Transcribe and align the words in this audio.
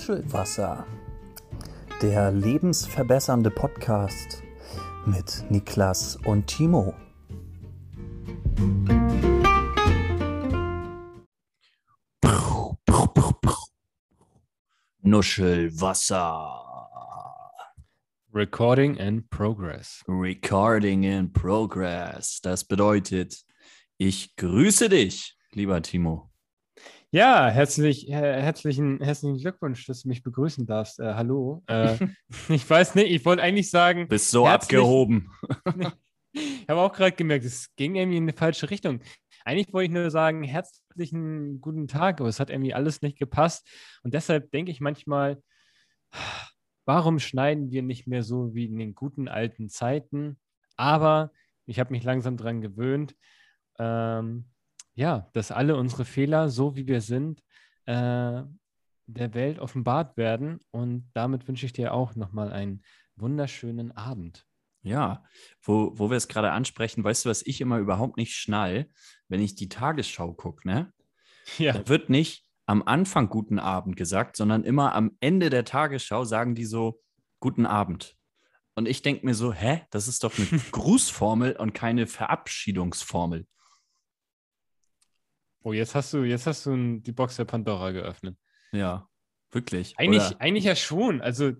Nuschelwasser, 0.00 0.86
der 2.00 2.32
lebensverbessernde 2.32 3.50
Podcast 3.50 4.42
mit 5.04 5.44
Niklas 5.50 6.16
und 6.24 6.46
Timo. 6.46 6.94
Nuschelwasser. 15.02 16.64
Recording 18.32 18.96
in 18.96 19.28
progress. 19.28 20.02
Recording 20.08 21.02
in 21.04 21.30
progress. 21.30 22.40
Das 22.40 22.64
bedeutet, 22.64 23.42
ich 23.98 24.34
grüße 24.36 24.88
dich, 24.88 25.36
lieber 25.52 25.82
Timo. 25.82 26.29
Ja, 27.12 27.48
herzlich, 27.48 28.06
herzlichen, 28.08 29.00
herzlichen 29.00 29.36
Glückwunsch, 29.36 29.84
dass 29.86 30.02
du 30.02 30.08
mich 30.08 30.22
begrüßen 30.22 30.64
darfst. 30.64 31.00
Äh, 31.00 31.14
hallo. 31.14 31.64
Äh, 31.66 31.98
ich 32.48 32.70
weiß 32.70 32.94
nicht, 32.94 33.10
ich 33.10 33.24
wollte 33.24 33.42
eigentlich 33.42 33.68
sagen. 33.68 34.06
Bist 34.06 34.30
so 34.30 34.46
abgehoben. 34.46 35.28
ich 36.32 36.68
habe 36.68 36.80
auch 36.80 36.92
gerade 36.92 37.16
gemerkt, 37.16 37.44
es 37.44 37.74
ging 37.74 37.96
irgendwie 37.96 38.18
in 38.18 38.28
die 38.28 38.32
falsche 38.32 38.70
Richtung. 38.70 39.00
Eigentlich 39.44 39.72
wollte 39.72 39.86
ich 39.86 39.90
nur 39.90 40.08
sagen, 40.12 40.44
herzlichen 40.44 41.60
guten 41.60 41.88
Tag, 41.88 42.20
aber 42.20 42.28
es 42.28 42.38
hat 42.38 42.48
irgendwie 42.48 42.74
alles 42.74 43.02
nicht 43.02 43.18
gepasst. 43.18 43.68
Und 44.04 44.14
deshalb 44.14 44.52
denke 44.52 44.70
ich 44.70 44.80
manchmal, 44.80 45.42
warum 46.84 47.18
schneiden 47.18 47.72
wir 47.72 47.82
nicht 47.82 48.06
mehr 48.06 48.22
so 48.22 48.54
wie 48.54 48.66
in 48.66 48.78
den 48.78 48.94
guten 48.94 49.26
alten 49.26 49.68
Zeiten? 49.68 50.38
Aber 50.76 51.32
ich 51.66 51.80
habe 51.80 51.90
mich 51.90 52.04
langsam 52.04 52.36
daran 52.36 52.60
gewöhnt. 52.60 53.16
Ähm, 53.80 54.49
ja, 55.00 55.30
dass 55.32 55.50
alle 55.50 55.76
unsere 55.76 56.04
Fehler, 56.04 56.50
so 56.50 56.76
wie 56.76 56.86
wir 56.86 57.00
sind, 57.00 57.42
äh, 57.86 58.42
der 59.06 59.34
Welt 59.34 59.58
offenbart 59.58 60.18
werden. 60.18 60.60
Und 60.70 61.10
damit 61.14 61.48
wünsche 61.48 61.64
ich 61.64 61.72
dir 61.72 61.94
auch 61.94 62.16
nochmal 62.16 62.52
einen 62.52 62.82
wunderschönen 63.16 63.92
Abend. 63.92 64.46
Ja, 64.82 65.24
wo, 65.62 65.98
wo 65.98 66.10
wir 66.10 66.18
es 66.18 66.28
gerade 66.28 66.52
ansprechen, 66.52 67.02
weißt 67.02 67.24
du, 67.24 67.30
was 67.30 67.40
ich 67.46 67.62
immer 67.62 67.78
überhaupt 67.78 68.18
nicht 68.18 68.34
schnall, 68.34 68.90
wenn 69.28 69.40
ich 69.40 69.54
die 69.54 69.70
Tagesschau 69.70 70.34
gucke, 70.34 70.68
ne? 70.68 70.92
Ja. 71.58 71.72
Da 71.72 71.88
wird 71.88 72.10
nicht 72.10 72.46
am 72.66 72.82
Anfang 72.82 73.28
guten 73.28 73.58
Abend 73.58 73.96
gesagt, 73.96 74.36
sondern 74.36 74.62
immer 74.62 74.94
am 74.94 75.16
Ende 75.18 75.50
der 75.50 75.64
Tagesschau 75.64 76.24
sagen 76.24 76.54
die 76.54 76.66
so 76.66 77.00
guten 77.40 77.64
Abend. 77.66 78.16
Und 78.76 78.86
ich 78.86 79.02
denke 79.02 79.26
mir 79.26 79.34
so, 79.34 79.52
hä, 79.52 79.80
das 79.90 80.06
ist 80.06 80.22
doch 80.22 80.38
eine 80.38 80.46
Grußformel 80.70 81.56
und 81.56 81.72
keine 81.72 82.06
Verabschiedungsformel. 82.06 83.46
Oh, 85.62 85.72
jetzt 85.72 85.94
hast 85.94 86.12
du, 86.14 86.24
jetzt 86.24 86.46
hast 86.46 86.66
du 86.66 86.98
die 87.00 87.12
Box 87.12 87.36
der 87.36 87.44
Pandora 87.44 87.90
geöffnet. 87.90 88.36
Ja, 88.72 89.08
wirklich. 89.50 89.94
Eigentlich, 89.98 90.40
eigentlich 90.40 90.64
ja 90.64 90.76
schon. 90.76 91.20
Also, 91.20 91.52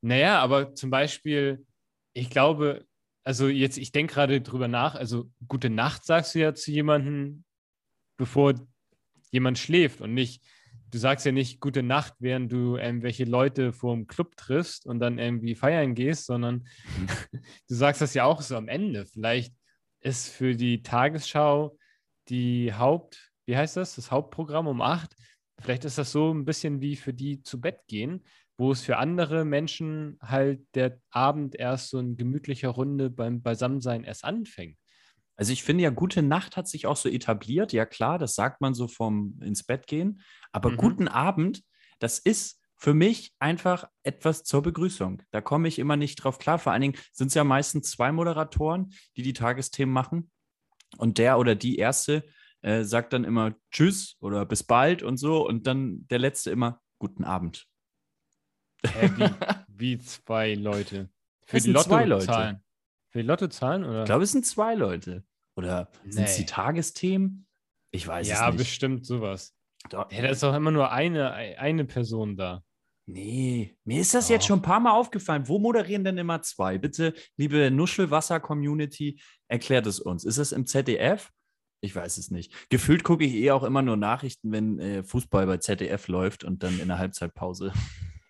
naja, 0.00 0.40
aber 0.40 0.74
zum 0.74 0.90
Beispiel, 0.90 1.64
ich 2.12 2.28
glaube, 2.28 2.84
also 3.24 3.48
jetzt, 3.48 3.78
ich 3.78 3.92
denke 3.92 4.14
gerade 4.14 4.40
drüber 4.40 4.68
nach, 4.68 4.94
also 4.94 5.30
gute 5.48 5.70
Nacht 5.70 6.04
sagst 6.04 6.34
du 6.34 6.40
ja 6.40 6.54
zu 6.54 6.70
jemandem, 6.72 7.44
bevor 8.16 8.54
jemand 9.30 9.58
schläft 9.58 10.00
und 10.00 10.12
nicht, 10.12 10.44
du 10.90 10.98
sagst 10.98 11.24
ja 11.24 11.32
nicht 11.32 11.60
gute 11.60 11.82
Nacht, 11.82 12.14
während 12.18 12.52
du 12.52 12.76
irgendwelche 12.76 13.24
Leute 13.24 13.72
vor 13.72 13.94
dem 13.94 14.06
Club 14.06 14.36
triffst 14.36 14.86
und 14.86 14.98
dann 14.98 15.18
irgendwie 15.18 15.54
feiern 15.54 15.94
gehst, 15.94 16.26
sondern 16.26 16.66
mhm. 16.98 17.06
du 17.68 17.74
sagst 17.74 18.02
das 18.02 18.14
ja 18.14 18.24
auch 18.24 18.42
so 18.42 18.56
am 18.56 18.68
Ende. 18.68 19.06
Vielleicht 19.06 19.54
ist 20.00 20.28
für 20.28 20.54
die 20.54 20.82
Tagesschau 20.82 21.78
die 22.28 22.72
Haupt, 22.74 23.32
wie 23.46 23.56
heißt 23.56 23.76
das, 23.76 23.96
das 23.96 24.10
Hauptprogramm 24.10 24.66
um 24.66 24.80
acht. 24.80 25.14
Vielleicht 25.60 25.84
ist 25.84 25.98
das 25.98 26.12
so 26.12 26.32
ein 26.32 26.44
bisschen 26.44 26.80
wie 26.80 26.96
für 26.96 27.14
die 27.14 27.42
zu 27.42 27.60
Bett 27.60 27.80
gehen, 27.86 28.24
wo 28.56 28.72
es 28.72 28.82
für 28.82 28.96
andere 28.98 29.44
Menschen 29.44 30.18
halt 30.20 30.62
der 30.74 30.98
Abend 31.10 31.54
erst 31.54 31.90
so 31.90 31.98
in 31.98 32.16
gemütlicher 32.16 32.70
Runde 32.70 33.10
beim 33.10 33.42
Beisammensein 33.42 34.04
erst 34.04 34.24
anfängt. 34.24 34.78
Also 35.36 35.52
ich 35.52 35.62
finde 35.62 35.84
ja, 35.84 35.90
gute 35.90 36.22
Nacht 36.22 36.56
hat 36.56 36.68
sich 36.68 36.86
auch 36.86 36.96
so 36.96 37.08
etabliert. 37.08 37.72
Ja 37.72 37.86
klar, 37.86 38.18
das 38.18 38.34
sagt 38.34 38.60
man 38.60 38.74
so 38.74 38.86
vom 38.86 39.40
ins 39.42 39.64
Bett 39.64 39.86
gehen. 39.86 40.20
Aber 40.52 40.70
mhm. 40.70 40.76
guten 40.76 41.08
Abend, 41.08 41.62
das 41.98 42.18
ist 42.18 42.60
für 42.76 42.94
mich 42.94 43.32
einfach 43.38 43.88
etwas 44.02 44.42
zur 44.42 44.62
Begrüßung. 44.62 45.22
Da 45.30 45.40
komme 45.40 45.68
ich 45.68 45.78
immer 45.78 45.96
nicht 45.96 46.16
drauf 46.16 46.38
klar. 46.38 46.58
Vor 46.58 46.72
allen 46.72 46.82
Dingen 46.82 46.98
sind 47.12 47.28
es 47.28 47.34
ja 47.34 47.44
meistens 47.44 47.90
zwei 47.90 48.12
Moderatoren, 48.12 48.92
die 49.16 49.22
die 49.22 49.32
Tagesthemen 49.32 49.92
machen. 49.92 50.30
Und 50.98 51.18
der 51.18 51.38
oder 51.38 51.54
die 51.54 51.76
erste 51.76 52.24
äh, 52.62 52.84
sagt 52.84 53.12
dann 53.12 53.24
immer 53.24 53.54
Tschüss 53.70 54.16
oder 54.20 54.46
bis 54.46 54.62
bald 54.62 55.02
und 55.02 55.16
so. 55.16 55.46
Und 55.46 55.66
dann 55.66 56.06
der 56.08 56.18
letzte 56.18 56.50
immer 56.50 56.80
Guten 56.98 57.24
Abend. 57.24 57.66
Äh, 58.82 59.10
wie, 59.16 59.28
wie, 59.68 59.98
zwei 59.98 60.54
Leute. 60.54 61.10
Für 61.44 61.56
das 61.56 61.64
die 61.64 61.70
Lottozahlen. 61.72 62.62
Für 63.10 63.18
die 63.18 63.26
Lottozahlen? 63.26 63.84
Oder? 63.84 64.00
Ich 64.00 64.06
glaube, 64.06 64.22
es 64.22 64.30
sind 64.30 64.46
zwei 64.46 64.74
Leute. 64.74 65.24
Oder 65.56 65.90
nee. 66.04 66.12
sind 66.12 66.24
es 66.24 66.36
die 66.36 66.46
Tagesthemen? 66.46 67.48
Ich 67.90 68.06
weiß 68.06 68.28
ja, 68.28 68.34
es 68.34 68.40
nicht. 68.40 68.50
Ja, 68.52 68.56
bestimmt 68.56 69.04
sowas. 69.04 69.54
Doch. 69.90 70.10
Ja, 70.12 70.22
da 70.22 70.28
ist 70.28 70.42
doch 70.42 70.54
immer 70.54 70.70
nur 70.70 70.92
eine, 70.92 71.32
eine 71.32 71.84
Person 71.84 72.36
da. 72.36 72.62
Nee, 73.06 73.76
mir 73.84 74.00
ist 74.00 74.14
das 74.14 74.30
oh. 74.30 74.32
jetzt 74.32 74.46
schon 74.46 74.60
ein 74.60 74.62
paar 74.62 74.80
Mal 74.80 74.92
aufgefallen. 74.92 75.48
Wo 75.48 75.58
moderieren 75.58 76.04
denn 76.04 76.18
immer 76.18 76.42
zwei? 76.42 76.78
Bitte, 76.78 77.14
liebe 77.36 77.70
Nuschelwasser-Community, 77.70 79.20
erklärt 79.48 79.86
es 79.86 79.98
uns. 79.98 80.24
Ist 80.24 80.38
es 80.38 80.52
im 80.52 80.66
ZDF? 80.66 81.30
Ich 81.80 81.96
weiß 81.96 82.16
es 82.18 82.30
nicht. 82.30 82.54
Gefühlt 82.70 83.02
gucke 83.02 83.24
ich 83.24 83.34
eh 83.34 83.50
auch 83.50 83.64
immer 83.64 83.82
nur 83.82 83.96
Nachrichten, 83.96 84.52
wenn 84.52 84.78
äh, 84.78 85.02
Fußball 85.02 85.46
bei 85.46 85.56
ZDF 85.56 86.06
läuft 86.06 86.44
und 86.44 86.62
dann 86.62 86.78
in 86.78 86.86
der 86.86 86.98
Halbzeitpause. 86.98 87.72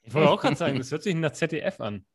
Ich 0.04 0.14
wollte 0.14 0.30
auch 0.30 0.40
gerade 0.40 0.56
sagen, 0.56 0.78
das 0.78 0.90
hört 0.90 1.02
sich 1.02 1.14
nach 1.14 1.32
ZDF 1.32 1.78
an. 1.80 2.06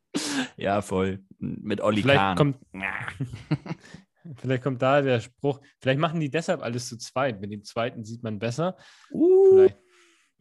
Ja, 0.58 0.82
voll. 0.82 1.24
Mit 1.38 1.80
Olli 1.82 2.02
vielleicht 2.02 2.20
Kahn. 2.20 2.38
Kommt, 2.38 2.58
vielleicht 4.38 4.64
kommt 4.64 4.82
da 4.82 5.02
der 5.04 5.20
Spruch, 5.20 5.62
vielleicht 5.80 6.00
machen 6.00 6.20
die 6.20 6.32
deshalb 6.32 6.64
alles 6.64 6.88
zu 6.90 6.98
zweit. 6.98 7.40
Mit 7.40 7.52
dem 7.52 7.64
zweiten 7.64 8.04
sieht 8.04 8.24
man 8.24 8.40
besser. 8.40 8.76
Uh. 9.12 9.52
Vielleicht. 9.52 9.78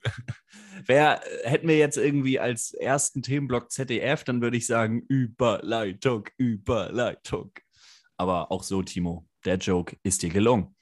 Wer 0.85 1.21
hätten 1.45 1.69
wir 1.69 1.79
jetzt 1.79 1.97
irgendwie 1.97 2.39
als 2.39 2.75
ersten 2.75 3.23
Themenblock 3.23 3.71
ZDF, 3.71 4.25
dann 4.25 4.43
würde 4.43 4.57
ich 4.57 4.67
sagen 4.67 5.03
Überleitung, 5.09 6.29
Überleitung. 6.37 7.53
Aber 8.17 8.51
auch 8.51 8.63
so, 8.63 8.83
Timo, 8.83 9.27
der 9.45 9.57
Joke 9.57 9.97
ist 10.03 10.23
dir 10.23 10.31
gelungen. 10.31 10.75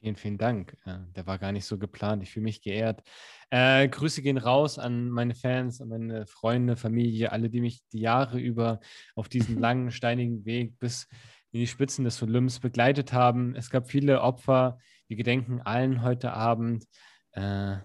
Vielen, 0.00 0.16
vielen 0.16 0.38
Dank. 0.38 0.78
Der 0.86 1.26
war 1.26 1.38
gar 1.38 1.52
nicht 1.52 1.66
so 1.66 1.76
geplant. 1.76 2.22
Ich 2.22 2.30
fühle 2.30 2.44
mich 2.44 2.62
geehrt. 2.62 3.02
Äh, 3.50 3.86
Grüße 3.86 4.22
gehen 4.22 4.38
raus 4.38 4.78
an 4.78 5.10
meine 5.10 5.34
Fans, 5.34 5.82
an 5.82 5.88
meine 5.88 6.26
Freunde, 6.26 6.76
Familie, 6.76 7.32
alle, 7.32 7.50
die 7.50 7.60
mich 7.60 7.82
die 7.92 8.00
Jahre 8.00 8.38
über 8.40 8.80
auf 9.14 9.28
diesem 9.28 9.58
langen, 9.60 9.90
steinigen 9.90 10.46
Weg 10.46 10.78
bis 10.78 11.06
in 11.52 11.60
die 11.60 11.66
Spitzen 11.66 12.04
des 12.04 12.22
Olymps 12.22 12.60
begleitet 12.60 13.12
haben. 13.12 13.54
Es 13.54 13.68
gab 13.68 13.90
viele 13.90 14.22
Opfer. 14.22 14.78
Wir 15.06 15.18
gedenken 15.18 15.60
allen 15.60 16.02
heute 16.02 16.32
Abend. 16.32 16.86
Äh, 17.32 17.76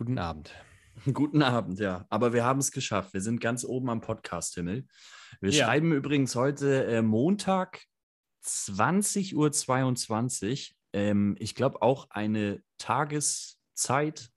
Guten 0.00 0.18
Abend. 0.18 0.54
Guten 1.12 1.42
Abend, 1.42 1.78
ja. 1.78 2.06
Aber 2.08 2.32
wir 2.32 2.42
haben 2.42 2.60
es 2.60 2.72
geschafft. 2.72 3.12
Wir 3.12 3.20
sind 3.20 3.38
ganz 3.38 3.66
oben 3.66 3.90
am 3.90 4.00
Podcast-Himmel. 4.00 4.86
Wir 5.42 5.50
ja. 5.50 5.66
schreiben 5.66 5.92
übrigens 5.92 6.34
heute 6.34 6.86
äh, 6.86 7.02
Montag 7.02 7.82
20.22 8.42 9.34
Uhr. 9.34 10.76
Ähm, 10.94 11.36
ich 11.38 11.54
glaube 11.54 11.82
auch 11.82 12.08
eine 12.08 12.62
Tageszeit, 12.78 14.30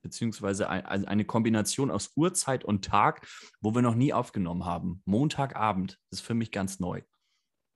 beziehungsweise 0.00 0.70
ein, 0.70 0.86
also 0.86 1.04
eine 1.04 1.26
Kombination 1.26 1.90
aus 1.90 2.12
Uhrzeit 2.16 2.64
und 2.64 2.86
Tag, 2.86 3.28
wo 3.60 3.74
wir 3.74 3.82
noch 3.82 3.96
nie 3.96 4.14
aufgenommen 4.14 4.64
haben. 4.64 5.02
Montagabend. 5.04 5.98
Ist 6.10 6.22
für 6.22 6.32
mich 6.32 6.50
ganz 6.50 6.80
neu. 6.80 7.02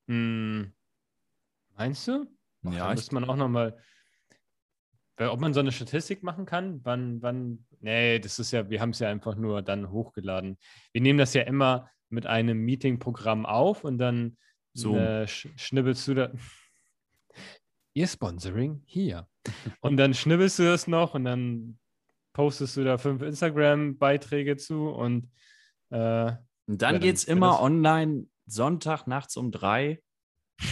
Hm. 0.08 0.72
Meinst 1.76 2.08
du? 2.08 2.24
Ach, 2.64 2.72
ja. 2.72 2.88
Da 2.88 2.94
müsste 2.94 3.14
man 3.14 3.24
auch 3.24 3.36
nochmal 3.36 3.78
ob 5.18 5.40
man 5.40 5.54
so 5.54 5.60
eine 5.60 5.72
Statistik 5.72 6.22
machen 6.22 6.44
kann, 6.46 6.80
wann, 6.84 7.22
wann, 7.22 7.66
nee, 7.80 8.18
das 8.18 8.38
ist 8.38 8.50
ja, 8.52 8.68
wir 8.68 8.80
haben 8.80 8.90
es 8.90 8.98
ja 8.98 9.08
einfach 9.08 9.36
nur 9.36 9.62
dann 9.62 9.90
hochgeladen. 9.90 10.58
Wir 10.92 11.00
nehmen 11.00 11.18
das 11.18 11.34
ja 11.34 11.42
immer 11.42 11.88
mit 12.08 12.26
einem 12.26 12.58
Meeting-Programm 12.58 13.46
auf 13.46 13.84
und 13.84 13.98
dann 13.98 14.36
so. 14.72 14.96
äh, 14.96 15.26
schnibbelst 15.26 16.08
du 16.08 16.14
da. 16.14 16.32
Ihr 17.94 18.08
Sponsoring 18.08 18.82
hier. 18.86 19.28
und 19.80 19.96
dann 19.96 20.14
schnibbelst 20.14 20.58
du 20.58 20.64
das 20.64 20.88
noch 20.88 21.14
und 21.14 21.24
dann 21.24 21.78
postest 22.32 22.76
du 22.76 22.84
da 22.84 22.98
fünf 22.98 23.22
Instagram-Beiträge 23.22 24.56
zu 24.56 24.88
und, 24.88 25.30
äh, 25.90 26.32
und 26.66 26.82
dann 26.82 26.94
ja, 26.94 26.98
geht 26.98 27.16
es 27.16 27.24
immer 27.24 27.60
online 27.60 28.26
Sonntag 28.46 29.06
nachts 29.06 29.36
um 29.36 29.52
drei 29.52 30.02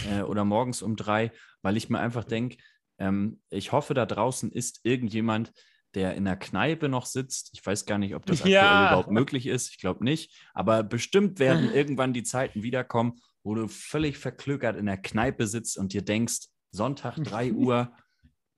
äh, 0.09 0.21
oder 0.21 0.43
morgens 0.43 0.81
um 0.81 0.95
drei, 0.97 1.31
weil 1.61 1.77
ich 1.77 1.89
mir 1.89 1.99
einfach 1.99 2.25
denke, 2.25 2.57
ähm, 2.97 3.41
ich 3.49 3.71
hoffe, 3.71 3.93
da 3.93 4.05
draußen 4.05 4.51
ist 4.51 4.81
irgendjemand, 4.83 5.51
der 5.93 6.15
in 6.15 6.25
der 6.25 6.35
Kneipe 6.35 6.89
noch 6.89 7.05
sitzt. 7.05 7.51
Ich 7.53 7.65
weiß 7.65 7.85
gar 7.85 7.97
nicht, 7.97 8.15
ob 8.15 8.25
das 8.25 8.39
aktuell 8.39 8.53
ja. 8.53 8.87
überhaupt 8.87 9.11
möglich 9.11 9.45
ist. 9.45 9.69
Ich 9.69 9.79
glaube 9.79 10.03
nicht. 10.03 10.33
Aber 10.53 10.83
bestimmt 10.83 11.39
werden 11.39 11.71
irgendwann 11.73 12.13
die 12.13 12.23
Zeiten 12.23 12.63
wiederkommen, 12.63 13.19
wo 13.43 13.55
du 13.55 13.67
völlig 13.67 14.17
verklökert 14.17 14.75
in 14.75 14.85
der 14.85 14.97
Kneipe 14.97 15.47
sitzt 15.47 15.77
und 15.77 15.93
dir 15.93 16.01
denkst, 16.01 16.47
Sonntag 16.71 17.17
3 17.17 17.51
Uhr. 17.53 17.95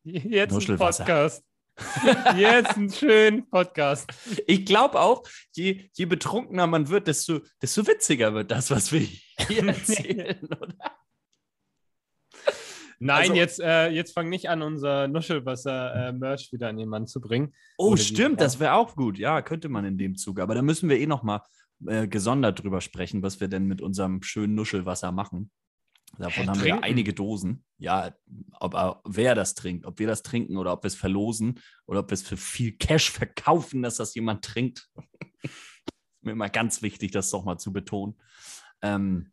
Jetzt 0.03 0.69
ein 0.69 0.77
Podcast. 0.77 1.43
Jetzt 2.37 2.77
einen 2.77 2.91
schönen 2.91 3.49
Podcast. 3.49 4.09
Ich 4.47 4.65
glaube 4.65 4.99
auch, 4.99 5.27
je, 5.53 5.89
je 5.93 6.05
betrunkener 6.05 6.67
man 6.67 6.87
wird, 6.87 7.07
desto, 7.07 7.41
desto 7.61 7.85
witziger 7.85 8.33
wird 8.33 8.51
das, 8.51 8.71
was 8.71 8.93
wir 8.93 9.01
hier 9.01 9.67
erzählen, 9.67 10.39
oder? 10.45 10.75
Nein, 12.99 13.21
Also- 13.31 13.33
jetzt, 13.33 13.59
äh, 13.59 13.89
jetzt 13.89 14.13
fang 14.13 14.29
nicht 14.29 14.49
an, 14.49 14.61
unser 14.61 15.07
Nuschelwasser-Merch 15.07 16.51
wieder 16.51 16.69
an 16.69 16.77
den 16.77 16.89
Mann 16.89 17.07
zu 17.07 17.19
bringen. 17.21 17.53
Oh, 17.77 17.91
Oder 17.91 17.97
stimmt, 18.01 18.41
das 18.41 18.59
wäre 18.59 18.73
auch 18.73 18.95
gut. 18.95 19.17
Ja, 19.17 19.41
könnte 19.41 19.69
man 19.69 19.85
in 19.85 19.97
dem 19.97 20.15
Zuge. 20.15 20.41
Aber 20.43 20.55
da 20.55 20.61
müssen 20.61 20.89
wir 20.89 20.99
eh 20.99 21.07
noch 21.07 21.23
mal 21.23 21.41
äh, 21.85 22.07
gesondert 22.07 22.63
drüber 22.63 22.79
sprechen, 22.81 23.21
was 23.21 23.39
wir 23.41 23.47
denn 23.49 23.65
mit 23.65 23.81
unserem 23.81 24.21
schönen 24.23 24.55
Nuschelwasser 24.55 25.11
machen. 25.11 25.51
Davon 26.17 26.47
haben 26.49 26.59
wir 26.61 26.67
ja 26.67 26.75
trinken? 26.75 26.83
einige 26.83 27.13
Dosen. 27.13 27.65
Ja, 27.77 28.15
ob 28.59 28.73
äh, 28.73 28.93
wer 29.03 29.35
das 29.35 29.53
trinkt, 29.53 29.85
ob 29.85 29.99
wir 29.99 30.07
das 30.07 30.23
trinken 30.23 30.55
oder 30.55 30.71
ob 30.71 30.83
wir 30.83 30.87
es 30.87 30.95
verlosen 30.95 31.59
oder 31.85 31.99
ob 31.99 32.09
wir 32.09 32.13
es 32.13 32.21
für 32.21 32.37
viel 32.37 32.71
Cash 32.77 33.11
verkaufen, 33.11 33.81
dass 33.81 33.97
das 33.97 34.15
jemand 34.15 34.45
trinkt. 34.45 34.89
ist 35.43 36.23
mir 36.23 36.31
immer 36.31 36.49
ganz 36.49 36.81
wichtig, 36.81 37.11
das 37.11 37.29
doch 37.29 37.43
mal 37.43 37.57
zu 37.57 37.73
betonen. 37.73 38.15
Ähm, 38.81 39.31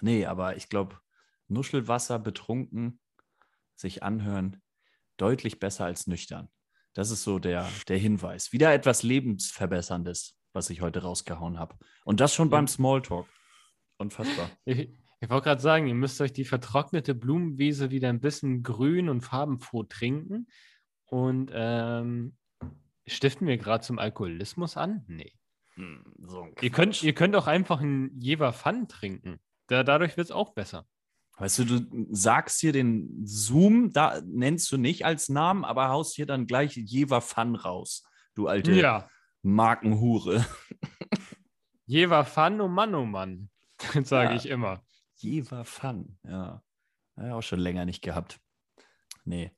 nee, 0.00 0.24
aber 0.24 0.56
ich 0.56 0.68
glaube, 0.68 0.96
Nuschelwasser 1.48 2.18
betrunken, 2.18 3.00
sich 3.74 4.02
anhören, 4.02 4.62
deutlich 5.16 5.58
besser 5.60 5.84
als 5.84 6.06
nüchtern. 6.06 6.48
Das 6.94 7.10
ist 7.10 7.24
so 7.24 7.38
der, 7.38 7.68
der 7.88 7.98
Hinweis. 7.98 8.52
Wieder 8.52 8.72
etwas 8.72 9.02
Lebensverbesserndes, 9.02 10.36
was 10.52 10.70
ich 10.70 10.80
heute 10.80 11.02
rausgehauen 11.02 11.58
habe. 11.58 11.76
Und 12.04 12.20
das 12.20 12.34
schon 12.34 12.48
Ja. 12.48 12.52
beim 12.52 12.68
Smalltalk. 12.68 13.26
Unfassbar. 13.98 14.50
Ich, 14.64 14.90
ich 15.20 15.30
wollte 15.30 15.44
gerade 15.44 15.60
sagen, 15.62 15.86
ihr 15.86 15.94
müsst 15.94 16.20
euch 16.20 16.32
die 16.32 16.44
vertrocknete 16.44 17.14
Blumenwiese 17.14 17.90
wieder 17.90 18.08
ein 18.10 18.20
bisschen 18.20 18.62
grün 18.62 19.08
und 19.08 19.22
farbenfroh 19.22 19.84
trinken. 19.84 20.48
Und 21.06 21.50
ähm, 21.54 22.36
stiften 23.06 23.46
wir 23.46 23.56
gerade 23.56 23.82
zum 23.84 23.98
Alkoholismus 23.98 24.76
an? 24.76 25.04
Nee. 25.06 25.32
Hm, 25.76 26.04
so 26.26 26.48
Ihr 26.60 26.70
könnt, 26.70 27.02
ihr 27.02 27.14
könnt 27.14 27.34
auch 27.36 27.46
einfach 27.46 27.80
einen 27.80 28.20
Jever 28.20 28.52
Fun 28.52 28.86
trinken. 28.86 29.40
Da, 29.68 29.82
dadurch 29.82 30.16
wird 30.16 30.26
es 30.26 30.30
auch 30.30 30.52
besser. 30.54 30.86
Weißt 31.36 31.58
du, 31.58 31.64
du 31.64 32.06
sagst 32.12 32.60
hier 32.60 32.72
den 32.72 33.26
Zoom, 33.26 33.92
da 33.92 34.20
nennst 34.24 34.70
du 34.70 34.76
nicht 34.76 35.04
als 35.04 35.28
Namen, 35.28 35.64
aber 35.64 35.88
haust 35.88 36.14
hier 36.14 36.26
dann 36.26 36.46
gleich 36.46 36.76
Jever 36.76 37.20
Fun 37.20 37.56
raus. 37.56 38.04
Du 38.34 38.46
alte 38.46 38.72
Ja. 38.72 39.08
Markenhure. 39.42 40.44
Jever 41.86 42.24
Fun, 42.24 42.60
oh 42.60 42.68
Mann, 42.68 42.94
oh 42.94 43.04
Mann. 43.04 43.50
Sage 44.04 44.30
Ja. 44.30 44.36
ich 44.36 44.46
immer. 44.48 44.84
Jever 45.16 45.64
Fun, 45.64 46.18
ja. 46.24 46.62
ja. 47.16 47.34
Auch 47.34 47.42
schon 47.42 47.60
länger 47.60 47.84
nicht 47.84 48.02
gehabt. 48.02 48.40
Nee. 49.24 49.50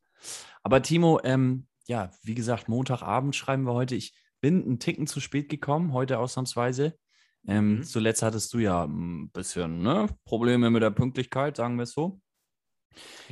Aber 0.62 0.82
Timo, 0.82 1.20
ähm, 1.24 1.66
ja, 1.86 2.10
wie 2.22 2.34
gesagt, 2.34 2.68
Montagabend 2.68 3.36
schreiben 3.36 3.64
wir 3.64 3.74
heute. 3.74 3.94
Ich 3.94 4.14
bin 4.40 4.62
einen 4.64 4.78
Ticken 4.78 5.06
zu 5.06 5.20
spät 5.20 5.48
gekommen, 5.48 5.92
heute 5.92 6.18
ausnahmsweise. 6.18 6.98
Ähm, 7.48 7.76
Mhm. 7.76 7.84
Zuletzt 7.84 8.22
hattest 8.22 8.52
du 8.54 8.58
ja 8.58 8.84
ein 8.84 9.30
bisschen 9.30 9.82
ne, 9.82 10.08
Probleme 10.24 10.70
mit 10.70 10.82
der 10.82 10.90
Pünktlichkeit, 10.90 11.56
sagen 11.56 11.76
wir 11.76 11.84
es 11.84 11.92
so. 11.92 12.20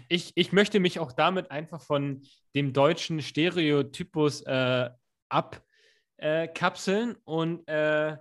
Ich, 0.09 0.33
ich 0.35 0.53
möchte 0.53 0.79
mich 0.79 0.99
auch 0.99 1.13
damit 1.13 1.51
einfach 1.51 1.81
von 1.81 2.23
dem 2.55 2.73
deutschen 2.73 3.23
Stereotypus 3.23 4.43
äh, 4.43 4.91
abkapseln 5.31 7.17
und 7.25 7.67
äh, 7.67 8.17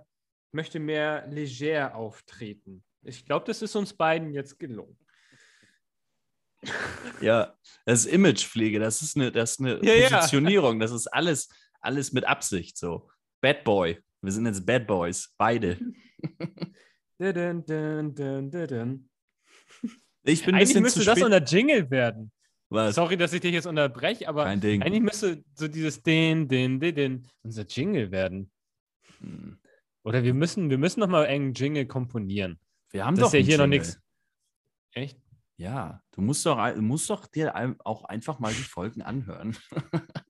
möchte 0.52 0.78
mehr 0.80 1.26
leger 1.28 1.94
auftreten. 1.94 2.82
Ich 3.02 3.26
glaube, 3.26 3.44
das 3.46 3.60
ist 3.60 3.76
uns 3.76 3.92
beiden 3.92 4.32
jetzt 4.32 4.58
gelungen. 4.58 4.96
Ja, 7.20 7.54
das 7.84 8.06
ist 8.06 8.12
Imagepflege, 8.12 8.78
das 8.78 9.02
ist 9.02 9.16
eine, 9.16 9.30
das 9.30 9.52
ist 9.52 9.60
eine 9.60 9.84
Ja, 9.84 9.94
ja. 9.94 10.08
Positionierung, 10.08 10.80
das 10.80 10.92
ist 10.92 11.06
alles, 11.08 11.48
alles 11.80 12.12
mit 12.12 12.24
Absicht 12.24 12.78
so. 12.78 13.10
Bad 13.42 13.64
Boy. 13.64 14.00
Wir 14.24 14.32
sind 14.32 14.46
jetzt 14.46 14.64
Bad 14.64 14.86
Boys, 14.86 15.34
beide. 15.36 15.78
Dun, 17.18 17.64
dun, 17.64 18.50
dun. 18.50 19.08
Ich 20.24 20.44
bin 20.44 20.54
ein 20.54 20.60
Eigentlich 20.60 20.68
bisschen 20.68 20.82
müsste 20.82 21.00
zu 21.00 21.06
das 21.06 21.22
unter 21.22 21.42
Jingle 21.42 21.88
werden. 21.90 22.32
Was? 22.70 22.96
Sorry, 22.96 23.16
dass 23.16 23.32
ich 23.32 23.40
dich 23.40 23.52
jetzt 23.52 23.66
unterbreche, 23.66 24.28
aber 24.28 24.46
eigentlich 24.46 25.00
müsste 25.00 25.44
so 25.54 25.68
dieses 25.68 26.02
den, 26.02 26.48
den, 26.48 26.80
den, 26.80 26.94
den 26.94 27.28
unser 27.42 27.64
Jingle 27.66 28.10
werden. 28.10 28.50
Hm. 29.20 29.58
Oder 30.02 30.24
wir 30.24 30.34
müssen, 30.34 30.70
wir 30.70 30.78
müssen 30.78 31.00
noch 31.00 31.08
mal 31.08 31.26
einen 31.26 31.54
Jingle 31.54 31.86
komponieren. 31.86 32.58
Wir 32.90 33.06
haben 33.06 33.14
Das 33.14 33.30
doch 33.30 33.34
ist 33.38 33.40
ja 33.40 33.46
hier 33.46 33.58
noch 33.58 33.64
Jingle. 33.64 33.78
nichts. 33.78 34.00
Echt? 34.92 35.18
Ja, 35.56 36.02
du 36.10 36.20
musst 36.20 36.44
doch, 36.44 36.76
musst 36.76 37.08
doch 37.10 37.26
dir 37.26 37.76
auch 37.84 38.04
einfach 38.04 38.38
mal 38.40 38.52
die 38.52 38.62
Folgen 38.62 39.02
anhören. 39.02 39.56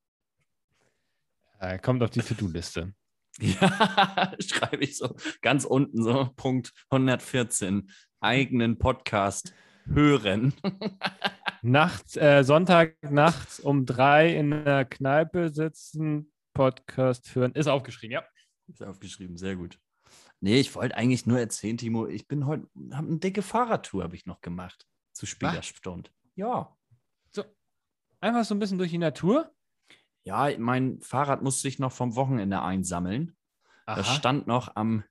Äh, 1.61 1.79
kommt 1.79 2.03
auf 2.03 2.11
die 2.11 2.21
To-Do-Liste. 2.21 2.93
Ja, 3.41 4.33
schreibe 4.41 4.85
ich 4.85 4.97
so 4.97 5.17
ganz 5.43 5.65
unten 5.65 6.03
so 6.03 6.31
Punkt 6.37 6.73
114 6.91 7.91
eigenen 8.21 8.79
Podcast 8.79 9.53
hören. 9.87 10.55
Nachts, 11.63 12.17
äh, 12.17 12.45
Sonntag 12.45 12.97
nachts 13.11 13.59
um 13.59 13.87
drei 13.87 14.37
in 14.37 14.51
der 14.51 14.85
Kneipe 14.85 15.49
sitzen, 15.49 16.31
Podcast 16.53 17.35
hören. 17.35 17.53
Ist 17.53 17.69
aufgeschrieben, 17.69 18.13
ja. 18.13 18.25
Ist 18.67 18.83
aufgeschrieben, 18.83 19.39
sehr 19.39 19.57
gut. 19.57 19.79
Nee, 20.41 20.61
ich 20.61 20.75
wollte 20.75 20.95
eigentlich 20.97 21.25
nur 21.25 21.39
erzählen, 21.39 21.79
Timo, 21.79 22.07
ich 22.07 22.29
bin 22.29 22.47
heute, 22.47 22.69
habe 22.93 23.09
eine 23.09 23.19
dicke 23.19 23.41
Fahrradtour 23.41 24.03
habe 24.03 24.15
ich 24.15 24.27
noch 24.27 24.43
gemacht. 24.43 24.87
Zu 25.15 25.25
später? 25.25 25.63
Stunde. 25.63 26.11
Ja. 26.35 26.77
Einfach 28.21 28.45
so 28.45 28.55
ein 28.55 28.59
bisschen 28.59 28.79
durch 28.79 28.91
die 28.91 28.99
Natur. 28.99 29.54
Ja, 30.25 30.49
mein 30.59 31.01
Fahrrad 31.01 31.43
musste 31.43 31.69
ich 31.69 31.79
noch 31.79 31.93
vom 31.93 32.17
Wochenende 32.17 32.63
einsammeln. 32.63 33.37
Das 33.87 34.07
stand 34.15 34.47
noch 34.47 34.75
am 34.77 35.05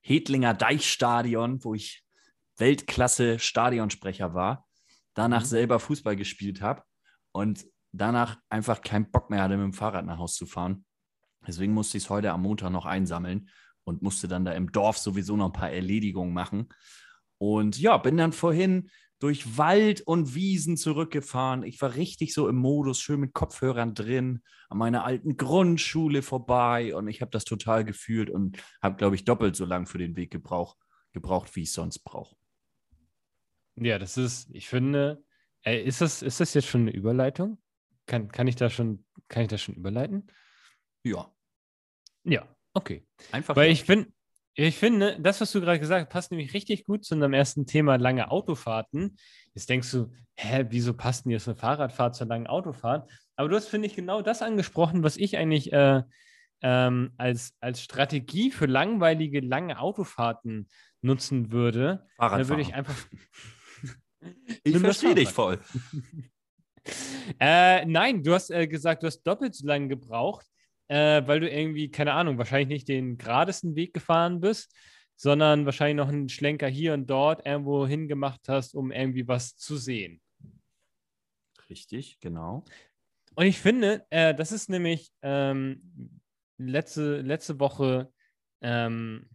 Hedlinger 0.00 0.54
Deichstadion, 0.54 1.64
wo 1.64 1.74
ich 1.74 2.04
Weltklasse 2.58 3.38
Stadionsprecher 3.38 4.34
war. 4.34 4.68
Danach 5.14 5.42
Mhm. 5.42 5.46
selber 5.46 5.80
Fußball 5.80 6.16
gespielt 6.16 6.60
habe 6.60 6.82
und 7.32 7.64
danach 7.92 8.38
einfach 8.50 8.82
keinen 8.82 9.10
Bock 9.10 9.30
mehr 9.30 9.42
hatte, 9.42 9.56
mit 9.56 9.64
dem 9.64 9.72
Fahrrad 9.72 10.04
nach 10.04 10.18
Hause 10.18 10.36
zu 10.36 10.46
fahren. 10.46 10.84
Deswegen 11.46 11.72
musste 11.72 11.96
ich 11.96 12.04
es 12.04 12.10
heute 12.10 12.32
am 12.32 12.42
Montag 12.42 12.70
noch 12.70 12.84
einsammeln 12.84 13.48
und 13.84 14.02
musste 14.02 14.28
dann 14.28 14.44
da 14.44 14.52
im 14.52 14.70
Dorf 14.70 14.98
sowieso 14.98 15.36
noch 15.36 15.46
ein 15.46 15.52
paar 15.52 15.70
Erledigungen 15.70 16.34
machen. 16.34 16.68
Und 17.38 17.78
ja, 17.78 17.96
bin 17.96 18.16
dann 18.18 18.32
vorhin 18.32 18.90
durch 19.18 19.58
Wald 19.58 20.00
und 20.02 20.34
Wiesen 20.34 20.76
zurückgefahren. 20.76 21.62
Ich 21.64 21.80
war 21.80 21.94
richtig 21.94 22.32
so 22.32 22.48
im 22.48 22.56
Modus, 22.56 23.00
schön 23.00 23.20
mit 23.20 23.32
Kopfhörern 23.32 23.94
drin, 23.94 24.42
an 24.68 24.78
meiner 24.78 25.04
alten 25.04 25.36
Grundschule 25.36 26.22
vorbei 26.22 26.94
und 26.94 27.08
ich 27.08 27.20
habe 27.20 27.30
das 27.30 27.44
total 27.44 27.84
gefühlt 27.84 28.30
und 28.30 28.62
habe, 28.80 28.96
glaube 28.96 29.16
ich, 29.16 29.24
doppelt 29.24 29.56
so 29.56 29.64
lang 29.64 29.86
für 29.86 29.98
den 29.98 30.16
Weg 30.16 30.30
gebraucht, 30.30 30.78
gebraucht 31.12 31.54
wie 31.56 31.62
ich 31.62 31.72
sonst 31.72 32.00
brauche. 32.00 32.36
Ja, 33.76 33.98
das 33.98 34.16
ist, 34.16 34.48
ich 34.52 34.68
finde, 34.68 35.22
ey, 35.62 35.82
ist 35.82 36.00
das, 36.00 36.22
ist 36.22 36.40
das 36.40 36.54
jetzt 36.54 36.68
schon 36.68 36.82
eine 36.82 36.92
Überleitung? 36.92 37.58
Kann, 38.06 38.28
kann 38.28 38.48
ich 38.48 38.56
da 38.56 38.70
schon, 38.70 39.04
kann 39.28 39.42
ich 39.42 39.48
das 39.48 39.62
schon 39.62 39.74
überleiten? 39.74 40.26
Ja, 41.04 41.32
Ja, 42.24 42.48
okay. 42.72 43.06
einfach. 43.32 43.54
Weil 43.56 43.66
ja. 43.66 43.72
ich 43.72 43.84
finde, 43.84 44.12
ich 44.66 44.76
finde, 44.76 45.16
das, 45.20 45.40
was 45.40 45.52
du 45.52 45.60
gerade 45.60 45.78
gesagt 45.78 46.06
hast, 46.06 46.12
passt 46.12 46.30
nämlich 46.32 46.52
richtig 46.52 46.84
gut 46.84 47.04
zu 47.04 47.14
unserem 47.14 47.32
ersten 47.32 47.64
Thema 47.64 47.96
lange 47.96 48.30
Autofahrten. 48.30 49.16
Jetzt 49.54 49.68
denkst 49.68 49.90
du, 49.92 50.12
hä, 50.34 50.66
wieso 50.70 50.94
passt 50.94 51.24
denn 51.24 51.32
jetzt 51.32 51.46
eine 51.46 51.56
Fahrradfahrt 51.56 52.16
zur 52.16 52.26
langen 52.26 52.48
Autofahrt? 52.48 53.08
Aber 53.36 53.48
du 53.48 53.54
hast, 53.54 53.68
finde 53.68 53.86
ich, 53.86 53.94
genau 53.94 54.20
das 54.20 54.42
angesprochen, 54.42 55.04
was 55.04 55.16
ich 55.16 55.38
eigentlich 55.38 55.72
äh, 55.72 56.02
ähm, 56.62 57.12
als, 57.18 57.54
als 57.60 57.82
Strategie 57.82 58.50
für 58.50 58.66
langweilige 58.66 59.38
lange 59.40 59.78
Autofahrten 59.78 60.68
nutzen 61.02 61.52
würde. 61.52 62.04
Fahrrad 62.16 62.40
Da 62.40 62.48
würde 62.48 62.62
ich 62.62 62.74
einfach. 62.74 62.96
ich 64.64 64.76
verstehe 64.78 65.14
dich 65.14 65.30
voll. 65.30 65.60
Äh, 67.38 67.84
nein, 67.84 68.22
du 68.22 68.32
hast 68.32 68.50
äh, 68.50 68.66
gesagt, 68.66 69.02
du 69.02 69.08
hast 69.08 69.22
doppelt 69.22 69.54
so 69.54 69.66
lange 69.66 69.88
gebraucht, 69.88 70.46
äh, 70.88 71.26
weil 71.26 71.40
du 71.40 71.48
irgendwie, 71.48 71.90
keine 71.90 72.12
Ahnung, 72.14 72.38
wahrscheinlich 72.38 72.68
nicht 72.68 72.88
den 72.88 73.18
geradesten 73.18 73.76
Weg 73.76 73.94
gefahren 73.94 74.40
bist, 74.40 74.74
sondern 75.16 75.66
wahrscheinlich 75.66 75.96
noch 75.96 76.08
einen 76.08 76.28
Schlenker 76.28 76.68
hier 76.68 76.94
und 76.94 77.08
dort 77.08 77.46
irgendwo 77.46 77.86
hingemacht 77.86 78.48
hast, 78.48 78.74
um 78.74 78.90
irgendwie 78.90 79.26
was 79.26 79.56
zu 79.56 79.76
sehen. 79.76 80.20
Richtig, 81.68 82.18
genau. 82.20 82.64
Und 83.34 83.46
ich 83.46 83.58
finde, 83.58 84.06
äh, 84.10 84.34
das 84.34 84.52
ist 84.52 84.70
nämlich 84.70 85.12
ähm, 85.22 86.20
letzte, 86.56 87.20
letzte 87.20 87.60
Woche 87.60 88.12
ähm, 88.62 89.28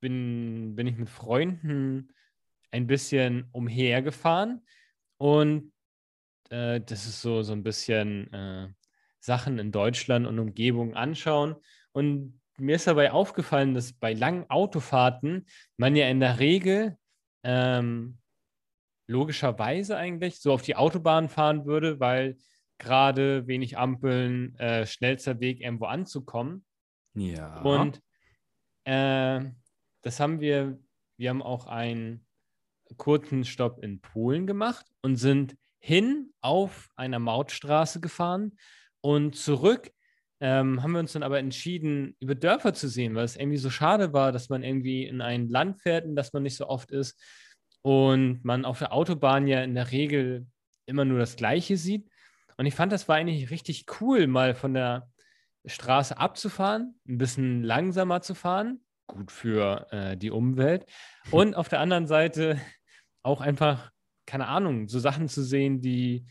bin, 0.00 0.74
bin 0.76 0.86
ich 0.86 0.96
mit 0.96 1.10
Freunden 1.10 2.12
ein 2.70 2.86
bisschen 2.86 3.48
umhergefahren 3.52 4.64
und 5.18 5.72
äh, 6.50 6.80
das 6.80 7.06
ist 7.06 7.20
so, 7.20 7.42
so 7.42 7.52
ein 7.52 7.62
bisschen 7.62 8.32
äh, 8.32 8.68
Sachen 9.26 9.58
in 9.58 9.72
Deutschland 9.72 10.26
und 10.26 10.38
Umgebung 10.38 10.94
anschauen. 10.94 11.56
Und 11.92 12.40
mir 12.58 12.76
ist 12.76 12.86
dabei 12.86 13.10
aufgefallen, 13.10 13.74
dass 13.74 13.92
bei 13.92 14.14
langen 14.14 14.48
Autofahrten 14.48 15.46
man 15.76 15.96
ja 15.96 16.08
in 16.08 16.20
der 16.20 16.38
Regel 16.38 16.96
ähm, 17.42 18.18
logischerweise 19.08 19.96
eigentlich 19.96 20.40
so 20.40 20.52
auf 20.52 20.62
die 20.62 20.76
Autobahn 20.76 21.28
fahren 21.28 21.66
würde, 21.66 22.00
weil 22.00 22.38
gerade, 22.78 23.46
wenig 23.46 23.76
Ampeln, 23.76 24.56
äh, 24.58 24.86
schnellster 24.86 25.40
Weg, 25.40 25.60
irgendwo 25.60 25.86
anzukommen. 25.86 26.64
Ja. 27.14 27.60
Und 27.62 28.00
äh, 28.84 29.40
das 30.02 30.20
haben 30.20 30.40
wir, 30.40 30.78
wir 31.16 31.30
haben 31.30 31.42
auch 31.42 31.66
einen 31.66 32.24
kurzen 32.96 33.44
Stopp 33.44 33.82
in 33.82 34.00
Polen 34.00 34.46
gemacht 34.46 34.86
und 35.02 35.16
sind 35.16 35.56
hin 35.78 36.32
auf 36.40 36.90
einer 36.94 37.18
Mautstraße 37.18 38.00
gefahren 38.00 38.56
und 39.06 39.36
zurück 39.36 39.92
ähm, 40.40 40.82
haben 40.82 40.90
wir 40.90 40.98
uns 40.98 41.12
dann 41.12 41.22
aber 41.22 41.38
entschieden, 41.38 42.16
über 42.18 42.34
Dörfer 42.34 42.74
zu 42.74 42.88
sehen, 42.88 43.14
weil 43.14 43.24
es 43.24 43.36
irgendwie 43.36 43.56
so 43.56 43.70
schade 43.70 44.12
war, 44.12 44.32
dass 44.32 44.48
man 44.48 44.64
irgendwie 44.64 45.06
in 45.06 45.20
ein 45.20 45.48
Land 45.48 45.80
fährt, 45.80 46.04
in 46.04 46.16
das 46.16 46.32
man 46.32 46.42
nicht 46.42 46.56
so 46.56 46.66
oft 46.66 46.90
ist 46.90 47.16
und 47.82 48.44
man 48.44 48.64
auf 48.64 48.80
der 48.80 48.92
Autobahn 48.92 49.46
ja 49.46 49.62
in 49.62 49.76
der 49.76 49.92
Regel 49.92 50.48
immer 50.86 51.04
nur 51.04 51.20
das 51.20 51.36
Gleiche 51.36 51.76
sieht. 51.76 52.10
Und 52.56 52.66
ich 52.66 52.74
fand, 52.74 52.90
das 52.90 53.06
war 53.06 53.14
eigentlich 53.14 53.50
richtig 53.50 53.86
cool, 54.00 54.26
mal 54.26 54.56
von 54.56 54.74
der 54.74 55.08
Straße 55.66 56.18
abzufahren, 56.18 56.98
ein 57.06 57.18
bisschen 57.18 57.62
langsamer 57.62 58.22
zu 58.22 58.34
fahren, 58.34 58.80
gut 59.06 59.30
für 59.30 59.86
äh, 59.92 60.16
die 60.16 60.32
Umwelt. 60.32 60.84
Und 61.30 61.54
auf 61.54 61.68
der 61.68 61.78
anderen 61.78 62.08
Seite 62.08 62.60
auch 63.22 63.40
einfach, 63.40 63.92
keine 64.26 64.48
Ahnung, 64.48 64.88
so 64.88 64.98
Sachen 64.98 65.28
zu 65.28 65.44
sehen, 65.44 65.80
die, 65.80 66.26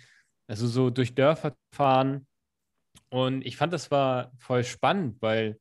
also 0.48 0.68
so 0.68 0.90
durch 0.90 1.16
Dörfer 1.16 1.56
fahren, 1.74 2.28
und 3.16 3.46
ich 3.46 3.56
fand, 3.56 3.72
das 3.72 3.92
war 3.92 4.34
voll 4.40 4.66
spannend, 4.66 5.22
weil 5.22 5.58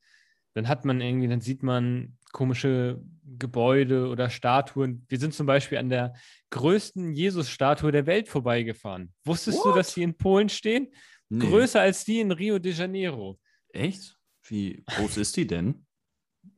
dann 0.55 0.67
hat 0.67 0.85
man 0.85 1.01
irgendwie, 1.01 1.29
dann 1.29 1.41
sieht 1.41 1.63
man 1.63 2.19
komische 2.33 3.01
Gebäude 3.39 4.09
oder 4.09 4.29
Statuen. 4.29 5.07
Wir 5.09 5.21
sind 5.21 5.35
zum 5.35 5.47
Beispiel 5.47 5.79
an 5.79 5.89
der 5.89 6.15
größten 6.51 7.13
Jesus-Statue 7.13 7.93
der 7.93 8.07
Welt 8.07 8.29
vorbeigefahren. 8.29 9.13
Wusstest 9.25 9.59
What? 9.59 9.67
du, 9.67 9.77
dass 9.77 9.95
die 9.95 10.03
in 10.03 10.17
Polen 10.17 10.49
stehen? 10.49 10.89
Nee. 11.29 11.47
Größer 11.47 11.81
als 11.81 12.05
die 12.05 12.19
in 12.19 12.33
Rio 12.33 12.59
de 12.59 12.73
Janeiro. 12.73 13.39
Echt? 13.69 14.17
Wie 14.49 14.83
groß 14.87 15.19
ist 15.19 15.37
die 15.37 15.47
denn? 15.47 15.87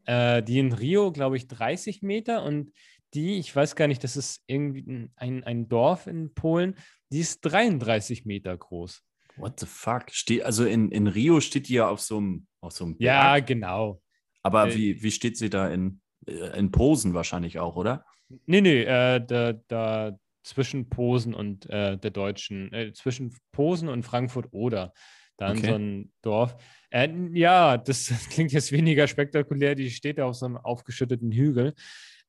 Äh, 0.04 0.42
die 0.42 0.58
in 0.58 0.72
Rio, 0.72 1.12
glaube 1.12 1.36
ich, 1.36 1.46
30 1.46 2.02
Meter 2.02 2.42
und 2.42 2.72
die, 3.14 3.38
ich 3.38 3.54
weiß 3.54 3.76
gar 3.76 3.86
nicht, 3.86 4.02
das 4.02 4.16
ist 4.16 4.42
irgendwie 4.46 5.10
ein, 5.16 5.44
ein 5.44 5.68
Dorf 5.68 6.08
in 6.08 6.34
Polen, 6.34 6.76
die 7.12 7.20
ist 7.20 7.40
33 7.42 8.24
Meter 8.24 8.56
groß. 8.56 9.05
What 9.36 9.60
the 9.60 9.66
fuck? 9.66 10.10
Ste 10.10 10.44
also 10.44 10.64
in, 10.64 10.90
in 10.90 11.06
Rio 11.06 11.40
steht 11.40 11.68
die 11.68 11.74
ja 11.74 11.88
auf 11.88 12.00
so 12.00 12.18
einem, 12.18 12.46
auf 12.60 12.72
so 12.72 12.84
einem 12.84 12.96
Berg. 12.96 13.06
Ja, 13.06 13.38
genau. 13.40 14.02
Aber 14.42 14.68
äh, 14.68 14.74
wie, 14.74 15.02
wie 15.02 15.10
steht 15.10 15.36
sie 15.36 15.50
da 15.50 15.68
in, 15.68 16.00
äh, 16.26 16.58
in 16.58 16.70
Posen 16.70 17.14
wahrscheinlich 17.14 17.58
auch, 17.58 17.76
oder? 17.76 18.04
Nee, 18.46 18.60
nee, 18.60 18.82
äh, 18.82 19.24
da, 19.24 19.52
da 19.68 20.18
zwischen 20.42 20.88
Posen 20.88 21.34
und 21.34 21.68
äh, 21.68 21.98
der 21.98 22.10
deutschen, 22.10 22.72
äh, 22.72 22.92
zwischen 22.92 23.36
Posen 23.52 23.88
und 23.88 24.04
Frankfurt 24.04 24.48
oder 24.52 24.92
da 25.36 25.50
in 25.50 25.58
okay. 25.58 25.68
so 25.68 25.74
ein 25.74 26.12
Dorf. 26.22 26.56
Äh, 26.90 27.08
ja, 27.32 27.76
das, 27.76 28.08
klingt 28.30 28.52
jetzt 28.52 28.72
weniger 28.72 29.06
spektakulär. 29.06 29.74
Die 29.74 29.90
steht 29.90 30.18
da 30.18 30.26
auf 30.26 30.36
so 30.36 30.46
einem 30.46 30.56
aufgeschütteten 30.56 31.30
Hügel. 31.30 31.74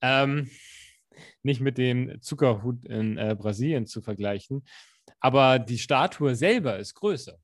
Ähm, 0.02 0.50
nicht 1.42 1.62
mit 1.62 1.78
dem 1.78 2.22
Zuckerhut 2.22 2.86
in 2.86 3.16
Brasilien 3.16 3.88
zu 3.88 4.04
vergleichen 4.04 4.64
aber 5.20 5.60
die 5.60 5.78
Statue 5.78 6.36
selber 6.36 6.78
ist 6.78 6.94
größer. 6.94 7.38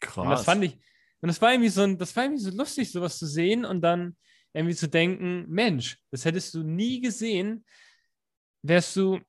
Krass. 0.00 0.24
Und 0.24 0.30
das 0.30 0.44
fand 0.44 0.64
ich, 0.64 0.78
und 1.20 1.28
das 1.28 1.40
war 1.42 1.52
irgendwie 1.52 1.68
so, 1.68 1.86
das 1.94 2.14
war 2.14 2.24
irgendwie 2.24 2.42
so 2.42 2.50
lustig, 2.50 2.92
sowas 2.92 3.18
zu 3.18 3.26
sehen 3.26 3.64
und 3.64 3.80
dann 3.80 4.16
irgendwie 4.52 4.74
zu 4.74 4.88
denken, 4.88 5.46
Mensch, 5.48 5.98
das 6.10 6.24
hättest 6.24 6.54
du 6.54 6.62
nie 6.62 7.00
gesehen, 7.00 7.64
wärst 8.62 8.96
du 8.96 9.20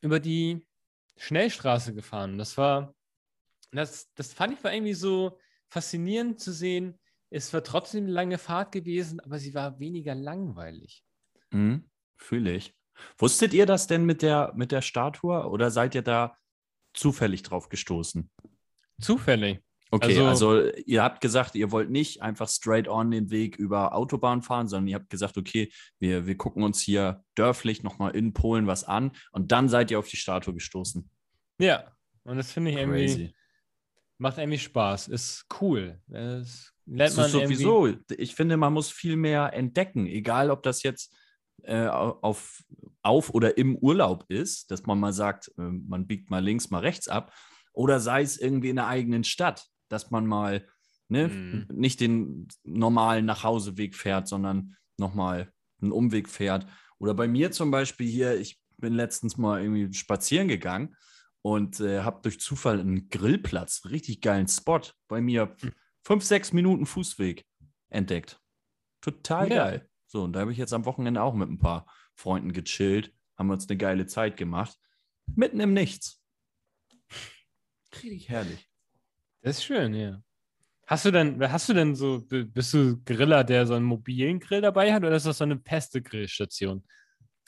über 0.00 0.20
die 0.20 0.66
Schnellstraße 1.16 1.94
gefahren. 1.94 2.38
Das 2.38 2.56
war, 2.56 2.94
das, 3.72 4.12
das 4.14 4.32
fand 4.32 4.54
ich 4.54 4.64
war 4.64 4.72
irgendwie 4.72 4.94
so 4.94 5.38
faszinierend 5.68 6.40
zu 6.40 6.52
sehen. 6.52 6.98
Es 7.28 7.52
war 7.52 7.62
trotzdem 7.62 8.04
eine 8.04 8.12
lange 8.12 8.38
Fahrt 8.38 8.72
gewesen, 8.72 9.20
aber 9.20 9.38
sie 9.38 9.54
war 9.54 9.78
weniger 9.78 10.14
langweilig. 10.14 11.04
Mhm, 11.50 11.88
Fühle 12.16 12.52
ich. 12.52 12.74
Wusstet 13.18 13.54
ihr 13.54 13.66
das 13.66 13.86
denn 13.86 14.04
mit 14.04 14.22
der, 14.22 14.52
mit 14.54 14.72
der 14.72 14.82
Statue 14.82 15.48
oder 15.48 15.70
seid 15.70 15.94
ihr 15.94 16.02
da 16.02 16.36
zufällig 16.94 17.42
drauf 17.42 17.68
gestoßen? 17.68 18.30
Zufällig. 19.00 19.62
Okay, 19.92 20.16
also, 20.20 20.50
also, 20.50 20.72
ihr 20.86 21.02
habt 21.02 21.20
gesagt, 21.20 21.56
ihr 21.56 21.72
wollt 21.72 21.90
nicht 21.90 22.22
einfach 22.22 22.48
straight 22.48 22.86
on 22.86 23.10
den 23.10 23.30
Weg 23.30 23.56
über 23.56 23.92
Autobahn 23.92 24.40
fahren, 24.40 24.68
sondern 24.68 24.86
ihr 24.86 24.94
habt 24.94 25.10
gesagt, 25.10 25.36
okay, 25.36 25.72
wir, 25.98 26.26
wir 26.26 26.36
gucken 26.36 26.62
uns 26.62 26.80
hier 26.80 27.24
dörflich 27.34 27.82
nochmal 27.82 28.14
in 28.14 28.32
Polen 28.32 28.68
was 28.68 28.84
an 28.84 29.10
und 29.32 29.50
dann 29.50 29.68
seid 29.68 29.90
ihr 29.90 29.98
auf 29.98 30.08
die 30.08 30.16
Statue 30.16 30.54
gestoßen. 30.54 31.10
Ja, 31.58 31.90
und 32.22 32.36
das 32.36 32.52
finde 32.52 32.70
ich 32.70 32.76
Crazy. 32.76 32.86
irgendwie, 32.86 33.34
macht 34.18 34.38
irgendwie 34.38 34.60
Spaß, 34.60 35.08
ist 35.08 35.46
cool. 35.60 36.00
Das 36.06 36.72
lernt 36.86 37.16
man 37.16 37.28
sowieso, 37.28 37.88
ich 38.16 38.36
finde, 38.36 38.56
man 38.56 38.72
muss 38.72 38.90
viel 38.90 39.16
mehr 39.16 39.52
entdecken, 39.54 40.06
egal 40.06 40.50
ob 40.50 40.62
das 40.62 40.84
jetzt 40.84 41.12
äh, 41.64 41.86
auf, 41.86 42.64
auf 43.02 43.30
oder 43.30 43.58
im 43.58 43.76
Urlaub 43.76 44.24
ist, 44.28 44.70
dass 44.70 44.84
man 44.86 44.98
mal 44.98 45.12
sagt, 45.12 45.52
äh, 45.58 45.62
man 45.62 46.06
biegt 46.06 46.30
mal 46.30 46.42
links, 46.42 46.70
mal 46.70 46.80
rechts 46.80 47.08
ab, 47.08 47.32
oder 47.72 48.00
sei 48.00 48.22
es 48.22 48.38
irgendwie 48.38 48.70
in 48.70 48.76
der 48.76 48.88
eigenen 48.88 49.24
Stadt, 49.24 49.66
dass 49.88 50.10
man 50.10 50.26
mal 50.26 50.66
ne, 51.08 51.28
mhm. 51.28 51.66
nicht 51.72 52.00
den 52.00 52.48
normalen 52.64 53.26
Nachhauseweg 53.26 53.94
fährt, 53.94 54.28
sondern 54.28 54.76
nochmal 54.96 55.52
einen 55.80 55.92
Umweg 55.92 56.28
fährt. 56.28 56.66
Oder 56.98 57.14
bei 57.14 57.28
mir 57.28 57.50
zum 57.50 57.70
Beispiel 57.70 58.08
hier, 58.08 58.38
ich 58.38 58.60
bin 58.76 58.94
letztens 58.94 59.36
mal 59.36 59.62
irgendwie 59.62 59.92
spazieren 59.92 60.48
gegangen 60.48 60.96
und 61.42 61.80
äh, 61.80 62.00
habe 62.00 62.20
durch 62.22 62.40
Zufall 62.40 62.80
einen 62.80 63.08
Grillplatz, 63.08 63.82
richtig 63.86 64.20
geilen 64.20 64.48
Spot 64.48 64.80
bei 65.08 65.20
mir, 65.20 65.56
mhm. 65.62 65.72
fünf, 66.02 66.24
sechs 66.24 66.52
Minuten 66.52 66.86
Fußweg 66.86 67.44
entdeckt. 67.88 68.40
Total 69.00 69.48
ja. 69.50 69.56
geil. 69.56 69.89
So, 70.10 70.24
und 70.24 70.32
da 70.32 70.40
habe 70.40 70.50
ich 70.50 70.58
jetzt 70.58 70.72
am 70.72 70.86
Wochenende 70.86 71.22
auch 71.22 71.34
mit 71.34 71.48
ein 71.48 71.60
paar 71.60 71.86
Freunden 72.16 72.52
gechillt, 72.52 73.14
haben 73.38 73.48
uns 73.48 73.68
eine 73.68 73.78
geile 73.78 74.06
Zeit 74.06 74.36
gemacht. 74.36 74.76
Mitten 75.36 75.60
im 75.60 75.72
Nichts. 75.72 76.20
Richtig 77.94 78.28
herrlich. 78.28 78.68
Das 79.40 79.58
ist 79.58 79.64
schön, 79.64 79.94
ja. 79.94 80.20
Hast 80.88 81.04
du 81.04 81.12
denn, 81.12 81.40
hast 81.40 81.68
du 81.68 81.74
denn 81.74 81.94
so, 81.94 82.26
bist 82.28 82.74
du 82.74 83.00
Griller, 83.04 83.44
der 83.44 83.68
so 83.68 83.74
einen 83.74 83.84
mobilen 83.84 84.40
Grill 84.40 84.60
dabei 84.60 84.92
hat 84.92 85.04
oder 85.04 85.14
ist 85.14 85.26
das 85.26 85.38
so 85.38 85.44
eine 85.44 85.60
feste 85.60 86.02
Grillstation? 86.02 86.82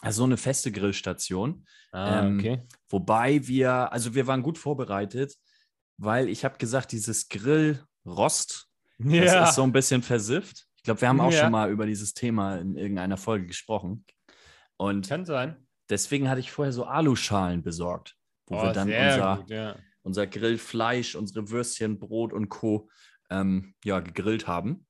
Also 0.01 0.19
so 0.19 0.25
eine 0.25 0.37
feste 0.37 0.71
Grillstation. 0.71 1.67
Ah, 1.91 2.23
ähm, 2.23 2.39
okay. 2.39 2.63
Wobei 2.89 3.45
wir, 3.49 3.93
also 3.93 4.15
wir 4.15 4.29
waren 4.29 4.45
gut 4.45 4.57
vorbereitet, 4.59 5.35
weil 5.97 6.29
ich 6.29 6.45
habe 6.45 6.59
gesagt, 6.59 6.93
dieses 6.93 7.29
Grillrost, 7.29 8.69
ja. 9.01 9.25
das 9.25 9.51
ist 9.51 9.57
so 9.57 9.65
ein 9.65 9.73
bisschen 9.73 10.03
versifft. 10.03 10.69
Ich 10.83 10.85
glaube, 10.85 11.01
wir 11.01 11.09
haben 11.09 11.21
auch 11.21 11.31
ja. 11.31 11.43
schon 11.43 11.53
mal 11.53 11.71
über 11.71 11.87
dieses 11.87 12.13
Thema 12.13 12.57
in 12.57 12.77
irgendeiner 12.77 13.17
Folge 13.17 13.47
gesprochen. 13.47 14.05
Und 14.77 15.09
Kann 15.09 15.25
sein. 15.25 15.69
Deswegen 15.89 16.29
hatte 16.29 16.41
ich 16.41 16.51
vorher 16.51 16.73
so 16.73 16.83
Aluschalen 16.83 17.63
besorgt, 17.63 18.17
wo 18.49 18.57
oh, 18.57 18.65
wir 18.65 18.73
dann 18.73 18.89
unser, 18.89 19.37
gut, 19.37 19.51
ja. 19.51 19.77
unser 20.03 20.27
Grillfleisch, 20.27 21.15
unsere 21.15 21.51
Würstchen, 21.51 22.01
Brot 22.01 22.33
und 22.33 22.49
Co. 22.49 22.91
Ähm, 23.31 23.77
ja, 23.85 24.01
gegrillt 24.01 24.49
haben. 24.49 24.89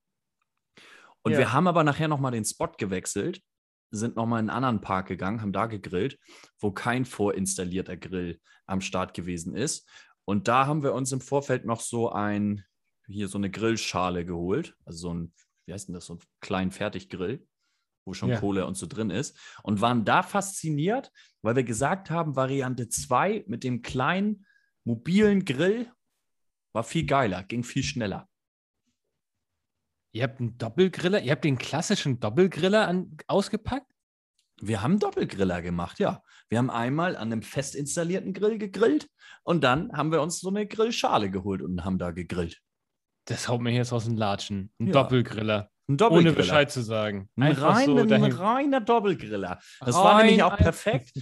Und 1.22 1.32
ja. 1.32 1.38
wir 1.38 1.52
haben 1.52 1.66
aber 1.66 1.84
nachher 1.84 2.08
nochmal 2.08 2.32
den 2.32 2.46
Spot 2.46 2.72
gewechselt, 2.78 3.42
sind 3.90 4.16
nochmal 4.16 4.40
in 4.40 4.48
einen 4.48 4.56
anderen 4.56 4.80
Park 4.80 5.08
gegangen, 5.08 5.42
haben 5.42 5.52
da 5.52 5.66
gegrillt, 5.66 6.18
wo 6.58 6.72
kein 6.72 7.04
vorinstallierter 7.04 7.98
Grill 7.98 8.40
am 8.64 8.80
Start 8.80 9.12
gewesen 9.12 9.54
ist. 9.54 9.86
Und 10.24 10.48
da 10.48 10.64
haben 10.64 10.82
wir 10.82 10.94
uns 10.94 11.12
im 11.12 11.20
Vorfeld 11.20 11.66
noch 11.66 11.80
so 11.80 12.10
ein, 12.10 12.64
hier 13.06 13.28
so 13.28 13.36
eine 13.36 13.50
Grillschale 13.50 14.24
geholt, 14.24 14.74
also 14.86 14.98
so 14.98 15.14
ein 15.14 15.34
wie 15.66 15.72
heißt 15.72 15.88
denn 15.88 15.94
das, 15.94 16.06
so 16.06 16.14
einen 16.14 16.22
kleinen 16.40 16.70
Fertiggrill, 16.70 17.46
wo 18.04 18.14
schon 18.14 18.30
ja. 18.30 18.40
Kohle 18.40 18.66
und 18.66 18.76
so 18.76 18.86
drin 18.86 19.10
ist. 19.10 19.38
Und 19.62 19.80
waren 19.80 20.04
da 20.04 20.22
fasziniert, 20.22 21.10
weil 21.42 21.56
wir 21.56 21.64
gesagt 21.64 22.10
haben, 22.10 22.36
Variante 22.36 22.88
2 22.88 23.44
mit 23.46 23.64
dem 23.64 23.82
kleinen 23.82 24.46
mobilen 24.84 25.44
Grill 25.44 25.90
war 26.72 26.84
viel 26.84 27.06
geiler, 27.06 27.42
ging 27.44 27.64
viel 27.64 27.82
schneller. 27.82 28.28
Ihr 30.14 30.24
habt 30.24 30.40
einen 30.40 30.58
Doppelgriller, 30.58 31.22
ihr 31.22 31.32
habt 31.32 31.44
den 31.44 31.58
klassischen 31.58 32.20
Doppelgriller 32.20 32.86
an, 32.86 33.16
ausgepackt? 33.28 33.90
Wir 34.60 34.82
haben 34.82 34.98
Doppelgriller 34.98 35.62
gemacht, 35.62 35.98
ja. 35.98 36.22
Wir 36.48 36.58
haben 36.58 36.70
einmal 36.70 37.16
an 37.16 37.32
einem 37.32 37.42
fest 37.42 37.74
installierten 37.74 38.32
Grill 38.32 38.58
gegrillt 38.58 39.08
und 39.42 39.64
dann 39.64 39.92
haben 39.92 40.12
wir 40.12 40.20
uns 40.20 40.40
so 40.40 40.50
eine 40.50 40.66
Grillschale 40.66 41.30
geholt 41.30 41.62
und 41.62 41.84
haben 41.84 41.98
da 41.98 42.10
gegrillt. 42.10 42.60
Das 43.26 43.48
haut 43.48 43.60
mir 43.60 43.72
jetzt 43.72 43.92
aus 43.92 44.04
den 44.04 44.16
Latschen. 44.16 44.72
Ein 44.78 44.88
ja. 44.88 44.92
Doppelgriller. 44.92 45.70
Ein 45.88 45.96
Doppelgriller. 45.96 46.30
Ohne 46.30 46.36
Bescheid 46.36 46.70
zu 46.70 46.82
sagen. 46.82 47.28
Ein, 47.36 47.52
rein, 47.52 47.86
so 47.86 47.96
ein 47.96 48.24
reiner 48.24 48.80
Doppelgriller. 48.80 49.60
Das 49.80 49.96
rein, 49.96 50.04
war 50.04 50.22
nämlich 50.22 50.42
auch 50.42 50.56
perfekt. 50.56 51.12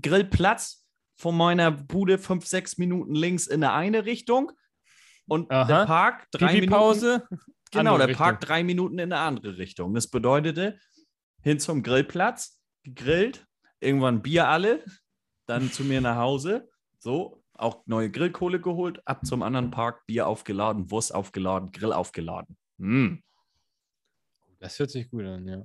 Grillplatz 0.00 0.86
von 1.18 1.36
meiner 1.36 1.70
Bude 1.70 2.18
fünf, 2.18 2.46
sechs 2.46 2.78
Minuten 2.78 3.14
links 3.14 3.46
in 3.46 3.60
der 3.60 3.74
eine 3.74 4.04
Richtung 4.04 4.52
und 5.26 5.50
Aha. 5.50 5.64
der 5.64 5.86
Park 5.86 6.26
drei 6.30 6.54
Pipi 6.54 6.66
Minuten. 6.68 7.22
Genau, 7.70 7.98
der 7.98 8.08
Richtung. 8.08 8.24
Park 8.24 8.40
drei 8.40 8.64
Minuten 8.64 8.98
in 8.98 9.12
eine 9.12 9.20
andere 9.20 9.58
Richtung. 9.58 9.94
Das 9.94 10.08
bedeutete, 10.08 10.78
hin 11.42 11.60
zum 11.60 11.82
Grillplatz, 11.82 12.58
gegrillt, 12.82 13.46
irgendwann 13.80 14.22
Bier 14.22 14.48
alle, 14.48 14.84
dann 15.46 15.70
zu 15.70 15.84
mir 15.84 16.00
nach 16.00 16.16
Hause, 16.16 16.70
so, 16.98 17.42
auch 17.58 17.82
neue 17.86 18.10
Grillkohle 18.10 18.60
geholt, 18.60 19.00
ab 19.06 19.26
zum 19.26 19.42
anderen 19.42 19.70
Park, 19.70 20.06
Bier 20.06 20.26
aufgeladen, 20.26 20.90
Wurst 20.90 21.14
aufgeladen, 21.14 21.72
Grill 21.72 21.92
aufgeladen. 21.92 22.56
Mm. 22.78 23.16
Das 24.60 24.78
hört 24.78 24.90
sich 24.90 25.10
gut 25.10 25.24
an, 25.24 25.46
ja. 25.46 25.62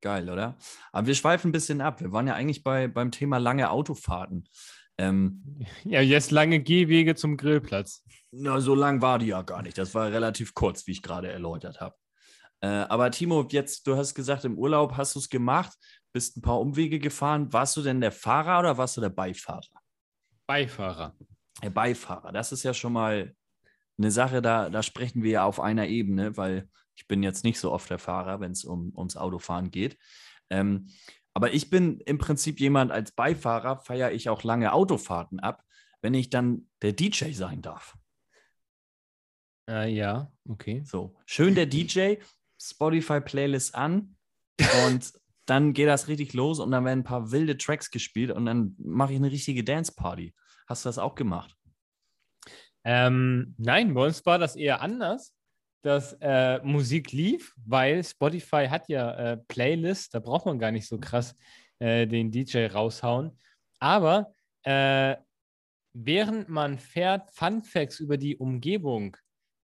Geil, 0.00 0.28
oder? 0.28 0.56
Aber 0.92 1.06
wir 1.06 1.14
schweifen 1.14 1.48
ein 1.48 1.52
bisschen 1.52 1.80
ab. 1.80 2.00
Wir 2.00 2.12
waren 2.12 2.26
ja 2.26 2.34
eigentlich 2.34 2.62
bei, 2.62 2.86
beim 2.86 3.10
Thema 3.10 3.38
lange 3.38 3.70
Autofahrten. 3.70 4.48
Ähm, 4.98 5.64
ja, 5.84 6.00
jetzt 6.00 6.30
lange 6.30 6.60
Gehwege 6.60 7.14
zum 7.14 7.36
Grillplatz. 7.36 8.04
Na, 8.30 8.60
so 8.60 8.74
lang 8.74 9.00
war 9.00 9.18
die 9.18 9.26
ja 9.26 9.42
gar 9.42 9.62
nicht. 9.62 9.78
Das 9.78 9.94
war 9.94 10.10
relativ 10.10 10.54
kurz, 10.54 10.86
wie 10.86 10.92
ich 10.92 11.02
gerade 11.02 11.30
erläutert 11.30 11.80
habe. 11.80 11.96
Äh, 12.60 12.68
aber 12.68 13.10
Timo, 13.10 13.46
jetzt, 13.50 13.86
du 13.86 13.96
hast 13.96 14.14
gesagt, 14.14 14.44
im 14.44 14.58
Urlaub 14.58 14.96
hast 14.96 15.14
du 15.14 15.18
es 15.18 15.28
gemacht, 15.28 15.72
bist 16.12 16.36
ein 16.36 16.42
paar 16.42 16.60
Umwege 16.60 16.98
gefahren. 16.98 17.52
Warst 17.52 17.76
du 17.76 17.82
denn 17.82 18.00
der 18.00 18.12
Fahrer 18.12 18.60
oder 18.60 18.78
warst 18.78 18.96
du 18.96 19.00
der 19.00 19.10
Beifahrer? 19.10 19.62
Beifahrer. 20.46 21.14
Der 21.62 21.70
Beifahrer, 21.70 22.32
das 22.32 22.52
ist 22.52 22.62
ja 22.62 22.74
schon 22.74 22.92
mal 22.92 23.34
eine 23.98 24.10
Sache, 24.10 24.42
da, 24.42 24.68
da 24.68 24.82
sprechen 24.82 25.22
wir 25.22 25.30
ja 25.30 25.44
auf 25.44 25.58
einer 25.58 25.86
Ebene, 25.86 26.36
weil 26.36 26.68
ich 26.96 27.06
bin 27.06 27.22
jetzt 27.22 27.44
nicht 27.44 27.58
so 27.58 27.72
oft 27.72 27.88
der 27.88 27.98
Fahrer, 27.98 28.40
wenn 28.40 28.52
es 28.52 28.64
um, 28.64 28.92
ums 28.96 29.16
Autofahren 29.16 29.70
geht. 29.70 29.98
Ähm, 30.50 30.88
aber 31.34 31.52
ich 31.52 31.70
bin 31.70 32.00
im 32.00 32.18
Prinzip 32.18 32.60
jemand, 32.60 32.92
als 32.92 33.12
Beifahrer 33.12 33.78
feiere 33.78 34.12
ich 34.12 34.28
auch 34.28 34.42
lange 34.42 34.72
Autofahrten 34.72 35.40
ab, 35.40 35.64
wenn 36.00 36.14
ich 36.14 36.30
dann 36.30 36.68
der 36.82 36.92
DJ 36.92 37.32
sein 37.32 37.62
darf. 37.62 37.96
Äh, 39.68 39.92
ja, 39.92 40.32
okay. 40.48 40.82
So, 40.84 41.16
schön 41.26 41.54
der 41.54 41.66
DJ, 41.66 42.14
Spotify-Playlist 42.60 43.74
an 43.74 44.16
und 44.86 45.12
dann 45.44 45.74
geht 45.74 45.88
das 45.88 46.08
richtig 46.08 46.32
los 46.32 46.58
und 46.58 46.70
dann 46.70 46.84
werden 46.84 47.00
ein 47.00 47.04
paar 47.04 47.30
wilde 47.30 47.56
Tracks 47.56 47.90
gespielt 47.90 48.30
und 48.30 48.46
dann 48.46 48.74
mache 48.78 49.12
ich 49.12 49.18
eine 49.18 49.30
richtige 49.30 49.62
Dance-Party. 49.62 50.34
Hast 50.66 50.84
du 50.84 50.88
das 50.88 50.98
auch 50.98 51.14
gemacht? 51.14 51.56
Ähm, 52.84 53.54
nein, 53.58 53.94
bei 53.94 54.04
uns 54.04 54.24
war 54.26 54.38
das 54.38 54.56
eher 54.56 54.80
anders, 54.80 55.34
dass 55.82 56.16
äh, 56.20 56.60
Musik 56.62 57.12
lief, 57.12 57.54
weil 57.64 58.02
Spotify 58.02 58.66
hat 58.68 58.88
ja 58.88 59.12
äh, 59.14 59.36
Playlists, 59.48 60.10
da 60.10 60.20
braucht 60.20 60.46
man 60.46 60.58
gar 60.58 60.70
nicht 60.70 60.88
so 60.88 60.98
krass 60.98 61.34
äh, 61.78 62.06
den 62.06 62.30
DJ 62.30 62.66
raushauen. 62.66 63.38
Aber 63.78 64.32
äh, 64.62 65.16
während 65.92 66.48
man 66.48 66.78
fährt, 66.78 67.30
Fun 67.32 67.62
Facts 67.62 68.00
über 68.00 68.16
die 68.16 68.36
Umgebung 68.36 69.16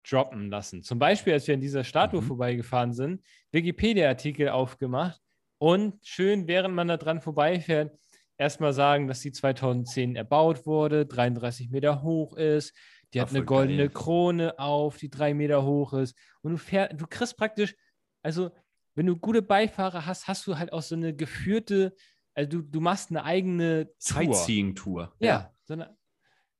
droppen 0.08 0.50
lassen. 0.50 0.82
Zum 0.82 0.98
Beispiel, 0.98 1.34
als 1.34 1.46
wir 1.46 1.54
an 1.54 1.60
dieser 1.60 1.84
Statue 1.84 2.22
mhm. 2.22 2.26
vorbeigefahren 2.26 2.92
sind, 2.92 3.22
Wikipedia-Artikel 3.52 4.48
aufgemacht 4.48 5.20
und 5.58 5.94
schön, 6.06 6.46
während 6.46 6.74
man 6.74 6.88
da 6.88 6.96
dran 6.96 7.20
vorbeifährt, 7.20 7.96
erstmal 8.40 8.72
sagen, 8.72 9.06
dass 9.06 9.20
sie 9.20 9.32
2010 9.32 10.16
erbaut 10.16 10.66
wurde, 10.66 11.04
33 11.06 11.70
Meter 11.70 12.02
hoch 12.02 12.36
ist, 12.36 12.74
die 13.12 13.20
Ach, 13.20 13.26
hat 13.26 13.34
eine 13.34 13.44
goldene 13.44 13.88
geil. 13.88 13.90
Krone 13.90 14.58
auf, 14.58 14.96
die 14.96 15.10
drei 15.10 15.34
Meter 15.34 15.62
hoch 15.62 15.92
ist. 15.92 16.16
Und 16.40 16.52
du 16.52 16.56
fährst, 16.56 16.98
du 16.98 17.06
kriegst 17.06 17.36
praktisch, 17.36 17.76
also 18.22 18.50
wenn 18.94 19.06
du 19.06 19.16
gute 19.16 19.42
Beifahrer 19.42 20.06
hast, 20.06 20.26
hast 20.26 20.46
du 20.46 20.58
halt 20.58 20.72
auch 20.72 20.82
so 20.82 20.94
eine 20.94 21.14
geführte, 21.14 21.94
also 22.34 22.48
du, 22.50 22.62
du 22.62 22.80
machst 22.80 23.10
eine 23.10 23.24
eigene 23.24 23.90
Sightseeing-Tour. 23.98 25.14
Ja, 25.18 25.26
ja. 25.26 25.54
So 25.64 25.74
eine, 25.74 25.96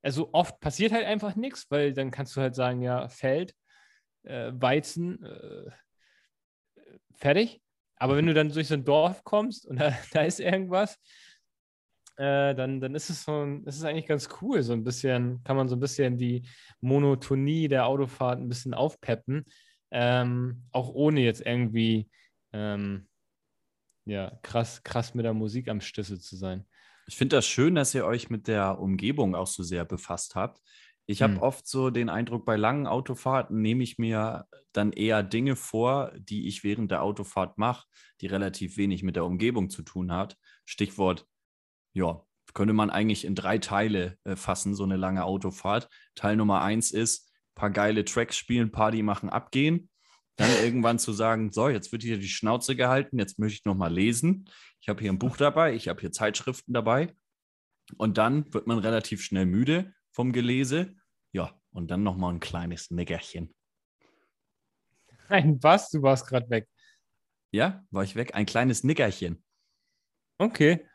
also 0.02 0.28
oft 0.32 0.60
passiert 0.60 0.92
halt 0.92 1.06
einfach 1.06 1.34
nichts, 1.34 1.66
weil 1.70 1.94
dann 1.94 2.10
kannst 2.10 2.36
du 2.36 2.42
halt 2.42 2.54
sagen, 2.54 2.82
ja, 2.82 3.08
Feld, 3.08 3.54
äh, 4.24 4.52
Weizen, 4.54 5.24
äh, 5.24 5.70
fertig. 7.14 7.62
Aber 7.96 8.16
wenn 8.16 8.26
du 8.26 8.34
dann 8.34 8.50
durch 8.50 8.68
so 8.68 8.74
ein 8.74 8.84
Dorf 8.84 9.24
kommst 9.24 9.66
und 9.66 9.76
da, 9.80 9.96
da 10.12 10.22
ist 10.22 10.40
irgendwas, 10.40 10.98
äh, 12.20 12.54
dann, 12.54 12.80
dann 12.80 12.94
ist 12.94 13.08
es 13.08 13.24
so 13.24 13.44
ist 13.64 13.78
es 13.78 13.84
eigentlich 13.84 14.06
ganz 14.06 14.28
cool. 14.42 14.62
So 14.62 14.74
ein 14.74 14.84
bisschen, 14.84 15.42
kann 15.42 15.56
man 15.56 15.68
so 15.68 15.76
ein 15.76 15.80
bisschen 15.80 16.18
die 16.18 16.42
Monotonie 16.82 17.66
der 17.66 17.86
Autofahrt 17.86 18.38
ein 18.38 18.48
bisschen 18.48 18.74
aufpeppen. 18.74 19.46
Ähm, 19.90 20.64
auch 20.70 20.90
ohne 20.90 21.22
jetzt 21.22 21.44
irgendwie 21.44 22.10
ähm, 22.52 23.08
ja, 24.04 24.38
krass, 24.42 24.82
krass 24.82 25.14
mit 25.14 25.24
der 25.24 25.32
Musik 25.32 25.68
am 25.68 25.80
Schlüssel 25.80 26.20
zu 26.20 26.36
sein. 26.36 26.66
Ich 27.06 27.16
finde 27.16 27.36
das 27.36 27.46
schön, 27.46 27.74
dass 27.74 27.94
ihr 27.94 28.04
euch 28.04 28.28
mit 28.28 28.48
der 28.48 28.78
Umgebung 28.78 29.34
auch 29.34 29.46
so 29.46 29.62
sehr 29.62 29.86
befasst 29.86 30.34
habt. 30.34 30.60
Ich 31.06 31.22
habe 31.22 31.36
hm. 31.36 31.42
oft 31.42 31.66
so 31.66 31.88
den 31.88 32.10
Eindruck, 32.10 32.44
bei 32.44 32.56
langen 32.56 32.86
Autofahrten 32.86 33.62
nehme 33.62 33.82
ich 33.82 33.98
mir 33.98 34.46
dann 34.72 34.92
eher 34.92 35.22
Dinge 35.22 35.56
vor, 35.56 36.12
die 36.18 36.46
ich 36.46 36.64
während 36.64 36.90
der 36.90 37.02
Autofahrt 37.02 37.56
mache, 37.56 37.86
die 38.20 38.26
relativ 38.26 38.76
wenig 38.76 39.02
mit 39.02 39.16
der 39.16 39.24
Umgebung 39.24 39.70
zu 39.70 39.82
tun 39.82 40.12
hat. 40.12 40.36
Stichwort, 40.66 41.26
ja, 41.92 42.24
könnte 42.54 42.74
man 42.74 42.90
eigentlich 42.90 43.24
in 43.24 43.34
drei 43.34 43.58
Teile 43.58 44.16
äh, 44.24 44.36
fassen, 44.36 44.74
so 44.74 44.84
eine 44.84 44.96
lange 44.96 45.24
Autofahrt. 45.24 45.88
Teil 46.14 46.36
Nummer 46.36 46.62
eins 46.62 46.90
ist, 46.90 47.32
paar 47.54 47.70
geile 47.70 48.04
Tracks 48.04 48.36
spielen, 48.36 48.72
Party 48.72 49.02
machen, 49.02 49.28
abgehen. 49.28 49.88
Dann 50.36 50.50
irgendwann 50.62 50.98
zu 50.98 51.12
sagen, 51.12 51.52
so, 51.52 51.68
jetzt 51.68 51.92
wird 51.92 52.02
hier 52.02 52.18
die 52.18 52.28
Schnauze 52.28 52.76
gehalten, 52.76 53.18
jetzt 53.18 53.38
möchte 53.38 53.56
ich 53.56 53.64
noch 53.64 53.76
mal 53.76 53.92
lesen. 53.92 54.48
Ich 54.80 54.88
habe 54.88 55.00
hier 55.00 55.12
ein 55.12 55.18
Buch 55.18 55.36
dabei, 55.36 55.74
ich 55.74 55.88
habe 55.88 56.00
hier 56.00 56.12
Zeitschriften 56.12 56.72
dabei. 56.72 57.14
Und 57.96 58.18
dann 58.18 58.52
wird 58.54 58.66
man 58.66 58.78
relativ 58.78 59.22
schnell 59.22 59.46
müde 59.46 59.92
vom 60.12 60.32
Gelese. 60.32 60.94
Ja, 61.32 61.60
und 61.72 61.90
dann 61.90 62.02
noch 62.02 62.16
mal 62.16 62.32
ein 62.32 62.40
kleines 62.40 62.90
Nickerchen. 62.90 63.54
Ein 65.28 65.62
was? 65.62 65.90
Du 65.90 66.02
warst 66.02 66.26
gerade 66.26 66.48
weg. 66.50 66.68
Ja, 67.52 67.84
war 67.90 68.02
ich 68.04 68.16
weg? 68.16 68.34
Ein 68.34 68.46
kleines 68.46 68.84
Nickerchen. 68.84 69.42
Okay. 70.38 70.86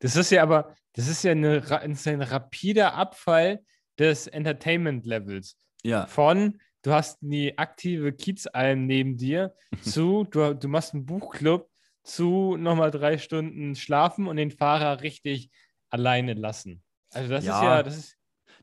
Das 0.00 0.16
ist 0.16 0.30
ja 0.30 0.42
aber, 0.42 0.74
das 0.92 1.08
ist 1.08 1.22
ja 1.24 1.32
eine, 1.32 1.56
ist 1.56 2.08
ein 2.08 2.22
rapider 2.22 2.94
Abfall 2.94 3.60
des 3.98 4.26
Entertainment-Levels. 4.26 5.56
Ja. 5.82 6.06
Von, 6.06 6.60
du 6.82 6.92
hast 6.92 7.18
die 7.20 7.56
aktive 7.58 8.12
Kiezalm 8.12 8.86
neben 8.86 9.16
dir, 9.16 9.54
zu, 9.82 10.24
du, 10.24 10.54
du 10.54 10.68
machst 10.68 10.94
einen 10.94 11.06
Buchclub, 11.06 11.70
zu 12.02 12.56
nochmal 12.56 12.92
drei 12.92 13.18
Stunden 13.18 13.74
schlafen 13.74 14.28
und 14.28 14.36
den 14.36 14.52
Fahrer 14.52 15.02
richtig 15.02 15.50
alleine 15.90 16.34
lassen. 16.34 16.82
Also 17.10 17.30
das 17.30 17.44
ja, 17.44 17.56
ist 17.58 17.64
ja, 17.64 17.82
das 17.82 17.96
ist. 17.96 18.16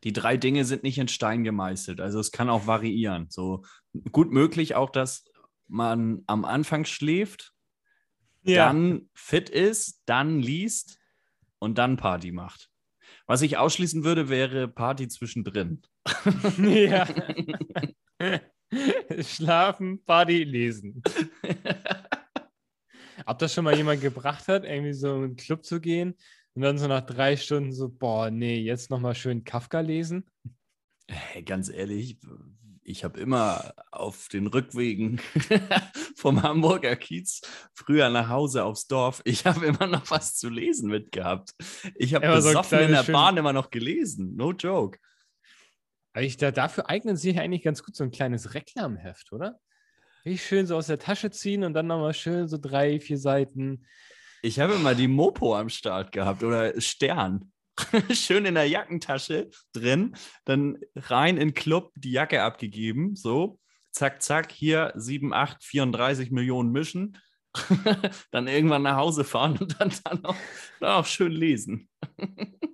Die 0.03 0.13
drei 0.13 0.37
Dinge 0.37 0.65
sind 0.65 0.83
nicht 0.83 0.97
in 0.97 1.07
Stein 1.07 1.43
gemeißelt. 1.43 2.01
Also 2.01 2.19
es 2.19 2.31
kann 2.31 2.49
auch 2.49 2.67
variieren. 2.67 3.27
So 3.29 3.63
gut 4.11 4.31
möglich 4.31 4.75
auch, 4.75 4.89
dass 4.89 5.25
man 5.67 6.23
am 6.27 6.45
Anfang 6.45 6.85
schläft, 6.85 7.53
ja. 8.43 8.67
dann 8.67 9.09
fit 9.13 9.49
ist, 9.49 10.01
dann 10.05 10.39
liest 10.39 10.99
und 11.63 11.77
dann 11.77 11.95
Party 11.95 12.31
macht. 12.33 12.69
Was 13.25 13.41
ich 13.41 13.57
ausschließen 13.57 14.03
würde, 14.03 14.27
wäre 14.27 14.67
Party 14.67 15.07
zwischendrin. 15.07 15.81
Ja. 16.59 17.07
Schlafen, 19.21 20.03
Party, 20.03 20.43
lesen. 20.43 21.01
Ob 23.25 23.39
das 23.39 23.53
schon 23.53 23.63
mal 23.63 23.77
jemand 23.77 24.01
gebracht 24.01 24.49
hat, 24.49 24.65
irgendwie 24.65 24.93
so 24.93 25.15
in 25.15 25.23
einen 25.23 25.35
Club 25.37 25.63
zu 25.63 25.79
gehen 25.79 26.15
und 26.53 26.63
dann 26.63 26.77
so 26.77 26.87
nach 26.87 27.05
drei 27.05 27.37
Stunden 27.37 27.71
so, 27.71 27.87
boah, 27.87 28.29
nee, 28.29 28.59
jetzt 28.59 28.89
nochmal 28.89 29.15
schön 29.15 29.45
Kafka 29.45 29.79
lesen? 29.79 30.25
Hey, 31.07 31.43
ganz 31.43 31.69
ehrlich, 31.69 32.17
ich 32.81 33.05
habe 33.05 33.21
immer 33.21 33.73
auf 33.91 34.27
den 34.27 34.47
Rückwegen 34.47 35.21
vom 36.23 36.41
Hamburger 36.41 36.95
Kiez 36.95 37.41
früher 37.73 38.09
nach 38.09 38.29
Hause 38.29 38.63
aufs 38.63 38.87
Dorf, 38.87 39.21
ich 39.25 39.45
habe 39.45 39.65
immer 39.65 39.87
noch 39.87 40.09
was 40.09 40.35
zu 40.37 40.49
lesen 40.49 40.89
mitgehabt. 40.89 41.51
Ich 41.95 42.15
habe 42.15 42.27
besoffen 42.27 42.79
so 42.79 42.85
in 42.85 42.91
der 42.91 43.03
Bahn 43.03 43.35
immer 43.35 43.51
noch 43.51 43.69
gelesen. 43.69 44.35
No 44.37 44.53
joke. 44.53 44.97
Ich, 46.15 46.37
da, 46.37 46.51
dafür 46.51 46.89
eignet 46.89 47.19
sich 47.19 47.37
eigentlich 47.39 47.61
ganz 47.63 47.83
gut 47.83 47.95
so 47.95 48.05
ein 48.05 48.11
kleines 48.11 48.53
Reklamheft, 48.53 49.33
oder? 49.33 49.59
Richtig 50.25 50.47
schön 50.47 50.65
so 50.65 50.77
aus 50.77 50.87
der 50.87 50.99
Tasche 50.99 51.29
ziehen 51.29 51.65
und 51.65 51.73
dann 51.73 51.87
nochmal 51.87 52.13
schön 52.13 52.47
so 52.47 52.57
drei, 52.57 53.01
vier 53.01 53.17
Seiten. 53.17 53.85
Ich 54.41 54.61
habe 54.61 54.75
immer 54.75 54.95
die 54.95 55.09
Mopo 55.09 55.57
am 55.57 55.67
Start 55.67 56.13
gehabt 56.13 56.41
oder 56.41 56.79
Stern. 56.79 57.51
schön 58.13 58.45
in 58.45 58.55
der 58.55 58.69
Jackentasche 58.69 59.49
drin, 59.73 60.15
dann 60.45 60.77
rein 60.95 61.35
in 61.35 61.53
Club, 61.53 61.91
die 61.95 62.11
Jacke 62.11 62.43
abgegeben, 62.43 63.15
so, 63.15 63.59
zack, 63.93 64.21
zack, 64.21 64.51
hier 64.51 64.91
7, 64.95 65.33
8, 65.33 65.63
34 65.63 66.31
Millionen 66.31 66.71
mischen, 66.71 67.17
dann 68.31 68.47
irgendwann 68.47 68.81
nach 68.81 68.97
Hause 68.97 69.23
fahren 69.23 69.57
und 69.57 69.79
dann, 69.79 69.93
dann, 70.03 70.25
auch, 70.25 70.35
dann 70.79 70.89
auch 70.89 71.05
schön 71.05 71.31
lesen. 71.31 71.87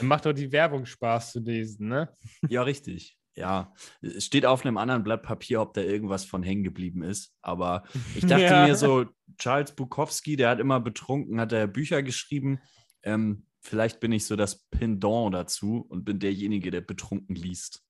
Macht 0.00 0.26
doch 0.26 0.32
die 0.32 0.52
Werbung 0.52 0.86
Spaß 0.86 1.32
zu 1.32 1.40
lesen, 1.40 1.88
ne? 1.88 2.12
Ja, 2.48 2.62
richtig. 2.62 3.16
Ja, 3.34 3.72
es 4.00 4.24
steht 4.24 4.46
auf 4.46 4.64
einem 4.64 4.78
anderen 4.78 5.04
Blatt 5.04 5.22
Papier, 5.22 5.60
ob 5.60 5.72
da 5.74 5.80
irgendwas 5.80 6.24
von 6.24 6.42
hängen 6.42 6.64
geblieben 6.64 7.02
ist. 7.02 7.36
Aber 7.40 7.84
ich 8.16 8.26
dachte 8.26 8.42
ja. 8.42 8.66
mir 8.66 8.74
so, 8.74 9.06
Charles 9.38 9.76
Bukowski, 9.76 10.34
der 10.34 10.50
hat 10.50 10.58
immer 10.58 10.80
betrunken, 10.80 11.40
hat 11.40 11.52
er 11.52 11.68
Bücher 11.68 12.02
geschrieben. 12.02 12.60
Ähm, 13.04 13.46
vielleicht 13.60 14.00
bin 14.00 14.10
ich 14.10 14.26
so 14.26 14.34
das 14.34 14.64
Pendant 14.70 15.34
dazu 15.34 15.86
und 15.88 16.04
bin 16.04 16.18
derjenige, 16.18 16.72
der 16.72 16.80
betrunken 16.80 17.36
liest. 17.36 17.84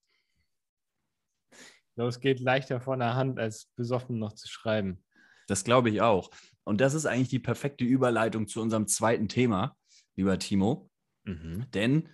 Es 2.06 2.20
geht 2.20 2.40
leichter 2.40 2.80
von 2.80 3.00
der 3.00 3.14
Hand, 3.14 3.38
als 3.38 3.66
besoffen 3.76 4.18
noch 4.18 4.34
zu 4.34 4.48
schreiben. 4.48 5.02
Das 5.48 5.64
glaube 5.64 5.90
ich 5.90 6.00
auch. 6.00 6.30
Und 6.64 6.80
das 6.80 6.94
ist 6.94 7.06
eigentlich 7.06 7.30
die 7.30 7.38
perfekte 7.38 7.84
Überleitung 7.84 8.46
zu 8.46 8.60
unserem 8.60 8.86
zweiten 8.86 9.28
Thema, 9.28 9.76
lieber 10.16 10.38
Timo. 10.38 10.90
Mhm. 11.24 11.66
Denn 11.72 12.08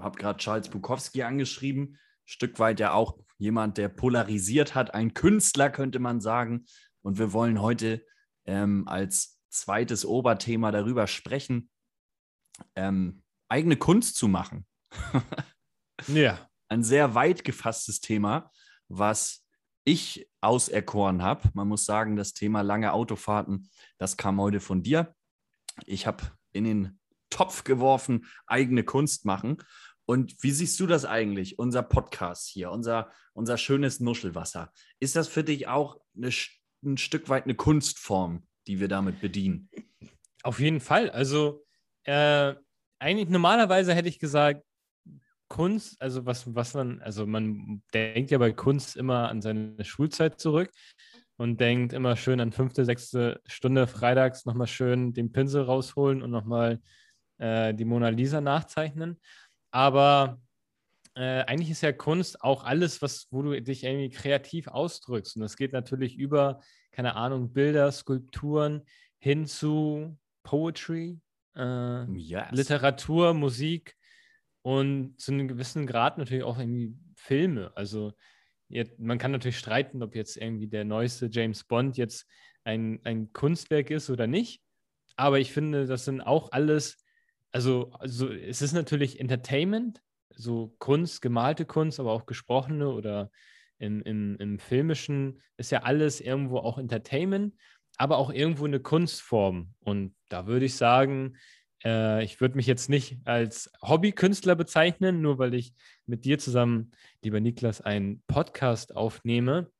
habe 0.00 0.18
gerade 0.18 0.38
Charles 0.38 0.68
Bukowski 0.68 1.22
angeschrieben. 1.22 1.98
Stück 2.24 2.58
weit 2.58 2.80
ja 2.80 2.92
auch 2.92 3.18
jemand, 3.38 3.78
der 3.78 3.88
polarisiert 3.88 4.74
hat, 4.74 4.94
ein 4.94 5.14
Künstler, 5.14 5.70
könnte 5.70 5.98
man 5.98 6.20
sagen. 6.20 6.64
Und 7.02 7.18
wir 7.18 7.32
wollen 7.32 7.60
heute 7.60 8.04
ähm, 8.46 8.86
als 8.88 9.40
zweites 9.50 10.04
Oberthema 10.04 10.70
darüber 10.70 11.06
sprechen, 11.06 11.68
ähm, 12.74 13.22
eigene 13.48 13.76
Kunst 13.76 14.16
zu 14.16 14.28
machen. 14.28 14.66
ja. 16.06 16.48
Ein 16.68 16.84
sehr 16.84 17.14
weit 17.14 17.44
gefasstes 17.44 18.00
Thema, 18.00 18.50
was 18.92 19.44
ich 19.84 20.28
auserkoren 20.40 21.22
habe. 21.22 21.50
Man 21.54 21.68
muss 21.68 21.84
sagen, 21.84 22.16
das 22.16 22.34
Thema 22.34 22.60
lange 22.60 22.92
Autofahrten, 22.92 23.68
das 23.98 24.16
kam 24.16 24.40
heute 24.40 24.60
von 24.60 24.82
dir. 24.82 25.14
Ich 25.86 26.06
habe 26.06 26.24
in 26.52 26.64
den 26.64 27.00
Topf 27.30 27.64
geworfen, 27.64 28.26
eigene 28.46 28.84
Kunst 28.84 29.24
machen. 29.24 29.58
Und 30.04 30.42
wie 30.42 30.50
siehst 30.50 30.78
du 30.78 30.86
das 30.86 31.04
eigentlich, 31.04 31.58
unser 31.58 31.82
Podcast 31.82 32.48
hier, 32.48 32.70
unser, 32.70 33.10
unser 33.32 33.56
schönes 33.56 34.00
Nuschelwasser? 34.00 34.72
Ist 35.00 35.16
das 35.16 35.28
für 35.28 35.42
dich 35.42 35.68
auch 35.68 35.98
eine, 36.14 36.30
ein 36.84 36.98
Stück 36.98 37.28
weit 37.28 37.44
eine 37.44 37.54
Kunstform, 37.54 38.46
die 38.66 38.78
wir 38.78 38.88
damit 38.88 39.20
bedienen? 39.20 39.70
Auf 40.42 40.60
jeden 40.60 40.80
Fall. 40.80 41.08
Also 41.10 41.64
äh, 42.04 42.54
eigentlich 42.98 43.28
normalerweise 43.28 43.94
hätte 43.94 44.08
ich 44.08 44.18
gesagt, 44.18 44.64
Kunst, 45.52 46.00
also 46.00 46.24
was, 46.24 46.54
was 46.54 46.72
man, 46.72 47.02
also 47.02 47.26
man 47.26 47.82
denkt 47.92 48.30
ja 48.30 48.38
bei 48.38 48.52
Kunst 48.52 48.96
immer 48.96 49.28
an 49.28 49.42
seine 49.42 49.84
Schulzeit 49.84 50.40
zurück 50.40 50.70
und 51.36 51.60
denkt 51.60 51.92
immer 51.92 52.16
schön 52.16 52.40
an 52.40 52.52
fünfte, 52.52 52.86
sechste 52.86 53.38
Stunde 53.44 53.86
freitags 53.86 54.46
nochmal 54.46 54.66
schön 54.66 55.12
den 55.12 55.30
Pinsel 55.30 55.64
rausholen 55.64 56.22
und 56.22 56.30
nochmal 56.30 56.80
äh, 57.36 57.74
die 57.74 57.84
Mona 57.84 58.08
Lisa 58.08 58.40
nachzeichnen. 58.40 59.20
Aber 59.70 60.40
äh, 61.16 61.42
eigentlich 61.42 61.68
ist 61.68 61.82
ja 61.82 61.92
Kunst 61.92 62.40
auch 62.40 62.64
alles, 62.64 63.02
was, 63.02 63.26
wo 63.30 63.42
du 63.42 63.60
dich 63.60 63.84
irgendwie 63.84 64.08
kreativ 64.08 64.68
ausdrückst. 64.68 65.36
Und 65.36 65.42
das 65.42 65.58
geht 65.58 65.74
natürlich 65.74 66.16
über, 66.16 66.62
keine 66.92 67.14
Ahnung, 67.14 67.52
Bilder, 67.52 67.92
Skulpturen 67.92 68.86
hin 69.18 69.44
zu 69.44 70.16
Poetry, 70.44 71.20
äh, 71.56 72.04
yes. 72.10 72.52
Literatur, 72.52 73.34
Musik 73.34 73.96
und 74.62 75.20
zu 75.20 75.32
einem 75.32 75.48
gewissen 75.48 75.86
Grad 75.86 76.18
natürlich 76.18 76.44
auch 76.44 76.58
irgendwie 76.58 76.96
Filme. 77.16 77.72
Also 77.76 78.12
jetzt, 78.68 78.98
man 78.98 79.18
kann 79.18 79.32
natürlich 79.32 79.58
streiten, 79.58 80.02
ob 80.02 80.14
jetzt 80.14 80.36
irgendwie 80.36 80.68
der 80.68 80.84
neueste 80.84 81.28
James 81.30 81.64
Bond 81.64 81.96
jetzt 81.96 82.26
ein, 82.64 83.00
ein 83.04 83.32
Kunstwerk 83.32 83.90
ist 83.90 84.08
oder 84.10 84.26
nicht. 84.26 84.62
Aber 85.16 85.38
ich 85.38 85.52
finde, 85.52 85.86
das 85.86 86.04
sind 86.04 86.20
auch 86.20 86.52
alles 86.52 86.96
also, 87.52 87.92
also 87.98 88.32
es 88.32 88.62
ist 88.62 88.72
natürlich 88.72 89.20
Entertainment, 89.20 90.02
so 90.30 90.74
Kunst, 90.78 91.20
gemalte 91.20 91.66
Kunst, 91.66 92.00
aber 92.00 92.12
auch 92.12 92.24
gesprochene 92.24 92.88
oder 92.88 93.30
im, 93.78 94.00
im, 94.02 94.36
im 94.38 94.58
Filmischen 94.58 95.42
ist 95.58 95.70
ja 95.70 95.82
alles 95.82 96.20
irgendwo 96.20 96.58
auch 96.58 96.78
Entertainment, 96.78 97.54
aber 97.98 98.16
auch 98.16 98.32
irgendwo 98.32 98.64
eine 98.64 98.80
Kunstform. 98.80 99.74
Und 99.80 100.14
da 100.30 100.46
würde 100.46 100.64
ich 100.64 100.76
sagen, 100.76 101.36
äh, 101.84 102.24
ich 102.24 102.40
würde 102.40 102.56
mich 102.56 102.66
jetzt 102.66 102.88
nicht 102.88 103.18
als 103.24 103.70
Hobbykünstler 103.82 104.54
bezeichnen, 104.54 105.20
nur 105.20 105.38
weil 105.38 105.54
ich 105.54 105.74
mit 106.06 106.24
dir 106.24 106.38
zusammen, 106.38 106.92
lieber 107.22 107.40
Niklas, 107.40 107.80
einen 107.80 108.22
Podcast 108.26 108.96
aufnehme. 108.96 109.70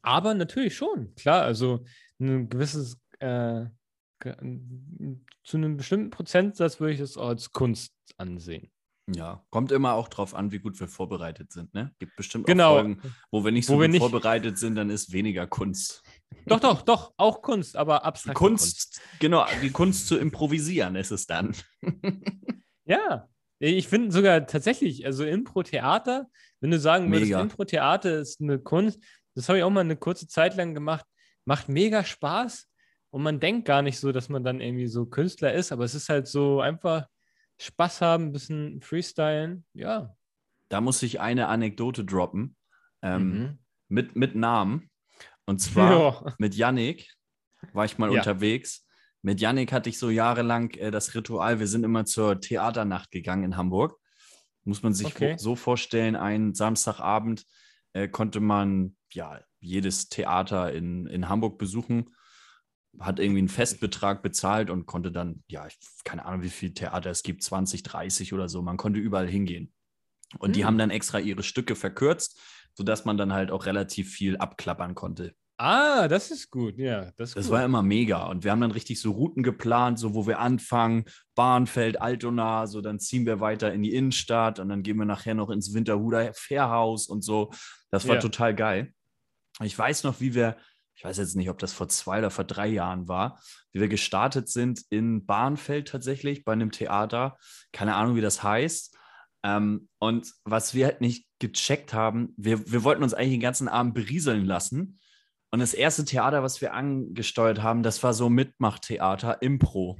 Aber 0.00 0.34
natürlich 0.34 0.76
schon, 0.76 1.14
klar, 1.14 1.42
also 1.42 1.84
ein 2.20 2.48
gewisses 2.48 2.98
äh, 3.18 3.66
zu 5.44 5.56
einem 5.56 5.76
bestimmten 5.76 6.10
Prozentsatz 6.10 6.80
würde 6.80 6.94
ich 6.94 7.00
es 7.00 7.16
auch 7.16 7.28
als 7.28 7.50
Kunst 7.50 7.92
ansehen. 8.16 8.70
Ja, 9.12 9.44
kommt 9.50 9.72
immer 9.72 9.94
auch 9.94 10.08
drauf 10.08 10.34
an, 10.34 10.52
wie 10.52 10.60
gut 10.60 10.78
wir 10.78 10.86
vorbereitet 10.86 11.52
sind. 11.52 11.74
Ne? 11.74 11.92
Gibt 11.98 12.14
bestimmt 12.14 12.46
genau. 12.46 12.70
auch 12.70 12.80
Folgen, 12.82 13.02
wo 13.32 13.44
wir 13.44 13.50
nicht 13.50 13.66
so 13.66 13.74
wo 13.74 13.78
gut 13.78 13.90
nicht... 13.90 14.00
vorbereitet 14.00 14.58
sind, 14.58 14.76
dann 14.76 14.90
ist 14.90 15.12
weniger 15.12 15.46
Kunst. 15.48 16.02
Doch, 16.46 16.60
doch, 16.60 16.82
doch, 16.82 17.12
auch 17.16 17.42
Kunst, 17.42 17.76
aber 17.76 18.04
abstrakt. 18.04 18.36
Kunst, 18.36 18.94
Kunst, 18.94 19.00
genau, 19.18 19.46
die 19.62 19.70
Kunst 19.70 20.06
zu 20.06 20.16
improvisieren 20.16 20.96
ist 20.96 21.10
es 21.10 21.26
dann. 21.26 21.54
ja, 22.84 23.28
ich 23.58 23.88
finde 23.88 24.12
sogar 24.12 24.46
tatsächlich, 24.46 25.06
also 25.06 25.24
Impro-Theater, 25.24 26.26
wenn 26.60 26.70
du 26.70 26.78
sagen 26.78 27.10
würdest, 27.10 27.32
Impro-Theater 27.32 28.18
ist 28.18 28.40
eine 28.40 28.58
Kunst, 28.58 29.00
das 29.34 29.48
habe 29.48 29.58
ich 29.58 29.64
auch 29.64 29.70
mal 29.70 29.80
eine 29.80 29.96
kurze 29.96 30.28
Zeit 30.28 30.56
lang 30.56 30.74
gemacht, 30.74 31.06
macht 31.44 31.68
mega 31.68 32.04
Spaß, 32.04 32.68
und 33.12 33.22
man 33.22 33.40
denkt 33.40 33.66
gar 33.66 33.82
nicht 33.82 34.00
so, 34.00 34.10
dass 34.10 34.30
man 34.30 34.42
dann 34.42 34.60
irgendwie 34.60 34.86
so 34.86 35.04
Künstler 35.04 35.52
ist, 35.52 35.70
aber 35.70 35.84
es 35.84 35.94
ist 35.94 36.08
halt 36.08 36.26
so 36.26 36.62
einfach 36.62 37.06
Spaß 37.60 38.00
haben, 38.00 38.24
ein 38.24 38.32
bisschen 38.32 38.80
freestylen, 38.80 39.66
ja. 39.74 40.16
Da 40.70 40.80
muss 40.80 41.02
ich 41.02 41.20
eine 41.20 41.48
Anekdote 41.48 42.06
droppen 42.06 42.56
ähm, 43.02 43.28
mhm. 43.28 43.58
mit, 43.88 44.16
mit 44.16 44.34
Namen. 44.34 44.90
Und 45.46 45.60
zwar 45.60 45.92
jo. 45.92 46.30
mit 46.38 46.54
Yannick 46.54 47.12
war 47.72 47.84
ich 47.84 47.98
mal 47.98 48.12
ja. 48.12 48.18
unterwegs. 48.18 48.86
Mit 49.22 49.40
Yannick 49.40 49.72
hatte 49.72 49.88
ich 49.88 49.98
so 49.98 50.10
jahrelang 50.10 50.70
äh, 50.72 50.90
das 50.90 51.14
Ritual, 51.14 51.60
wir 51.60 51.66
sind 51.66 51.84
immer 51.84 52.04
zur 52.04 52.40
Theaternacht 52.40 53.10
gegangen 53.10 53.44
in 53.44 53.56
Hamburg. 53.56 53.98
Muss 54.64 54.82
man 54.82 54.94
sich 54.94 55.06
okay. 55.06 55.36
so 55.38 55.56
vorstellen, 55.56 56.14
einen 56.14 56.54
Samstagabend 56.54 57.44
äh, 57.92 58.08
konnte 58.08 58.40
man 58.40 58.96
ja 59.12 59.40
jedes 59.60 60.08
Theater 60.08 60.72
in, 60.72 61.06
in 61.06 61.28
Hamburg 61.28 61.58
besuchen 61.58 62.14
hat 63.00 63.18
irgendwie 63.18 63.38
einen 63.38 63.48
Festbetrag 63.48 64.22
bezahlt 64.22 64.70
und 64.70 64.86
konnte 64.86 65.10
dann, 65.10 65.42
ja, 65.48 65.66
keine 66.04 66.24
Ahnung, 66.24 66.42
wie 66.42 66.50
viel 66.50 66.74
Theater 66.74 67.10
es 67.10 67.22
gibt, 67.22 67.42
20, 67.42 67.82
30 67.82 68.32
oder 68.32 68.48
so. 68.48 68.62
Man 68.62 68.76
konnte 68.76 69.00
überall 69.00 69.28
hingehen. 69.28 69.72
Und 70.38 70.50
mhm. 70.50 70.52
die 70.54 70.60
hm. 70.60 70.66
haben 70.66 70.78
dann 70.78 70.90
extra 70.90 71.18
ihre 71.18 71.42
Stücke 71.42 71.74
verkürzt, 71.74 72.40
sodass 72.74 73.04
man 73.04 73.16
dann 73.16 73.32
halt 73.32 73.50
auch 73.50 73.66
relativ 73.66 74.10
viel 74.10 74.36
abklappern 74.36 74.94
konnte. 74.94 75.34
Ah, 75.58 76.08
das 76.08 76.30
ist 76.30 76.50
gut, 76.50 76.78
ja. 76.78 77.12
Das, 77.16 77.34
das 77.34 77.46
gut. 77.46 77.52
war 77.52 77.64
immer 77.64 77.82
mega. 77.82 78.26
Und 78.26 78.42
wir 78.42 78.50
haben 78.50 78.60
dann 78.60 78.72
richtig 78.72 79.00
so 79.00 79.12
Routen 79.12 79.42
geplant, 79.42 79.98
so 79.98 80.14
wo 80.14 80.26
wir 80.26 80.40
anfangen, 80.40 81.04
Bahnfeld, 81.36 82.00
Altona, 82.00 82.66
so 82.66 82.80
dann 82.80 82.98
ziehen 82.98 83.26
wir 83.26 83.40
weiter 83.40 83.72
in 83.72 83.82
die 83.82 83.94
Innenstadt 83.94 84.58
und 84.58 84.68
dann 84.68 84.82
gehen 84.82 84.96
wir 84.96 85.04
nachher 85.04 85.34
noch 85.34 85.50
ins 85.50 85.72
Winterhuder 85.72 86.32
Fährhaus 86.34 87.06
und 87.06 87.22
so. 87.22 87.50
Das 87.90 88.08
war 88.08 88.16
ja. 88.16 88.20
total 88.20 88.54
geil. 88.54 88.92
Ich 89.62 89.78
weiß 89.78 90.02
noch, 90.04 90.20
wie 90.20 90.34
wir 90.34 90.56
ich 91.02 91.04
weiß 91.04 91.18
jetzt 91.18 91.34
nicht, 91.34 91.50
ob 91.50 91.58
das 91.58 91.72
vor 91.72 91.88
zwei 91.88 92.18
oder 92.18 92.30
vor 92.30 92.44
drei 92.44 92.68
Jahren 92.68 93.08
war, 93.08 93.40
wie 93.72 93.80
wir 93.80 93.88
gestartet 93.88 94.48
sind 94.48 94.82
in 94.90 95.26
Bahnfeld 95.26 95.88
tatsächlich 95.88 96.44
bei 96.44 96.52
einem 96.52 96.70
Theater. 96.70 97.38
Keine 97.72 97.96
Ahnung, 97.96 98.14
wie 98.14 98.20
das 98.20 98.42
heißt. 98.42 98.96
Ähm, 99.44 99.88
und 99.98 100.32
was 100.44 100.74
wir 100.74 100.86
halt 100.86 101.00
nicht 101.00 101.26
gecheckt 101.38 101.92
haben, 101.92 102.34
wir, 102.36 102.70
wir 102.70 102.84
wollten 102.84 103.02
uns 103.02 103.14
eigentlich 103.14 103.34
den 103.34 103.40
ganzen 103.40 103.68
Abend 103.68 103.94
berieseln 103.94 104.44
lassen. 104.44 105.00
Und 105.50 105.60
das 105.60 105.74
erste 105.74 106.04
Theater, 106.04 106.42
was 106.42 106.60
wir 106.60 106.72
angesteuert 106.72 107.62
haben, 107.62 107.82
das 107.82 108.02
war 108.02 108.14
so 108.14 108.30
Mitmachtheater, 108.30 109.42
Impro. 109.42 109.98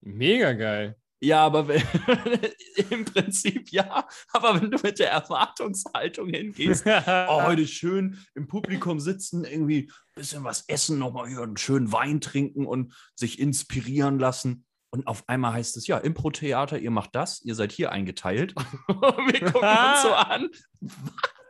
Mega 0.00 0.52
geil. 0.52 0.96
Ja, 1.22 1.46
aber 1.46 1.68
im 2.90 3.04
Prinzip 3.04 3.70
ja. 3.70 4.08
Aber 4.32 4.60
wenn 4.60 4.72
du 4.72 4.78
mit 4.82 4.98
der 4.98 5.12
Erwartungshaltung 5.12 6.30
hingehst, 6.30 6.84
oh, 6.84 6.90
heute 7.42 7.68
schön 7.68 8.18
im 8.34 8.48
Publikum 8.48 8.98
sitzen, 8.98 9.44
irgendwie 9.44 9.82
ein 9.82 10.14
bisschen 10.16 10.42
was 10.42 10.64
essen, 10.66 10.98
nochmal 10.98 11.28
hier 11.28 11.42
einen 11.42 11.56
schönen 11.56 11.92
Wein 11.92 12.20
trinken 12.20 12.66
und 12.66 12.92
sich 13.14 13.38
inspirieren 13.38 14.18
lassen. 14.18 14.66
Und 14.94 15.06
auf 15.06 15.26
einmal 15.28 15.54
heißt 15.54 15.76
es, 15.78 15.86
ja, 15.86 15.98
Impro-Theater, 15.98 16.78
ihr 16.78 16.90
macht 16.90 17.14
das, 17.14 17.40
ihr 17.42 17.54
seid 17.54 17.72
hier 17.72 17.92
eingeteilt. 17.92 18.54
Wir 18.88 19.40
gucken 19.52 19.68
uns 19.68 20.02
so 20.02 20.12
an. 20.12 20.50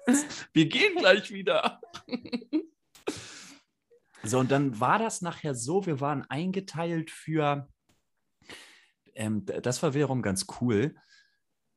Was? 0.07 0.25
Wir 0.53 0.69
gehen 0.69 0.97
gleich 0.97 1.33
wieder. 1.33 1.81
so, 4.23 4.39
und 4.39 4.51
dann 4.51 4.79
war 4.79 4.99
das 4.99 5.23
nachher 5.23 5.55
so, 5.55 5.87
wir 5.87 6.01
waren 6.01 6.25
eingeteilt 6.29 7.11
für 7.11 7.69
ähm, 9.15 9.45
das 9.45 9.83
war 9.83 9.95
wiederum 9.95 10.23
ganz 10.23 10.47
cool. 10.61 10.95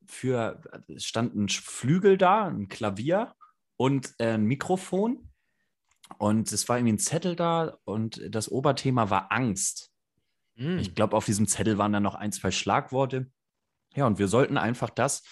Für 0.07 0.61
es 0.87 1.05
stand 1.05 1.35
ein 1.35 1.49
Flügel 1.49 2.17
da, 2.17 2.45
ein 2.45 2.67
Klavier 2.67 3.33
und 3.77 4.13
äh, 4.19 4.33
ein 4.33 4.45
Mikrofon. 4.45 5.31
Und 6.19 6.51
es 6.51 6.69
war 6.69 6.77
irgendwie 6.77 6.93
ein 6.93 6.99
Zettel 6.99 7.35
da 7.35 7.79
und 7.83 8.21
das 8.29 8.51
Oberthema 8.51 9.09
war 9.09 9.31
Angst. 9.31 9.91
Mm. 10.55 10.77
Ich 10.77 10.95
glaube, 10.95 11.15
auf 11.15 11.25
diesem 11.25 11.47
Zettel 11.47 11.77
waren 11.77 11.93
dann 11.93 12.03
noch 12.03 12.15
ein, 12.15 12.31
zwei 12.31 12.51
Schlagworte. 12.51 13.29
Ja, 13.95 14.07
und 14.07 14.19
wir 14.19 14.27
sollten 14.27 14.57
einfach 14.57 14.89
das 14.89 15.23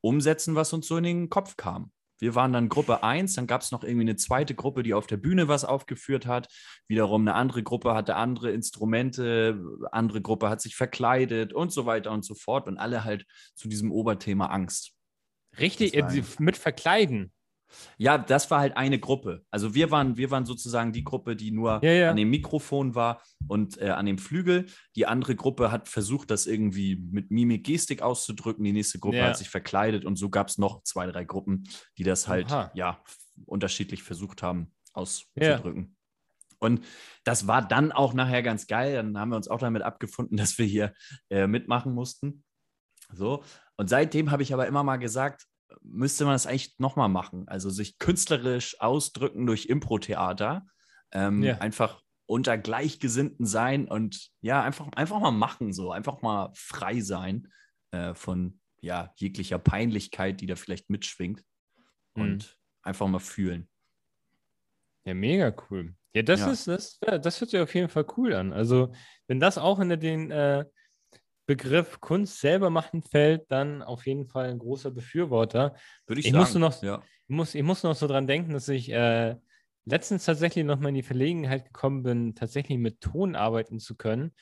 umsetzen, 0.00 0.54
was 0.54 0.72
uns 0.72 0.86
so 0.86 0.96
in 0.96 1.04
den 1.04 1.30
Kopf 1.30 1.56
kam. 1.56 1.90
Wir 2.18 2.34
waren 2.34 2.52
dann 2.52 2.68
Gruppe 2.68 3.02
1, 3.02 3.34
dann 3.34 3.46
gab 3.46 3.62
es 3.62 3.72
noch 3.72 3.82
irgendwie 3.82 4.02
eine 4.02 4.16
zweite 4.16 4.54
Gruppe, 4.54 4.82
die 4.82 4.94
auf 4.94 5.06
der 5.06 5.16
Bühne 5.16 5.48
was 5.48 5.64
aufgeführt 5.64 6.26
hat. 6.26 6.48
Wiederum 6.86 7.22
eine 7.22 7.34
andere 7.34 7.62
Gruppe 7.62 7.94
hatte 7.94 8.14
andere 8.14 8.52
Instrumente, 8.52 9.60
andere 9.90 10.22
Gruppe 10.22 10.48
hat 10.48 10.60
sich 10.60 10.76
verkleidet 10.76 11.52
und 11.52 11.72
so 11.72 11.86
weiter 11.86 12.12
und 12.12 12.24
so 12.24 12.34
fort. 12.34 12.68
Und 12.68 12.78
alle 12.78 13.04
halt 13.04 13.26
zu 13.54 13.68
diesem 13.68 13.90
Oberthema 13.90 14.46
Angst. 14.46 14.92
Richtig, 15.58 15.94
äh, 15.94 16.22
mit 16.38 16.56
Verkleiden. 16.56 17.32
Ja, 17.98 18.18
das 18.18 18.50
war 18.50 18.60
halt 18.60 18.76
eine 18.76 18.98
Gruppe. 18.98 19.44
Also 19.50 19.74
wir 19.74 19.90
waren, 19.90 20.16
wir 20.16 20.30
waren 20.30 20.46
sozusagen 20.46 20.92
die 20.92 21.04
Gruppe, 21.04 21.36
die 21.36 21.50
nur 21.50 21.80
Ja, 21.84 21.92
ja. 21.92 22.10
an 22.10 22.16
dem 22.16 22.30
Mikrofon 22.30 22.94
war 22.94 23.22
und 23.48 23.80
äh, 23.80 23.90
an 23.90 24.06
dem 24.06 24.18
Flügel. 24.18 24.66
Die 24.96 25.06
andere 25.06 25.36
Gruppe 25.36 25.70
hat 25.70 25.88
versucht, 25.88 26.30
das 26.30 26.46
irgendwie 26.46 26.96
mit 26.96 27.30
Mimik, 27.30 27.64
Gestik 27.64 28.02
auszudrücken. 28.02 28.64
Die 28.64 28.72
nächste 28.72 28.98
Gruppe 28.98 29.18
Ja. 29.18 29.26
hat 29.26 29.36
sich 29.38 29.48
verkleidet 29.50 30.04
und 30.04 30.16
so 30.16 30.30
gab 30.30 30.48
es 30.48 30.58
noch 30.58 30.82
zwei, 30.82 31.06
drei 31.06 31.24
Gruppen, 31.24 31.64
die 31.98 32.04
das 32.04 32.28
halt 32.28 32.50
Aha. 32.50 32.70
ja 32.74 33.02
unterschiedlich 33.46 34.02
versucht 34.02 34.42
haben 34.42 34.72
auszudrücken. 34.92 35.96
Und 36.60 36.84
das 37.24 37.46
war 37.46 37.66
dann 37.66 37.92
auch 37.92 38.14
nachher 38.14 38.42
ganz 38.42 38.66
geil. 38.66 38.94
Dann 38.94 39.18
haben 39.18 39.30
wir 39.30 39.36
uns 39.36 39.48
auch 39.48 39.58
damit 39.58 39.82
abgefunden, 39.82 40.36
dass 40.36 40.58
wir 40.58 40.66
hier 40.66 40.94
äh, 41.30 41.46
mitmachen 41.46 41.92
mussten. 41.92 42.44
So. 43.12 43.44
Und 43.76 43.90
seitdem 43.90 44.30
habe 44.30 44.42
ich 44.42 44.54
aber 44.54 44.66
immer 44.66 44.82
mal 44.82 44.96
gesagt, 44.96 45.46
müsste 45.82 46.24
man 46.24 46.34
das 46.34 46.46
eigentlich 46.46 46.78
nochmal 46.78 47.08
machen. 47.08 47.48
Also 47.48 47.70
sich 47.70 47.98
künstlerisch 47.98 48.80
ausdrücken 48.80 49.46
durch 49.46 49.66
Impro-Theater. 49.66 50.66
Ähm, 51.12 51.42
Ja. 51.42 51.58
Einfach 51.58 52.02
unter 52.26 52.56
Gleichgesinnten 52.56 53.46
sein 53.46 53.86
und 53.86 54.30
ja, 54.40 54.62
einfach, 54.62 54.88
einfach 54.96 55.20
mal 55.20 55.30
machen, 55.30 55.72
so. 55.72 55.92
Einfach 55.92 56.22
mal 56.22 56.50
frei 56.54 57.00
sein 57.00 57.52
äh, 57.90 58.14
von 58.14 58.60
ja, 58.80 59.12
jeglicher 59.16 59.58
Peinlichkeit, 59.58 60.40
die 60.40 60.46
da 60.46 60.56
vielleicht 60.56 60.90
mitschwingt. 60.90 61.42
Mhm. 62.14 62.22
Und 62.22 62.58
einfach 62.82 63.06
mal 63.08 63.18
fühlen. 63.18 63.68
Ja, 65.04 65.14
mega 65.14 65.54
cool. 65.70 65.94
Ja, 66.14 66.22
das 66.22 66.40
Ja. 66.40 66.50
ist, 66.52 66.68
das, 66.68 66.98
das 67.00 67.40
hört 67.40 67.50
sich 67.50 67.60
auf 67.60 67.74
jeden 67.74 67.88
Fall 67.88 68.06
cool 68.16 68.34
an. 68.34 68.52
Also, 68.52 68.92
wenn 69.26 69.40
das 69.40 69.58
auch 69.58 69.80
in 69.80 69.88
den 70.00 70.30
äh, 70.30 70.64
Begriff 71.46 72.00
Kunst 72.00 72.40
selber 72.40 72.70
machen 72.70 73.02
fällt, 73.02 73.50
dann 73.50 73.82
auf 73.82 74.06
jeden 74.06 74.26
Fall 74.26 74.48
ein 74.50 74.58
großer 74.58 74.90
Befürworter. 74.90 75.74
Würde 76.06 76.20
ich, 76.20 76.26
Ich 76.26 76.32
sagen. 76.32 76.40
musste 76.42 76.58
noch- 76.58 76.82
ja. 76.82 77.02
Ich 77.26 77.34
muss, 77.34 77.54
ich 77.54 77.62
muss 77.62 77.82
noch 77.82 77.94
so 77.94 78.06
dran 78.06 78.26
denken, 78.26 78.52
dass 78.52 78.68
ich 78.68 78.90
äh, 78.90 79.36
letztens 79.86 80.24
tatsächlich 80.24 80.64
noch 80.64 80.78
mal 80.78 80.90
in 80.90 80.94
die 80.94 81.02
Verlegenheit 81.02 81.64
gekommen 81.66 82.02
bin, 82.02 82.34
tatsächlich 82.34 82.78
mit 82.78 83.00
Ton 83.00 83.34
arbeiten 83.34 83.78
zu 83.78 83.96
können. 83.96 84.32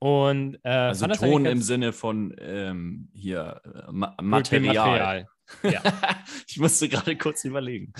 Und 0.00 0.56
äh, 0.64 0.68
Also 0.68 1.06
Ton 1.06 1.46
im 1.46 1.62
Sinne 1.62 1.92
von 1.92 2.34
ähm, 2.38 3.08
hier 3.14 3.60
äh, 3.64 3.92
Ma 3.92 4.14
dem 4.18 4.28
Material. 4.64 5.26
Ja. 5.62 5.82
ich 6.48 6.58
musste 6.58 6.88
gerade 6.88 7.16
kurz 7.16 7.44
überlegen. 7.44 7.92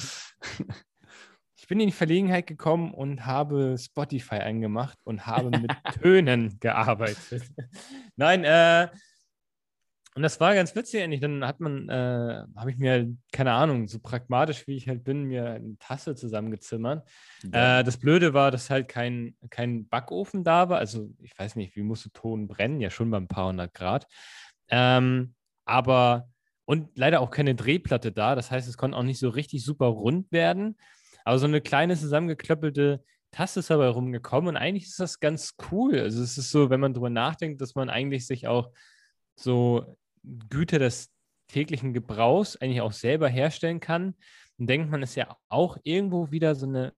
Ich 1.64 1.68
bin 1.68 1.81
in 1.81 1.87
die 1.87 1.92
Verlegenheit 1.92 2.46
gekommen 2.46 2.92
und 2.92 3.24
habe 3.24 3.77
Spotify 3.79 4.35
angemacht 4.35 4.98
und 5.05 5.24
habe 5.24 5.48
mit 5.48 5.72
Tönen 6.03 6.61
gearbeitet. 6.61 7.42
Nein, 8.16 8.44
äh, 8.44 8.88
und 10.14 10.20
das 10.20 10.38
war 10.40 10.55
ganz 10.55 10.77
witzig 10.77 11.03
eigentlich. 11.03 11.22
Dann 11.22 11.42
hat 11.42 11.61
man, 11.61 11.88
äh, 11.88 12.42
habe 12.55 12.70
ich 12.70 12.77
mir, 12.77 13.16
keine 13.33 13.53
Ahnung, 13.53 13.88
so 13.88 13.98
pragmatisch 13.98 14.66
wie 14.66 14.77
ich 14.77 14.88
halt 14.88 15.05
bin, 15.05 15.22
mir 15.22 15.53
eine 15.53 15.79
Tasse 15.79 16.14
zusammengezimmert. 16.14 17.09
Äh, 17.50 17.83
das 17.83 17.96
Blöde 17.96 18.35
war, 18.35 18.50
dass 18.50 18.68
halt 18.68 18.88
kein, 18.88 19.35
kein 19.48 19.88
Backofen 19.88 20.44
da 20.44 20.68
war. 20.68 20.77
Also 20.77 21.14
ich 21.22 21.33
weiß 21.38 21.57
nicht, 21.57 21.77
wie 21.77 21.83
musste 21.83 22.11
Ton 22.12 22.46
brennen? 22.46 22.83
Ja, 22.83 22.90
schon 22.90 23.11
bei 23.11 23.16
ein 23.16 23.27
paar 23.27 23.48
hundert 23.48 23.72
Grad. 23.72 24.07
Ähm, 24.68 25.35
aber 25.64 26.29
und 26.66 26.90
leider 26.94 27.22
auch 27.22 27.31
keine 27.31 27.55
Drehplatte 27.55 28.12
da. 28.12 28.35
Das 28.35 28.50
heißt, 28.50 28.68
es 28.68 28.77
konnte 28.77 28.98
auch 28.98 29.03
nicht 29.03 29.18
so 29.18 29.31
richtig 29.31 29.64
super 29.64 29.87
rund 29.87 30.31
werden. 30.31 30.77
Aber 31.24 31.38
so 31.38 31.46
eine 31.46 31.60
kleine 31.60 31.96
zusammengeklöppelte 31.96 33.02
Tasse 33.30 33.60
ist 33.60 33.70
dabei 33.70 33.88
rumgekommen 33.88 34.50
und 34.50 34.56
eigentlich 34.56 34.84
ist 34.84 35.00
das 35.00 35.18
ganz 35.18 35.54
cool. 35.70 35.98
Also 35.98 36.22
es 36.22 36.38
ist 36.38 36.50
so, 36.50 36.70
wenn 36.70 36.80
man 36.80 36.94
drüber 36.94 37.10
nachdenkt, 37.10 37.60
dass 37.60 37.74
man 37.74 37.90
eigentlich 37.90 38.26
sich 38.26 38.46
auch 38.46 38.70
so 39.34 39.96
Güter 40.48 40.78
des 40.78 41.10
täglichen 41.48 41.92
Gebrauchs 41.92 42.56
eigentlich 42.56 42.80
auch 42.80 42.92
selber 42.92 43.28
herstellen 43.28 43.80
kann. 43.80 44.14
Dann 44.58 44.66
denkt 44.66 44.90
man, 44.90 45.02
ist 45.02 45.16
ja 45.16 45.37
auch 45.48 45.78
irgendwo 45.82 46.30
wieder 46.30 46.54
so 46.54 46.66
eine 46.66 46.92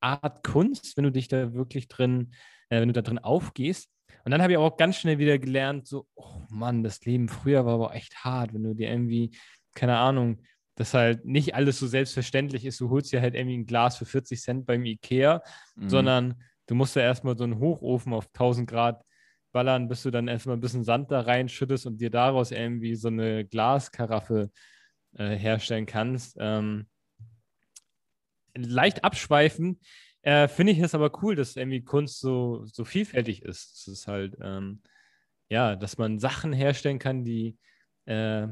Art 0.00 0.42
Kunst, 0.42 0.96
wenn 0.96 1.04
du 1.04 1.12
dich 1.12 1.28
da 1.28 1.54
wirklich 1.54 1.88
drin, 1.88 2.34
äh, 2.68 2.80
wenn 2.80 2.88
du 2.88 2.94
da 2.94 3.02
drin 3.02 3.18
aufgehst. 3.18 3.90
Und 4.24 4.30
dann 4.32 4.42
habe 4.42 4.52
ich 4.52 4.58
auch 4.58 4.76
ganz 4.76 4.96
schnell 4.96 5.18
wieder 5.18 5.38
gelernt, 5.38 5.86
so, 5.86 6.06
oh 6.14 6.42
Mann, 6.48 6.82
das 6.82 7.04
Leben 7.04 7.28
früher 7.28 7.66
war 7.66 7.74
aber 7.74 7.94
echt 7.94 8.24
hart, 8.24 8.54
wenn 8.54 8.62
du 8.62 8.74
dir 8.74 8.90
irgendwie, 8.90 9.36
keine 9.74 9.98
Ahnung, 9.98 10.42
dass 10.76 10.94
halt 10.94 11.24
nicht 11.24 11.54
alles 11.54 11.78
so 11.78 11.86
selbstverständlich 11.86 12.64
ist. 12.64 12.80
Du 12.80 12.90
holst 12.90 13.12
dir 13.12 13.20
halt 13.20 13.34
irgendwie 13.34 13.58
ein 13.58 13.66
Glas 13.66 13.96
für 13.96 14.06
40 14.06 14.40
Cent 14.40 14.66
beim 14.66 14.84
Ikea, 14.84 15.42
Mhm. 15.76 15.88
sondern 15.88 16.42
du 16.66 16.74
musst 16.74 16.96
ja 16.96 17.02
erstmal 17.02 17.36
so 17.36 17.44
einen 17.44 17.58
Hochofen 17.58 18.12
auf 18.12 18.32
1000 18.32 18.68
Grad 18.68 19.04
ballern, 19.52 19.88
bis 19.88 20.02
du 20.02 20.10
dann 20.10 20.26
erstmal 20.28 20.56
ein 20.56 20.60
bisschen 20.60 20.82
Sand 20.84 21.10
da 21.12 21.20
reinschüttest 21.20 21.86
und 21.86 22.00
dir 22.00 22.10
daraus 22.10 22.50
irgendwie 22.50 22.96
so 22.96 23.08
eine 23.08 23.44
Glaskaraffe 23.44 24.50
äh, 25.16 25.36
herstellen 25.36 25.86
kannst. 25.86 26.36
Ähm, 26.40 26.86
leicht 28.56 29.04
abschweifen, 29.04 29.80
äh, 30.22 30.48
finde 30.48 30.72
ich 30.72 30.78
es 30.78 30.94
aber 30.94 31.22
cool, 31.22 31.36
dass 31.36 31.56
irgendwie 31.56 31.82
Kunst 31.84 32.20
so, 32.20 32.64
so 32.64 32.84
vielfältig 32.84 33.42
ist. 33.42 33.76
Es 33.76 33.88
ist 33.88 34.08
halt, 34.08 34.36
ähm, 34.40 34.82
ja, 35.48 35.76
dass 35.76 35.98
man 35.98 36.18
Sachen 36.18 36.52
herstellen 36.52 36.98
kann, 36.98 37.24
die 37.24 37.58
äh, 38.06 38.48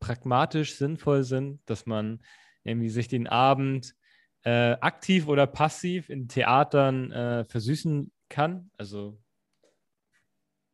pragmatisch 0.00 0.76
sinnvoll 0.76 1.24
sind, 1.24 1.60
dass 1.66 1.86
man 1.86 2.22
irgendwie 2.64 2.88
sich 2.88 3.08
den 3.08 3.26
Abend 3.26 3.94
äh, 4.42 4.72
aktiv 4.80 5.28
oder 5.28 5.46
passiv 5.46 6.08
in 6.08 6.28
Theatern 6.28 7.10
äh, 7.12 7.44
versüßen 7.44 8.12
kann. 8.28 8.70
Also 8.76 9.20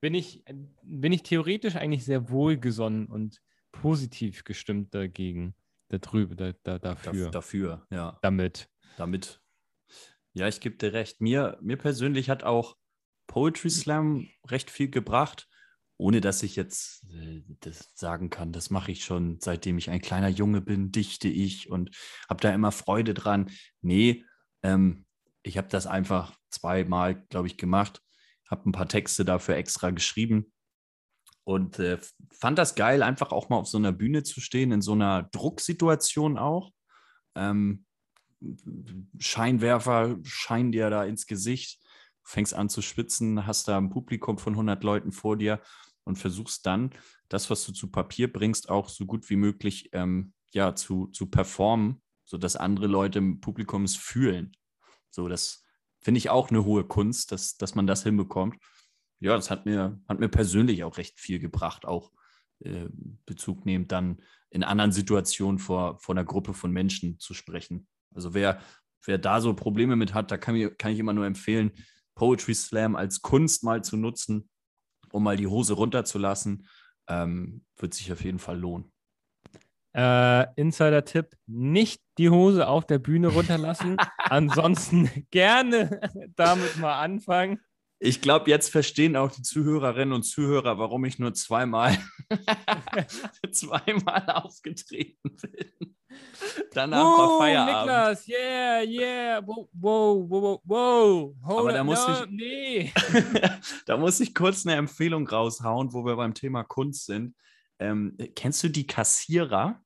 bin 0.00 0.14
ich, 0.14 0.44
bin 0.82 1.12
ich 1.12 1.22
theoretisch 1.22 1.76
eigentlich 1.76 2.04
sehr 2.04 2.28
wohlgesonnen 2.30 3.06
und 3.06 3.40
positiv 3.70 4.44
gestimmt 4.44 4.94
dagegen, 4.94 5.54
darüber, 5.88 6.35
da, 6.35 6.52
da, 6.62 6.78
dafür, 6.78 7.28
Daf- 7.28 7.30
dafür, 7.30 7.87
ja. 7.90 8.18
damit. 8.20 8.68
damit. 8.96 9.40
Ja, 10.35 10.48
ich 10.48 10.61
gebe 10.61 10.76
dir 10.76 10.92
recht. 10.92 11.20
Mir, 11.20 11.58
mir 11.61 11.76
persönlich 11.76 12.30
hat 12.30 12.42
auch 12.42 12.76
Poetry 13.26 13.70
Slam 13.70 14.28
recht 14.48 14.70
viel 14.70 14.90
gebracht, 14.90 15.48
ohne 16.02 16.20
dass 16.20 16.42
ich 16.42 16.56
jetzt 16.56 17.04
äh, 17.14 17.42
das 17.60 17.92
sagen 17.94 18.28
kann. 18.28 18.52
Das 18.52 18.70
mache 18.70 18.90
ich 18.90 19.04
schon, 19.04 19.38
seitdem 19.40 19.78
ich 19.78 19.88
ein 19.88 20.00
kleiner 20.00 20.28
Junge 20.28 20.60
bin, 20.60 20.90
dichte 20.90 21.28
ich 21.28 21.70
und 21.70 21.90
habe 22.28 22.40
da 22.40 22.52
immer 22.52 22.72
Freude 22.72 23.14
dran. 23.14 23.50
Nee, 23.80 24.24
ähm, 24.64 25.06
ich 25.44 25.58
habe 25.58 25.68
das 25.68 25.86
einfach 25.86 26.36
zweimal, 26.50 27.24
glaube 27.28 27.46
ich, 27.46 27.56
gemacht, 27.56 28.02
habe 28.50 28.68
ein 28.68 28.72
paar 28.72 28.88
Texte 28.88 29.24
dafür 29.24 29.56
extra 29.56 29.90
geschrieben 29.90 30.52
und 31.44 31.78
äh, 31.78 31.98
fand 32.32 32.58
das 32.58 32.74
geil, 32.74 33.04
einfach 33.04 33.30
auch 33.30 33.48
mal 33.48 33.56
auf 33.56 33.68
so 33.68 33.78
einer 33.78 33.92
Bühne 33.92 34.24
zu 34.24 34.40
stehen, 34.40 34.72
in 34.72 34.82
so 34.82 34.92
einer 34.92 35.28
Drucksituation 35.32 36.36
auch. 36.36 36.72
Ähm, 37.36 37.84
Scheinwerfer 39.18 40.16
scheinen 40.24 40.72
dir 40.72 40.90
da 40.90 41.04
ins 41.04 41.26
Gesicht, 41.26 41.80
fängst 42.24 42.54
an 42.54 42.68
zu 42.68 42.82
schwitzen, 42.82 43.46
hast 43.46 43.68
da 43.68 43.78
ein 43.78 43.90
Publikum 43.90 44.38
von 44.38 44.54
100 44.54 44.82
Leuten 44.82 45.12
vor 45.12 45.36
dir 45.36 45.60
und 46.04 46.16
versuchst 46.16 46.66
dann, 46.66 46.90
das, 47.28 47.50
was 47.50 47.64
du 47.64 47.72
zu 47.72 47.90
Papier 47.90 48.32
bringst, 48.32 48.68
auch 48.68 48.88
so 48.88 49.06
gut 49.06 49.28
wie 49.30 49.36
möglich 49.36 49.90
ähm, 49.92 50.32
ja, 50.52 50.74
zu, 50.74 51.06
zu 51.08 51.26
performen, 51.26 52.02
sodass 52.24 52.56
andere 52.56 52.86
Leute 52.86 53.18
im 53.18 53.40
Publikum 53.40 53.84
es 53.84 53.96
fühlen. 53.96 54.52
So, 55.10 55.28
das 55.28 55.64
finde 56.00 56.18
ich 56.18 56.30
auch 56.30 56.50
eine 56.50 56.64
hohe 56.64 56.84
Kunst, 56.84 57.32
dass, 57.32 57.56
dass 57.56 57.74
man 57.74 57.86
das 57.86 58.02
hinbekommt. 58.02 58.56
Ja, 59.20 59.36
das 59.36 59.50
hat 59.50 59.66
mir, 59.66 60.00
hat 60.08 60.18
mir 60.18 60.28
persönlich 60.28 60.84
auch 60.84 60.98
recht 60.98 61.20
viel 61.20 61.38
gebracht, 61.38 61.86
auch 61.86 62.12
äh, 62.60 62.88
Bezug 63.24 63.64
nehmend 63.64 63.92
dann 63.92 64.20
in 64.50 64.64
anderen 64.64 64.92
Situationen 64.92 65.58
vor, 65.58 65.98
vor 66.00 66.14
einer 66.14 66.24
Gruppe 66.24 66.54
von 66.54 66.72
Menschen 66.72 67.18
zu 67.18 67.32
sprechen. 67.32 67.86
Also 68.14 68.34
wer, 68.34 68.60
wer 69.04 69.18
da 69.18 69.40
so 69.40 69.54
Probleme 69.54 69.96
mit 69.96 70.12
hat, 70.12 70.30
da 70.30 70.36
kann, 70.36 70.54
mir, 70.54 70.74
kann 70.74 70.92
ich 70.92 70.98
immer 70.98 71.12
nur 71.12 71.26
empfehlen, 71.26 71.72
Poetry 72.14 72.54
Slam 72.54 72.94
als 72.94 73.22
Kunst 73.22 73.64
mal 73.64 73.82
zu 73.82 73.96
nutzen, 73.96 74.50
um 75.12 75.22
mal 75.22 75.37
die 75.37 75.46
Hose 75.46 75.75
runterzulassen. 75.75 76.66
Ähm, 77.09 77.64
wird 77.77 77.94
sich 77.94 78.12
auf 78.12 78.25
jeden 78.25 78.38
Fall 78.38 78.59
lohnen. 78.59 78.90
Äh, 79.94 80.46
Insider-Tipp: 80.55 81.37
Nicht 81.46 82.01
die 82.18 82.31
Hose 82.31 82.66
auf 82.66 82.87
der 82.87 82.98
Bühne 82.98 83.29
runterlassen. 83.29 83.96
Ansonsten 84.18 85.11
gerne 85.31 86.01
damit 86.37 86.79
mal 86.79 87.01
anfangen. 87.01 87.61
Ich 88.05 88.20
glaube, 88.20 88.51
jetzt 88.51 88.68
verstehen 88.68 89.14
auch 89.14 89.31
die 89.31 89.42
Zuhörerinnen 89.42 90.12
und 90.12 90.25
Zuhörer, 90.25 90.77
warum 90.77 91.05
ich 91.05 91.20
nur 91.20 91.35
zweimal, 91.35 91.96
zweimal 93.53 94.29
aufgetreten 94.29 95.37
bin. 95.40 95.96
Danach 96.72 96.98
war 97.05 97.29
Wow, 97.29 97.38
Feierabend. 97.38 97.87
Niklas, 97.87 98.29
yeah, 98.29 98.81
yeah, 98.83 99.46
wow, 99.46 99.68
wow, 99.72 100.27
wow, 100.29 100.61
wow. 100.64 101.37
Hold 101.44 101.59
Aber 101.61 101.72
da 101.72 101.81
up, 101.81 101.87
muss 101.87 102.07
no, 102.07 102.22
ich- 102.25 102.31
Nee. 102.31 102.92
da 103.87 103.96
muss 103.96 104.20
ich 104.20 104.35
kurz 104.35 104.66
eine 104.66 104.77
Empfehlung 104.77 105.27
raushauen, 105.29 105.92
wo 105.92 106.05
wir 106.05 106.16
beim 106.16 106.35
Thema 106.35 106.64
Kunst 106.64 107.07
sind. 107.07 107.35
Ähm, 107.79 108.16
kennst 108.35 108.62
du 108.62 108.68
die 108.68 108.87
Kassierer? 108.87 109.83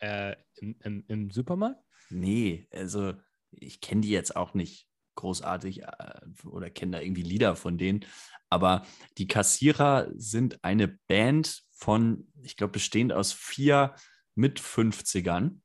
Äh, 0.00 0.36
im, 0.56 0.76
im, 0.82 1.04
Im 1.08 1.30
Supermarkt? 1.30 1.80
Nee, 2.10 2.68
also 2.72 3.14
ich 3.50 3.80
kenne 3.80 4.02
die 4.02 4.10
jetzt 4.10 4.36
auch 4.36 4.54
nicht 4.54 4.86
großartig 5.16 5.82
äh, 5.82 6.20
oder 6.46 6.70
kenne 6.70 6.92
da 6.92 7.00
irgendwie 7.00 7.22
Lieder 7.22 7.56
von 7.56 7.78
denen. 7.78 8.04
Aber 8.50 8.86
die 9.18 9.26
Kassierer 9.26 10.08
sind 10.14 10.62
eine 10.64 10.88
Band 10.88 11.62
von, 11.72 12.28
ich 12.42 12.56
glaube, 12.56 12.72
bestehend 12.72 13.12
aus 13.12 13.32
vier 13.32 13.94
mit 14.38 14.60
50ern. 14.60 15.60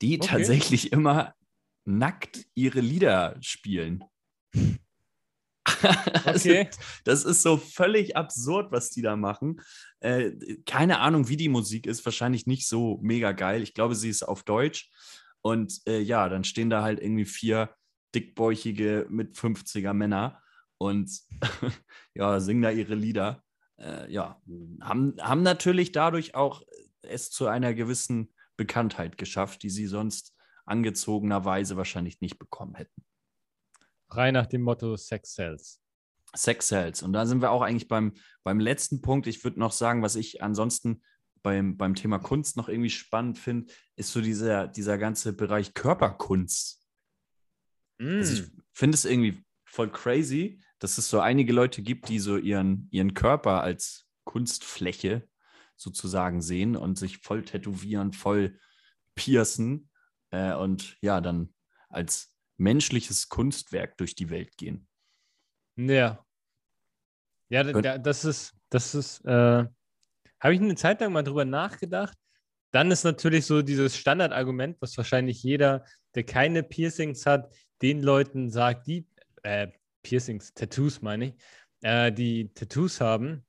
die 0.00 0.18
okay. 0.18 0.26
tatsächlich 0.28 0.92
immer 0.92 1.34
nackt 1.84 2.46
ihre 2.54 2.80
Lieder 2.80 3.36
spielen. 3.40 4.04
Okay. 6.26 6.68
das 7.04 7.24
ist 7.24 7.42
so 7.42 7.56
völlig 7.56 8.16
absurd, 8.16 8.72
was 8.72 8.90
die 8.90 9.02
da 9.02 9.16
machen. 9.16 9.60
Äh, 10.00 10.32
keine 10.66 10.98
Ahnung, 11.00 11.28
wie 11.28 11.36
die 11.36 11.48
Musik 11.48 11.86
ist. 11.86 12.04
Wahrscheinlich 12.04 12.46
nicht 12.46 12.68
so 12.68 12.98
mega 13.02 13.32
geil. 13.32 13.62
Ich 13.62 13.74
glaube, 13.74 13.94
sie 13.94 14.08
ist 14.08 14.22
auf 14.22 14.42
Deutsch. 14.42 14.90
Und 15.40 15.80
äh, 15.86 15.98
ja, 16.00 16.28
dann 16.28 16.44
stehen 16.44 16.70
da 16.70 16.82
halt 16.82 17.00
irgendwie 17.00 17.24
vier 17.24 17.74
dickbäuchige 18.14 19.06
mit 19.08 19.36
50er 19.36 19.92
Männer 19.92 20.40
und 20.78 21.10
ja, 22.14 22.40
singen 22.40 22.62
da 22.62 22.70
ihre 22.70 22.94
Lieder. 22.94 23.42
Äh, 23.78 24.12
ja, 24.12 24.40
haben, 24.80 25.16
haben 25.20 25.42
natürlich 25.42 25.92
dadurch 25.92 26.34
auch 26.34 26.62
es 27.02 27.30
zu 27.30 27.46
einer 27.46 27.74
gewissen 27.74 28.32
Bekanntheit 28.56 29.18
geschafft, 29.18 29.62
die 29.62 29.70
sie 29.70 29.86
sonst 29.86 30.34
angezogenerweise 30.64 31.76
wahrscheinlich 31.76 32.20
nicht 32.20 32.38
bekommen 32.38 32.74
hätten. 32.74 33.04
Frei 34.08 34.30
nach 34.30 34.46
dem 34.46 34.62
Motto 34.62 34.96
Sex 34.96 35.34
Sells. 35.34 35.80
Sex 36.34 36.68
Sells. 36.68 37.02
Und 37.02 37.12
da 37.12 37.26
sind 37.26 37.42
wir 37.42 37.50
auch 37.50 37.62
eigentlich 37.62 37.88
beim, 37.88 38.12
beim 38.44 38.60
letzten 38.60 39.00
Punkt. 39.00 39.26
Ich 39.26 39.42
würde 39.44 39.58
noch 39.58 39.72
sagen, 39.72 40.02
was 40.02 40.16
ich 40.16 40.42
ansonsten 40.42 41.02
beim, 41.42 41.76
beim 41.76 41.94
Thema 41.94 42.18
Kunst 42.18 42.56
noch 42.56 42.68
irgendwie 42.68 42.90
spannend 42.90 43.38
finde, 43.38 43.72
ist 43.96 44.12
so 44.12 44.20
dieser, 44.20 44.68
dieser 44.68 44.98
ganze 44.98 45.32
Bereich 45.32 45.74
Körperkunst. 45.74 46.86
Mm. 47.98 48.18
Also 48.18 48.42
ich 48.42 48.50
finde 48.72 48.94
es 48.94 49.04
irgendwie 49.04 49.44
voll 49.64 49.90
crazy, 49.90 50.62
dass 50.78 50.98
es 50.98 51.08
so 51.08 51.20
einige 51.20 51.52
Leute 51.52 51.82
gibt, 51.82 52.08
die 52.08 52.18
so 52.18 52.36
ihren, 52.36 52.88
ihren 52.90 53.14
Körper 53.14 53.62
als 53.62 54.06
Kunstfläche 54.24 55.28
sozusagen 55.76 56.42
sehen 56.42 56.76
und 56.76 56.98
sich 56.98 57.18
voll 57.18 57.44
tätowieren, 57.44 58.12
voll 58.12 58.58
piercen 59.14 59.90
äh, 60.30 60.54
und 60.54 60.96
ja, 61.00 61.20
dann 61.20 61.54
als 61.88 62.34
menschliches 62.56 63.28
Kunstwerk 63.28 63.96
durch 63.98 64.14
die 64.14 64.30
Welt 64.30 64.56
gehen. 64.56 64.88
Ja. 65.76 66.24
Ja, 67.48 67.64
das 67.98 68.24
ist, 68.24 68.54
das 68.70 68.94
ist, 68.94 69.24
äh, 69.26 69.66
habe 70.40 70.54
ich 70.54 70.60
eine 70.60 70.74
Zeit 70.74 71.00
lang 71.00 71.12
mal 71.12 71.22
drüber 71.22 71.44
nachgedacht. 71.44 72.16
Dann 72.70 72.90
ist 72.90 73.04
natürlich 73.04 73.44
so 73.44 73.60
dieses 73.60 73.96
Standardargument, 73.96 74.78
was 74.80 74.96
wahrscheinlich 74.96 75.42
jeder, 75.42 75.84
der 76.14 76.24
keine 76.24 76.62
Piercings 76.62 77.26
hat, 77.26 77.54
den 77.82 78.02
Leuten 78.02 78.50
sagt, 78.50 78.86
die 78.86 79.06
äh, 79.42 79.68
Piercings, 80.02 80.54
Tattoos 80.54 81.02
meine 81.02 81.26
ich, 81.26 81.34
äh, 81.82 82.10
die 82.10 82.52
Tattoos 82.54 83.00
haben. 83.00 83.44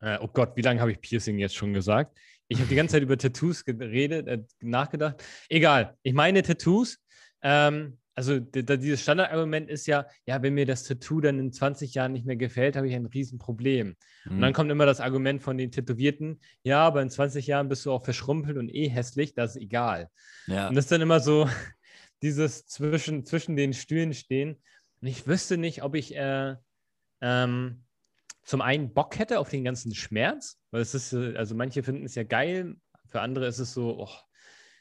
Äh, 0.00 0.18
oh 0.20 0.28
Gott, 0.28 0.56
wie 0.56 0.62
lange 0.62 0.80
habe 0.80 0.92
ich 0.92 1.00
Piercing 1.00 1.38
jetzt 1.38 1.54
schon 1.54 1.72
gesagt? 1.72 2.18
Ich 2.48 2.58
habe 2.58 2.68
die 2.68 2.74
ganze 2.74 2.94
Zeit 2.94 3.02
über 3.02 3.16
Tattoos 3.16 3.64
geredet, 3.64 4.26
äh, 4.26 4.42
nachgedacht. 4.60 5.22
Egal, 5.48 5.96
ich 6.02 6.14
meine 6.14 6.42
Tattoos. 6.42 6.98
Ähm, 7.42 7.98
also 8.20 8.38
dieses 8.38 9.00
Standardargument 9.00 9.70
ist 9.70 9.86
ja, 9.86 10.06
ja, 10.26 10.42
wenn 10.42 10.52
mir 10.52 10.66
das 10.66 10.84
Tattoo 10.84 11.20
dann 11.20 11.38
in 11.38 11.52
20 11.52 11.94
Jahren 11.94 12.12
nicht 12.12 12.26
mehr 12.26 12.36
gefällt, 12.36 12.76
habe 12.76 12.86
ich 12.86 12.94
ein 12.94 13.06
Riesenproblem. 13.06 13.96
Mhm. 14.24 14.30
Und 14.30 14.40
dann 14.40 14.52
kommt 14.52 14.70
immer 14.70 14.84
das 14.84 15.00
Argument 15.00 15.40
von 15.42 15.56
den 15.56 15.70
Tätowierten, 15.70 16.40
ja, 16.62 16.86
aber 16.86 17.00
in 17.00 17.08
20 17.08 17.46
Jahren 17.46 17.68
bist 17.68 17.86
du 17.86 17.92
auch 17.92 18.04
verschrumpelt 18.04 18.58
und 18.58 18.68
eh 18.68 18.88
hässlich, 18.88 19.32
das 19.32 19.56
ist 19.56 19.62
egal. 19.62 20.10
Ja. 20.48 20.68
Und 20.68 20.74
das 20.74 20.84
ist 20.86 20.92
dann 20.92 21.00
immer 21.00 21.20
so 21.20 21.48
dieses 22.22 22.66
zwischen, 22.66 23.24
zwischen 23.24 23.56
den 23.56 23.72
Stühlen 23.72 24.12
stehen. 24.12 24.60
Und 25.00 25.08
ich 25.08 25.26
wüsste 25.26 25.56
nicht, 25.56 25.82
ob 25.82 25.94
ich 25.94 26.14
äh, 26.14 26.56
ähm, 27.22 27.84
zum 28.50 28.62
einen 28.62 28.92
Bock 28.92 29.16
hätte 29.16 29.38
auf 29.38 29.48
den 29.48 29.62
ganzen 29.62 29.94
Schmerz, 29.94 30.60
weil 30.72 30.80
es 30.80 30.92
ist, 30.92 31.12
äh, 31.12 31.36
also 31.36 31.54
manche 31.54 31.84
finden 31.84 32.04
es 32.04 32.16
ja 32.16 32.24
geil, 32.24 32.74
für 33.06 33.20
andere 33.20 33.46
ist 33.46 33.60
es 33.60 33.72
so, 33.72 34.00
oh, 34.00 34.10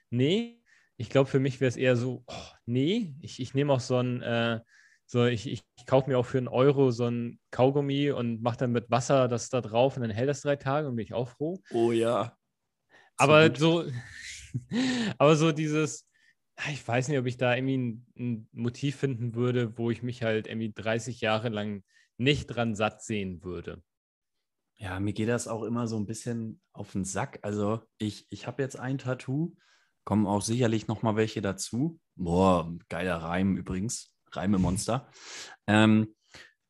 nee, 0.10 0.60
ich 0.97 1.12
glaube, 1.12 1.29
für 1.29 1.39
mich 1.39 1.62
wäre 1.62 1.69
es 1.69 1.77
eher 1.77 1.95
so, 1.95 2.23
oh, 2.25 2.47
nee, 2.65 3.13
ich, 3.21 3.39
ich 3.39 3.53
nehme 3.53 3.71
auch 3.71 3.79
so 3.79 3.97
ein, 3.97 4.23
äh, 4.23 4.60
so 5.05 5.25
ich, 5.25 5.47
ich, 5.47 5.62
ich 5.77 5.86
kaufe 5.86 6.10
mir 6.10 6.17
auch 6.17 6.25
für 6.25 6.39
einen 6.39 6.47
Euro 6.47 6.89
so 6.89 7.05
ein 7.05 7.39
Kaugummi 7.51 8.10
und 8.10 8.41
mache 8.41 8.58
dann 8.58 8.71
mit 8.71 8.89
Wasser 8.89 9.27
das 9.27 9.49
da 9.49 9.62
drauf 9.62 9.97
und 9.97 10.01
dann 10.01 10.10
hält 10.10 10.29
das 10.29 10.41
drei 10.41 10.55
Tage 10.55 10.88
und 10.88 10.95
bin 10.95 11.05
ich 11.05 11.13
auch 11.13 11.29
froh. 11.29 11.62
Oh 11.71 11.91
ja. 11.91 12.36
Aber 13.17 13.55
so, 13.55 13.86
aber 15.19 15.36
so 15.36 15.51
dieses, 15.51 16.08
ich 16.71 16.88
weiß 16.88 17.08
nicht, 17.08 17.19
ob 17.19 17.27
ich 17.27 17.38
da 17.38 17.55
irgendwie 17.55 17.77
ein, 17.77 18.08
ein, 18.17 18.49
Motiv 18.51 18.95
finden 18.95 19.36
würde, 19.36 19.77
wo 19.77 19.91
ich 19.91 20.01
mich 20.01 20.23
halt 20.23 20.47
irgendwie 20.47 20.73
30 20.73 21.21
Jahre 21.21 21.49
lang 21.49 21.84
nicht 22.19 22.47
dran 22.47 22.75
satt 22.75 23.03
sehen 23.03 23.43
würde. 23.43 23.84
Ja, 24.75 24.99
mir 24.99 25.13
geht 25.13 25.29
das 25.29 25.47
auch 25.47 25.63
immer 25.63 25.88
so 25.88 25.97
ein 25.97 26.05
bisschen 26.05 26.62
auf 26.73 26.91
den 26.93 27.03
Sack. 27.03 27.39
Also 27.41 27.82
ich, 27.97 28.27
ich 28.29 28.47
habe 28.47 28.62
jetzt 28.62 28.79
ein 28.79 28.97
Tattoo, 28.97 29.55
Kommen 30.10 30.25
auch 30.25 30.41
sicherlich 30.41 30.88
noch 30.88 31.03
mal 31.03 31.15
welche 31.15 31.39
dazu. 31.39 31.99
Boah, 32.15 32.75
geiler 32.89 33.17
Reim 33.17 33.58
übrigens. 33.58 34.12
Reimemonster. 34.32 35.08
ähm, 35.67 36.15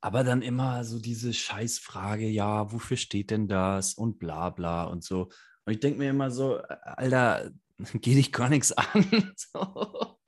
aber 0.01 0.25
dann 0.25 0.41
immer 0.41 0.83
so 0.83 0.99
diese 0.99 1.33
Scheißfrage, 1.33 2.27
ja, 2.27 2.73
wofür 2.73 2.97
steht 2.97 3.31
denn 3.31 3.47
das 3.47 3.93
und 3.93 4.19
bla 4.19 4.49
bla 4.49 4.83
und 4.83 5.05
so. 5.05 5.29
Und 5.63 5.71
ich 5.73 5.79
denke 5.79 5.99
mir 5.99 6.09
immer 6.09 6.31
so, 6.31 6.57
Alter, 6.57 7.51
geh 7.93 8.15
dich 8.15 8.33
gar 8.33 8.49
nichts 8.49 8.73
an. 8.73 9.33
so. 9.38 10.18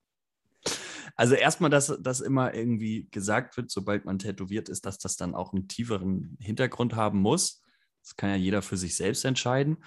Also 1.21 1.35
erstmal, 1.35 1.69
dass 1.69 1.95
das 2.01 2.19
immer 2.19 2.55
irgendwie 2.55 3.07
gesagt 3.11 3.55
wird, 3.55 3.69
sobald 3.69 4.05
man 4.05 4.17
tätowiert 4.17 4.69
ist, 4.69 4.87
dass 4.87 4.97
das 4.97 5.17
dann 5.17 5.35
auch 5.35 5.53
einen 5.53 5.67
tieferen 5.67 6.35
Hintergrund 6.39 6.95
haben 6.95 7.19
muss. 7.19 7.61
Das 8.01 8.15
kann 8.15 8.31
ja 8.31 8.37
jeder 8.37 8.63
für 8.63 8.75
sich 8.75 8.95
selbst 8.95 9.23
entscheiden. 9.23 9.77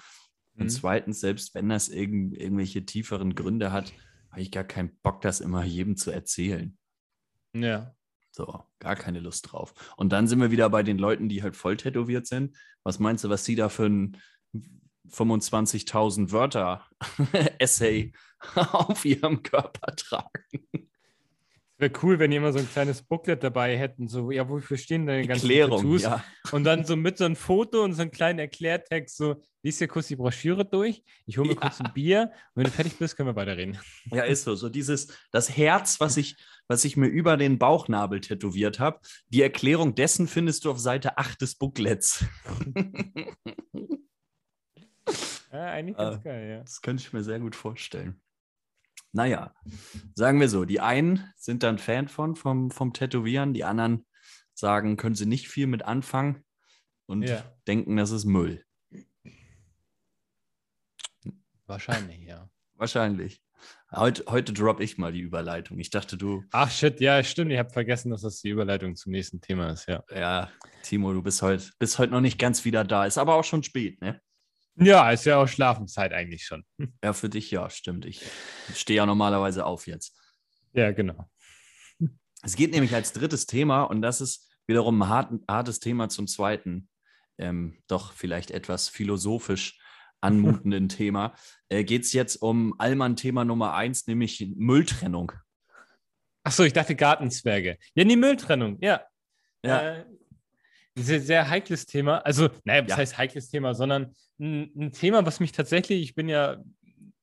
Und 0.57 0.67
mhm. 0.67 0.69
zweitens, 0.69 1.19
selbst 1.19 1.53
wenn 1.53 1.67
das 1.67 1.89
irgend, 1.89 2.37
irgendwelche 2.37 2.85
tieferen 2.85 3.35
Gründe 3.35 3.73
hat, 3.73 3.91
habe 4.31 4.43
ich 4.43 4.49
gar 4.49 4.63
keinen 4.63 4.97
Bock, 5.03 5.19
das 5.19 5.41
immer 5.41 5.65
jedem 5.65 5.97
zu 5.97 6.09
erzählen. 6.09 6.77
Ja. 7.53 7.93
So, 8.31 8.63
gar 8.79 8.95
keine 8.95 9.19
Lust 9.19 9.51
drauf. 9.51 9.73
Und 9.97 10.13
dann 10.13 10.29
sind 10.29 10.39
wir 10.39 10.51
wieder 10.51 10.69
bei 10.69 10.83
den 10.83 10.97
Leuten, 10.97 11.27
die 11.27 11.43
halt 11.43 11.57
voll 11.57 11.75
tätowiert 11.75 12.27
sind. 12.27 12.55
Was 12.83 12.99
meinst 12.99 13.25
du, 13.25 13.29
was 13.29 13.43
sie 13.43 13.55
da 13.57 13.67
für 13.67 13.87
ein 13.87 14.21
25.000 15.09 16.31
Wörter 16.31 16.85
Essay 17.59 18.13
auf 18.55 19.03
ihrem 19.03 19.43
Körper 19.43 19.93
tragen? 19.97 20.85
Wäre 21.77 21.91
cool, 22.03 22.19
wenn 22.19 22.31
die 22.31 22.37
immer 22.37 22.53
so 22.53 22.59
ein 22.59 22.69
kleines 22.69 23.01
Booklet 23.01 23.43
dabei 23.43 23.77
hätten, 23.77 24.07
so, 24.07 24.31
ja, 24.31 24.47
wofür 24.47 24.77
stehen 24.77 25.05
deine 25.05 25.27
ganzen 25.27 25.45
Erklärung, 25.45 25.81
Tattoos? 25.81 26.03
Ja. 26.03 26.23
Und 26.53 26.63
dann 26.63 26.85
so 26.85 26.95
mit 26.95 27.17
so 27.17 27.25
einem 27.25 27.35
Foto 27.35 27.83
und 27.83 27.93
so 27.93 28.01
einem 28.01 28.11
kleinen 28.11 28.39
Erklärtext, 28.39 29.17
so, 29.17 29.41
liest 29.61 29.81
dir 29.81 29.89
kurz 29.89 30.07
die 30.07 30.15
Broschüre 30.15 30.63
durch, 30.63 31.03
ich 31.25 31.37
hole 31.37 31.49
mir 31.49 31.55
ja. 31.55 31.59
kurz 31.59 31.81
ein 31.81 31.91
Bier 31.93 32.31
und 32.53 32.63
wenn 32.63 32.63
du 32.65 32.71
fertig 32.71 32.97
bist, 32.97 33.17
können 33.17 33.27
wir 33.27 33.35
weiterreden. 33.35 33.77
Ja, 34.05 34.23
ist 34.23 34.45
so. 34.45 34.55
So 34.55 34.69
dieses, 34.69 35.07
das 35.31 35.49
Herz, 35.57 35.99
was 35.99 36.15
ich, 36.15 36.37
was 36.69 36.85
ich 36.85 36.95
mir 36.95 37.07
über 37.07 37.35
den 37.35 37.59
Bauchnabel 37.59 38.21
tätowiert 38.21 38.79
habe, 38.79 39.01
die 39.27 39.41
Erklärung 39.41 39.95
dessen 39.95 40.29
findest 40.29 40.63
du 40.63 40.71
auf 40.71 40.79
Seite 40.79 41.17
8 41.17 41.41
des 41.41 41.55
Booklets. 41.55 42.23
ja, 45.51 45.65
eigentlich 45.65 45.97
ganz 45.97 46.17
äh, 46.17 46.19
geil, 46.23 46.49
ja. 46.51 46.59
Das 46.61 46.81
könnte 46.81 47.03
ich 47.03 47.11
mir 47.11 47.23
sehr 47.23 47.41
gut 47.41 47.55
vorstellen. 47.55 48.21
Naja, 49.15 49.55
sagen 50.13 50.41
wir 50.41 50.49
so, 50.49 50.65
die 50.65 50.81
einen 50.81 51.31
sind 51.37 51.63
dann 51.63 51.77
Fan 51.77 52.09
von, 52.09 52.35
vom, 52.35 52.69
vom 52.69 52.91
Tätowieren, 52.91 53.53
die 53.53 53.63
anderen 53.63 54.05
sagen, 54.53 54.97
können 54.97 55.15
sie 55.15 55.25
nicht 55.25 55.47
viel 55.47 55.67
mit 55.67 55.83
anfangen 55.83 56.43
und 57.05 57.23
ja. 57.23 57.41
denken, 57.65 57.95
das 57.95 58.11
ist 58.11 58.25
Müll. 58.25 58.65
Wahrscheinlich, 61.65 62.23
ja. 62.23 62.49
Wahrscheinlich. 62.75 63.41
Heute, 63.89 64.25
heute 64.27 64.51
droppe 64.51 64.83
ich 64.83 64.97
mal 64.97 65.13
die 65.13 65.21
Überleitung. 65.21 65.79
Ich 65.79 65.91
dachte, 65.91 66.17
du. 66.17 66.43
Ach 66.51 66.69
shit, 66.69 66.99
ja, 66.99 67.23
stimmt. 67.23 67.53
Ich 67.53 67.57
habe 67.57 67.69
vergessen, 67.69 68.09
dass 68.09 68.21
das 68.21 68.41
die 68.41 68.49
Überleitung 68.49 68.97
zum 68.97 69.13
nächsten 69.13 69.39
Thema 69.39 69.69
ist, 69.69 69.87
ja. 69.87 70.03
Ja, 70.13 70.51
Timo, 70.83 71.13
du 71.13 71.23
bist 71.23 71.41
heute, 71.41 71.63
bist 71.79 71.99
heute 71.99 72.11
noch 72.11 72.19
nicht 72.19 72.37
ganz 72.37 72.65
wieder 72.65 72.83
da. 72.83 73.05
Ist 73.05 73.17
aber 73.17 73.35
auch 73.35 73.45
schon 73.45 73.63
spät, 73.63 74.01
ne? 74.01 74.21
Ja, 74.77 75.09
ist 75.11 75.25
ja 75.25 75.37
auch 75.37 75.47
Schlafenszeit 75.47 76.13
eigentlich 76.13 76.43
schon. 76.45 76.65
Ja, 77.03 77.13
für 77.13 77.29
dich 77.29 77.51
ja, 77.51 77.69
stimmt. 77.69 78.05
Ich 78.05 78.21
stehe 78.73 78.97
ja 78.97 79.05
normalerweise 79.05 79.65
auf 79.65 79.87
jetzt. 79.87 80.17
Ja, 80.73 80.91
genau. 80.91 81.29
Es 82.43 82.55
geht 82.55 82.71
nämlich 82.71 82.93
als 82.93 83.13
drittes 83.13 83.45
Thema 83.45 83.83
und 83.83 84.01
das 84.01 84.21
ist 84.21 84.51
wiederum 84.67 85.01
ein 85.01 85.09
hart, 85.09 85.33
hartes 85.49 85.79
Thema 85.79 86.09
zum 86.09 86.27
zweiten, 86.27 86.89
ähm, 87.37 87.81
doch 87.87 88.13
vielleicht 88.13 88.51
etwas 88.51 88.89
philosophisch 88.89 89.79
anmutenden 90.21 90.89
Thema. 90.89 91.35
Äh, 91.69 91.83
geht 91.83 92.03
es 92.03 92.13
jetzt 92.13 92.37
um 92.37 92.79
Allmann-Thema 92.79 93.45
Nummer 93.45 93.73
eins, 93.73 94.07
nämlich 94.07 94.53
Mülltrennung. 94.55 95.31
Achso, 96.43 96.63
ich 96.63 96.73
dachte 96.73 96.95
Gartenzwerge. 96.95 97.77
Ja, 97.95 98.03
die 98.03 98.15
Mülltrennung, 98.15 98.77
ja. 98.81 99.01
Ja. 99.63 99.95
Äh, 99.95 100.05
sehr, 100.97 101.21
sehr 101.21 101.49
heikles 101.49 101.85
Thema. 101.85 102.17
Also, 102.19 102.49
naja, 102.63 102.83
was 102.83 102.91
ja. 102.91 102.97
heißt 102.97 103.17
heikles 103.17 103.49
Thema, 103.49 103.73
sondern 103.73 104.13
ein, 104.39 104.71
ein, 104.77 104.91
Thema, 104.91 105.25
was 105.25 105.39
mich 105.39 105.51
tatsächlich, 105.51 106.01
ich 106.01 106.15
bin 106.15 106.29
ja 106.29 106.57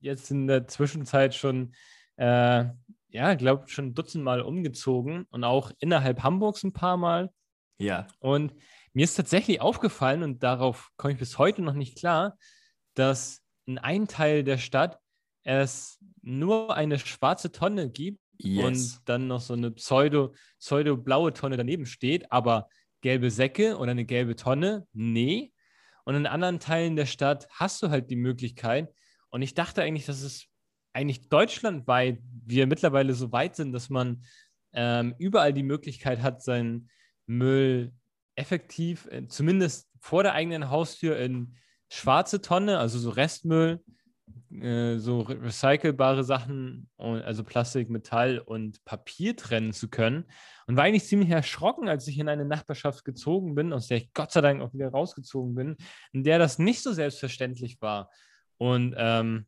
jetzt 0.01 0.31
in 0.31 0.47
der 0.47 0.67
Zwischenzeit 0.67 1.35
schon, 1.35 1.75
äh, 2.17 2.65
ja, 3.09 3.35
glaube 3.35 3.69
schon 3.69 3.87
ein 3.87 3.95
Dutzend 3.95 4.25
Mal 4.25 4.43
umgezogen 4.43 5.27
und 5.31 5.45
auch 5.45 5.71
innerhalb 5.79 6.23
Hamburgs 6.23 6.63
ein 6.65 6.73
paar 6.73 6.97
Mal. 6.97 7.31
Ja. 7.79 8.07
Und 8.19 8.55
mir 8.93 9.05
ist 9.05 9.15
tatsächlich 9.15 9.61
aufgefallen, 9.61 10.23
und 10.23 10.43
darauf 10.43 10.91
komme 10.97 11.15
ich 11.15 11.19
bis 11.19 11.39
heute 11.39 11.63
noch 11.63 11.75
nicht 11.75 11.99
klar, 11.99 12.37
dass 12.95 13.41
in 13.65 13.79
einem 13.79 14.07
Teil 14.07 14.45
der 14.45 14.59
Stadt 14.59 14.99
es 15.45 15.99
nur 16.21 16.75
eine 16.75 16.99
schwarze 16.99 17.53
Tonne 17.53 17.91
gibt 17.91 18.21
Yes. 18.39 18.65
und 18.65 19.09
dann 19.09 19.29
noch 19.29 19.41
so 19.41 19.55
eine 19.55 19.71
pseudo, 19.71 20.35
pseudo 20.59 20.97
blaue 20.97 21.33
Tonne 21.33 21.57
daneben 21.57 21.87
steht, 21.87 22.31
aber 22.33 22.69
gelbe 23.03 23.31
Säcke 23.31 23.77
oder 23.77 23.91
eine 23.91 24.07
gelbe 24.07 24.37
Tonne, 24.37 24.87
nee. 24.93 25.53
Und 26.05 26.15
in 26.15 26.27
anderen 26.27 26.59
Teilen 26.59 26.97
der 26.97 27.07
Stadt 27.07 27.47
hast 27.51 27.83
du 27.83 27.91
halt 27.91 28.11
die 28.11 28.17
Möglichkeit. 28.17 28.93
Und 29.29 29.43
ich 29.43 29.55
dachte 29.55 29.83
eigentlich, 29.83 30.07
dass 30.07 30.23
es 30.23 30.47
eigentlich 30.93 31.29
deutschlandweit 31.29 32.19
wir 32.45 32.67
mittlerweile 32.67 33.15
so 33.15 33.33
weit 33.33 33.57
sind, 33.57 33.73
dass 33.73 33.89
man 33.89 34.25
ähm, 34.73 35.15
überall 35.19 35.53
die 35.53 35.63
Möglichkeit 35.63 36.23
hat, 36.23 36.43
seinen 36.43 36.91
Müll 37.27 37.93
effektiv, 38.35 39.07
äh, 39.11 39.27
zumindest 39.29 39.89
vor 40.01 40.23
der 40.23 40.35
eigenen 40.35 40.71
Haustür 40.71 41.19
in 41.19 41.57
schwarze 41.89 42.41
Tonne, 42.41 42.79
also 42.79 42.99
so 42.99 43.11
Restmüll, 43.11 43.83
äh, 44.51 44.99
so 44.99 45.21
re- 45.21 45.41
recycelbare 45.43 46.25
Sachen, 46.25 46.89
also 46.97 47.45
Plastik, 47.45 47.91
Metall 47.91 48.39
und 48.39 48.85
Papier 48.85 49.37
trennen 49.37 49.73
zu 49.73 49.89
können. 49.89 50.25
Und 50.67 50.77
war 50.77 50.85
eigentlich 50.85 51.07
ziemlich 51.07 51.31
erschrocken, 51.31 51.89
als 51.89 52.07
ich 52.07 52.19
in 52.19 52.29
eine 52.29 52.45
Nachbarschaft 52.45 53.05
gezogen 53.05 53.55
bin, 53.55 53.73
aus 53.73 53.89
der 53.89 53.99
ich 53.99 54.13
Gott 54.13 54.31
sei 54.31 54.41
Dank 54.41 54.63
auch 54.63 54.73
wieder 54.73 54.91
rausgezogen 54.91 55.55
bin, 55.55 55.77
in 56.13 56.25
der 56.25 56.39
das 56.39 56.59
nicht 56.59 56.83
so 56.83 56.93
selbstverständlich 56.93 57.81
war. 57.81 58.11
Und 58.59 58.95
ähm, 58.97 59.47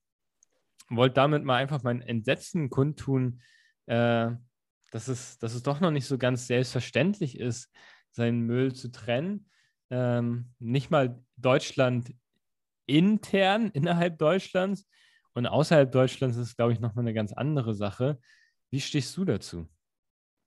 wollte 0.89 1.14
damit 1.14 1.45
mal 1.45 1.57
einfach 1.57 1.83
mein 1.83 2.03
Entsetzen 2.03 2.68
kundtun, 2.68 3.41
äh, 3.87 4.31
dass, 4.91 5.09
es, 5.09 5.39
dass 5.39 5.55
es 5.55 5.62
doch 5.62 5.81
noch 5.81 5.91
nicht 5.91 6.07
so 6.07 6.18
ganz 6.18 6.47
selbstverständlich 6.47 7.39
ist, 7.39 7.70
seinen 8.11 8.41
Müll 8.41 8.75
zu 8.75 8.91
trennen. 8.91 9.49
Ähm, 9.91 10.53
nicht 10.59 10.91
mal 10.91 11.22
Deutschland 11.37 12.14
intern 12.87 13.70
innerhalb 13.70 14.18
Deutschlands 14.18 14.87
und 15.35 15.47
außerhalb 15.47 15.91
Deutschlands 15.91 16.37
ist, 16.37 16.57
glaube 16.57 16.72
ich, 16.72 16.80
nochmal 16.80 17.05
eine 17.05 17.14
ganz 17.14 17.32
andere 17.32 17.74
Sache. 17.74 18.18
Wie 18.70 18.80
stehst 18.80 19.16
du 19.16 19.24
dazu? 19.24 19.68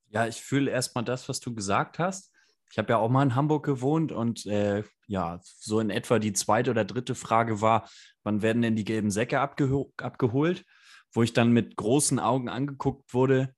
Ja, 0.10 0.28
ich 0.28 0.42
fühle 0.42 0.72
erstmal 0.72 1.04
das, 1.04 1.28
was 1.28 1.40
du 1.40 1.54
gesagt 1.54 2.00
hast. 2.00 2.34
Ich 2.72 2.78
habe 2.78 2.90
ja 2.90 2.98
auch 2.98 3.10
mal 3.10 3.24
in 3.24 3.36
Hamburg 3.36 3.66
gewohnt 3.66 4.12
und 4.12 4.46
äh, 4.46 4.84
ja, 5.08 5.40
so 5.42 5.80
in 5.80 5.90
etwa 5.90 6.20
die 6.20 6.34
zweite 6.34 6.72
oder 6.72 6.86
dritte 6.86 7.16
Frage 7.16 7.62
war, 7.62 7.90
wann 8.24 8.42
werden 8.42 8.62
denn 8.62 8.76
die 8.76 8.84
gelben 8.84 9.12
Säcke 9.12 9.40
abgeho 9.40 9.94
abgeholt? 9.98 10.66
Wo 11.14 11.24
ich 11.24 11.34
dann 11.34 11.52
mit 11.52 11.78
großen 11.78 12.20
Augen 12.20 12.50
angeguckt 12.50 13.14
wurde, 13.14 13.56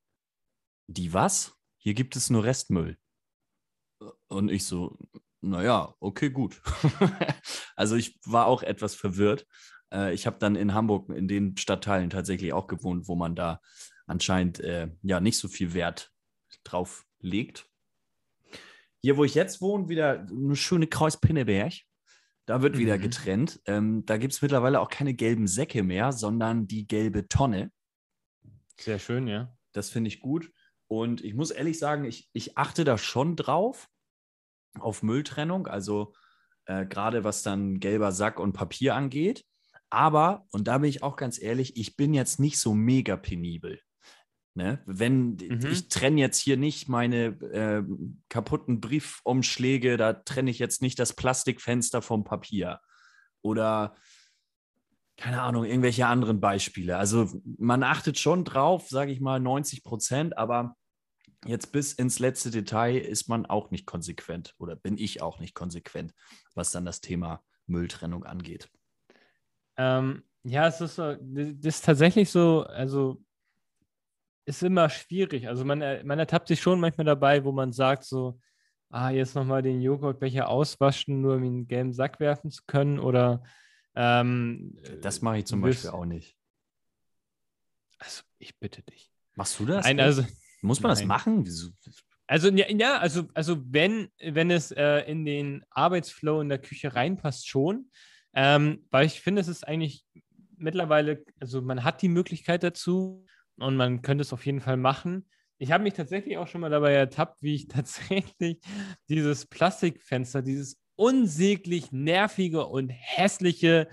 die 0.87 1.13
was? 1.13 1.55
Hier 1.77 1.93
gibt 1.93 2.15
es 2.15 2.29
nur 2.29 2.43
Restmüll. 2.43 2.97
Und 4.27 4.49
ich 4.49 4.65
so, 4.65 4.97
naja, 5.41 5.93
okay, 5.99 6.29
gut. 6.29 6.61
also 7.75 7.95
ich 7.95 8.19
war 8.25 8.45
auch 8.47 8.63
etwas 8.63 8.95
verwirrt. 8.95 9.45
Äh, 9.93 10.13
ich 10.13 10.27
habe 10.27 10.37
dann 10.39 10.55
in 10.55 10.73
Hamburg 10.73 11.09
in 11.09 11.27
den 11.27 11.57
Stadtteilen 11.57 12.09
tatsächlich 12.09 12.53
auch 12.53 12.67
gewohnt, 12.67 13.07
wo 13.07 13.15
man 13.15 13.35
da 13.35 13.61
anscheinend 14.05 14.59
äh, 14.59 14.89
ja 15.03 15.19
nicht 15.19 15.37
so 15.37 15.47
viel 15.47 15.73
Wert 15.73 16.11
drauf 16.63 17.05
legt. 17.19 17.67
Hier, 19.01 19.15
wo 19.17 19.23
ich 19.23 19.35
jetzt 19.35 19.61
wohne, 19.61 19.87
wieder 19.87 20.27
eine 20.29 20.55
schöne 20.55 20.87
Kreuz-Pinneberg. 20.87 21.73
Da 22.45 22.61
wird 22.61 22.77
wieder 22.77 22.97
Mhm. 22.97 23.01
getrennt. 23.01 23.61
Ähm, 23.65 24.05
da 24.05 24.17
gibt 24.17 24.33
es 24.33 24.41
mittlerweile 24.41 24.81
auch 24.81 24.89
keine 24.89 25.13
gelben 25.13 25.47
Säcke 25.47 25.83
mehr, 25.83 26.11
sondern 26.11 26.67
die 26.67 26.87
gelbe 26.87 27.27
Tonne. 27.27 27.71
Sehr 28.77 28.99
schön, 28.99 29.27
ja. 29.27 29.55
Das 29.71 29.89
finde 29.89 30.07
ich 30.07 30.19
gut. 30.19 30.51
Und 30.87 31.23
ich 31.23 31.35
muss 31.35 31.51
ehrlich 31.51 31.77
sagen, 31.77 32.05
ich, 32.05 32.29
ich 32.33 32.57
achte 32.57 32.83
da 32.83 32.97
schon 32.97 33.35
drauf, 33.35 33.87
auf 34.79 35.03
Mülltrennung, 35.03 35.67
also 35.67 36.13
äh, 36.65 36.85
gerade 36.85 37.23
was 37.23 37.43
dann 37.43 37.79
gelber 37.79 38.11
Sack 38.11 38.39
und 38.39 38.53
Papier 38.53 38.95
angeht. 38.95 39.45
Aber, 39.89 40.45
und 40.51 40.67
da 40.67 40.77
bin 40.77 40.89
ich 40.89 41.01
auch 41.01 41.15
ganz 41.15 41.41
ehrlich, 41.41 41.75
ich 41.77 41.95
bin 41.95 42.13
jetzt 42.13 42.39
nicht 42.39 42.59
so 42.59 42.73
mega 42.75 43.17
penibel. 43.17 43.79
Ne? 44.53 44.81
Wenn 44.85 45.31
Mhm. 45.31 45.65
ich 45.71 45.87
trenne 45.87 46.19
jetzt 46.21 46.37
hier 46.37 46.57
nicht 46.57 46.89
meine 46.89 47.25
äh, 47.51 47.83
kaputten 48.29 48.81
Briefumschläge, 48.81 49.97
da 49.97 50.13
trenne 50.13 50.51
ich 50.51 50.59
jetzt 50.59 50.81
nicht 50.81 50.99
das 50.99 51.13
Plastikfenster 51.13 52.01
vom 52.01 52.23
Papier. 52.23 52.79
Oder 53.41 53.95
keine 55.17 55.41
Ahnung, 55.41 55.65
irgendwelche 55.65 56.07
anderen 56.07 56.39
Beispiele. 56.39 56.97
Also 56.97 57.29
man 57.57 57.83
achtet 57.83 58.17
schon 58.17 58.45
drauf, 58.45 58.87
sage 58.89 59.11
ich 59.11 59.19
mal, 59.19 59.39
90 59.39 59.83
Prozent, 59.83 60.37
aber 60.37 60.75
jetzt 61.45 61.71
bis 61.71 61.93
ins 61.93 62.19
letzte 62.19 62.51
Detail 62.51 62.97
ist 62.97 63.29
man 63.29 63.45
auch 63.45 63.71
nicht 63.71 63.85
konsequent 63.85 64.55
oder 64.57 64.75
bin 64.75 64.97
ich 64.97 65.21
auch 65.21 65.39
nicht 65.39 65.55
konsequent, 65.55 66.13
was 66.55 66.71
dann 66.71 66.85
das 66.85 67.01
Thema 67.01 67.43
Mülltrennung 67.67 68.23
angeht. 68.25 68.69
Ähm, 69.77 70.23
ja, 70.43 70.67
es 70.67 70.81
ist, 70.81 70.97
das 70.97 71.17
ist 71.63 71.85
tatsächlich 71.85 72.29
so, 72.29 72.63
also 72.63 73.21
ist 74.45 74.63
immer 74.63 74.89
schwierig. 74.89 75.47
Also 75.47 75.63
man, 75.63 75.81
er- 75.81 76.03
man 76.03 76.19
ertappt 76.19 76.47
sich 76.47 76.59
schon 76.61 76.79
manchmal 76.79 77.05
dabei, 77.05 77.43
wo 77.45 77.51
man 77.51 77.71
sagt 77.71 78.03
so, 78.03 78.39
ah, 78.89 79.09
jetzt 79.11 79.35
nochmal 79.35 79.61
den 79.61 79.81
Joghurtbecher 79.81 80.49
auswaschen, 80.49 81.21
nur 81.21 81.35
um 81.35 81.43
ihn 81.43 81.47
in 81.47 81.57
den 81.61 81.67
gelben 81.67 81.93
Sack 81.93 82.19
werfen 82.19 82.49
zu 82.49 82.63
können 82.65 82.99
oder 82.99 83.43
ähm, 83.95 84.77
Das 85.01 85.21
mache 85.21 85.39
ich 85.39 85.45
zum 85.45 85.61
Beispiel 85.61 85.91
auch 85.91 86.05
nicht. 86.05 86.35
Also 87.99 88.23
ich 88.39 88.57
bitte 88.57 88.81
dich. 88.81 89.11
Machst 89.35 89.59
du 89.59 89.65
das? 89.65 89.85
Nein, 89.85 89.99
also, 89.99 90.23
Muss 90.61 90.81
man 90.81 90.89
das 90.89 90.99
nein. 90.99 91.07
machen? 91.07 91.45
Wieso? 91.45 91.69
also 92.27 92.49
ja, 92.49 92.65
ja, 92.69 92.97
also, 92.97 93.27
also 93.33 93.57
wenn, 93.65 94.09
wenn 94.21 94.51
es 94.51 94.71
äh, 94.71 94.99
in 95.09 95.25
den 95.25 95.63
Arbeitsflow 95.71 96.41
in 96.41 96.49
der 96.49 96.59
Küche 96.59 96.93
reinpasst, 96.93 97.47
schon. 97.47 97.89
Ähm, 98.33 98.85
weil 98.91 99.05
ich 99.07 99.21
finde, 99.21 99.41
es 99.41 99.47
ist 99.47 99.67
eigentlich 99.67 100.05
mittlerweile, 100.55 101.23
also 101.39 101.61
man 101.61 101.83
hat 101.83 102.01
die 102.01 102.09
Möglichkeit 102.09 102.63
dazu 102.63 103.25
und 103.57 103.75
man 103.75 104.01
könnte 104.01 104.21
es 104.21 104.33
auf 104.33 104.45
jeden 104.45 104.61
Fall 104.61 104.77
machen. 104.77 105.27
Ich 105.57 105.71
habe 105.71 105.83
mich 105.83 105.93
tatsächlich 105.93 106.37
auch 106.37 106.47
schon 106.47 106.61
mal 106.61 106.69
dabei 106.69 106.93
ertappt, 106.93 107.41
wie 107.41 107.55
ich 107.55 107.67
tatsächlich 107.67 108.59
dieses 109.09 109.45
Plastikfenster, 109.45 110.41
dieses 110.41 110.77
unsäglich 110.95 111.91
nervige 111.91 112.67
und 112.67 112.89
hässliche, 112.89 113.87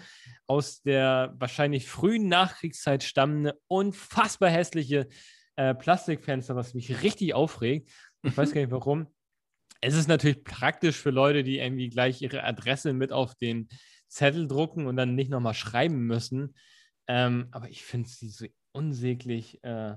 aus 0.48 0.82
der 0.82 1.34
wahrscheinlich 1.38 1.88
frühen 1.88 2.28
Nachkriegszeit 2.28 3.02
stammende, 3.02 3.58
unfassbar 3.66 4.50
hässliche 4.50 5.08
äh, 5.56 5.74
Plastikfenster, 5.74 6.54
was 6.56 6.74
mich 6.74 7.02
richtig 7.02 7.34
aufregt. 7.34 7.90
Ich 8.22 8.36
weiß 8.36 8.52
gar 8.52 8.60
nicht 8.60 8.70
warum. 8.70 9.06
Es 9.80 9.94
ist 9.94 10.08
natürlich 10.08 10.42
praktisch 10.44 10.96
für 10.96 11.10
Leute, 11.10 11.44
die 11.44 11.58
irgendwie 11.58 11.88
gleich 11.88 12.22
ihre 12.22 12.44
Adresse 12.44 12.92
mit 12.92 13.12
auf 13.12 13.34
den 13.34 13.68
Zettel 14.08 14.46
drucken 14.46 14.86
und 14.86 14.96
dann 14.96 15.14
nicht 15.14 15.30
nochmal 15.30 15.54
schreiben 15.54 16.06
müssen. 16.06 16.54
Ähm, 17.08 17.48
aber 17.50 17.68
ich 17.68 17.84
finde 17.84 18.08
sie 18.08 18.28
so 18.28 18.46
unsäglich 18.72 19.62
äh, 19.64 19.96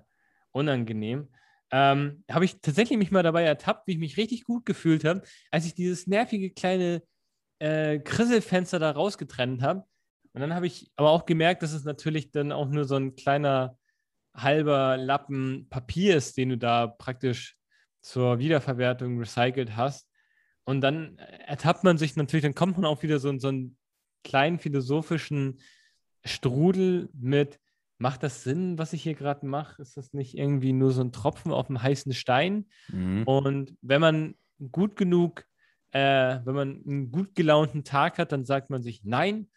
unangenehm. 0.51 1.29
Ähm, 1.71 2.23
habe 2.29 2.45
ich 2.45 2.61
tatsächlich 2.61 2.97
mich 2.97 3.11
mal 3.11 3.23
dabei 3.23 3.43
ertappt, 3.43 3.87
wie 3.87 3.93
ich 3.93 3.99
mich 3.99 4.17
richtig 4.17 4.43
gut 4.43 4.65
gefühlt 4.65 5.05
habe, 5.05 5.21
als 5.51 5.65
ich 5.65 5.75
dieses 5.75 6.07
nervige 6.07 6.51
kleine 6.51 7.03
äh, 7.59 7.99
Krisselfenster 7.99 8.79
da 8.79 8.91
rausgetrennt 8.91 9.61
habe. 9.61 9.83
Und 10.33 10.41
dann 10.41 10.53
habe 10.53 10.67
ich 10.67 10.91
aber 10.95 11.11
auch 11.11 11.25
gemerkt, 11.25 11.63
dass 11.63 11.73
es 11.73 11.83
natürlich 11.83 12.31
dann 12.31 12.51
auch 12.51 12.69
nur 12.69 12.85
so 12.85 12.95
ein 12.95 13.15
kleiner 13.15 13.78
halber 14.41 14.97
Lappen 14.97 15.67
Papier 15.69 16.15
ist, 16.17 16.37
den 16.37 16.49
du 16.49 16.57
da 16.57 16.87
praktisch 16.87 17.57
zur 18.01 18.39
Wiederverwertung 18.39 19.19
recycelt 19.19 19.75
hast. 19.75 20.07
Und 20.63 20.81
dann 20.81 21.17
ertappt 21.17 21.83
man 21.83 21.97
sich 21.97 22.15
natürlich, 22.15 22.43
dann 22.43 22.55
kommt 22.55 22.77
man 22.77 22.85
auch 22.85 23.03
wieder 23.03 23.19
so 23.19 23.29
in 23.29 23.39
so 23.39 23.47
einen 23.47 23.77
kleinen 24.23 24.59
philosophischen 24.59 25.59
Strudel 26.23 27.09
mit, 27.13 27.59
macht 27.97 28.23
das 28.23 28.43
Sinn, 28.43 28.77
was 28.77 28.93
ich 28.93 29.03
hier 29.03 29.15
gerade 29.15 29.45
mache? 29.45 29.81
Ist 29.81 29.97
das 29.97 30.13
nicht 30.13 30.37
irgendwie 30.37 30.73
nur 30.73 30.91
so 30.91 31.01
ein 31.01 31.11
Tropfen 31.11 31.51
auf 31.51 31.67
dem 31.67 31.81
heißen 31.81 32.13
Stein? 32.13 32.65
Mhm. 32.87 33.23
Und 33.23 33.75
wenn 33.81 34.01
man 34.01 34.35
gut 34.71 34.95
genug, 34.95 35.45
äh, 35.91 36.39
wenn 36.45 36.55
man 36.55 36.83
einen 36.85 37.11
gut 37.11 37.35
gelaunten 37.35 37.83
Tag 37.83 38.17
hat, 38.17 38.31
dann 38.31 38.45
sagt 38.45 38.69
man 38.69 38.81
sich 38.81 39.03
nein, 39.03 39.49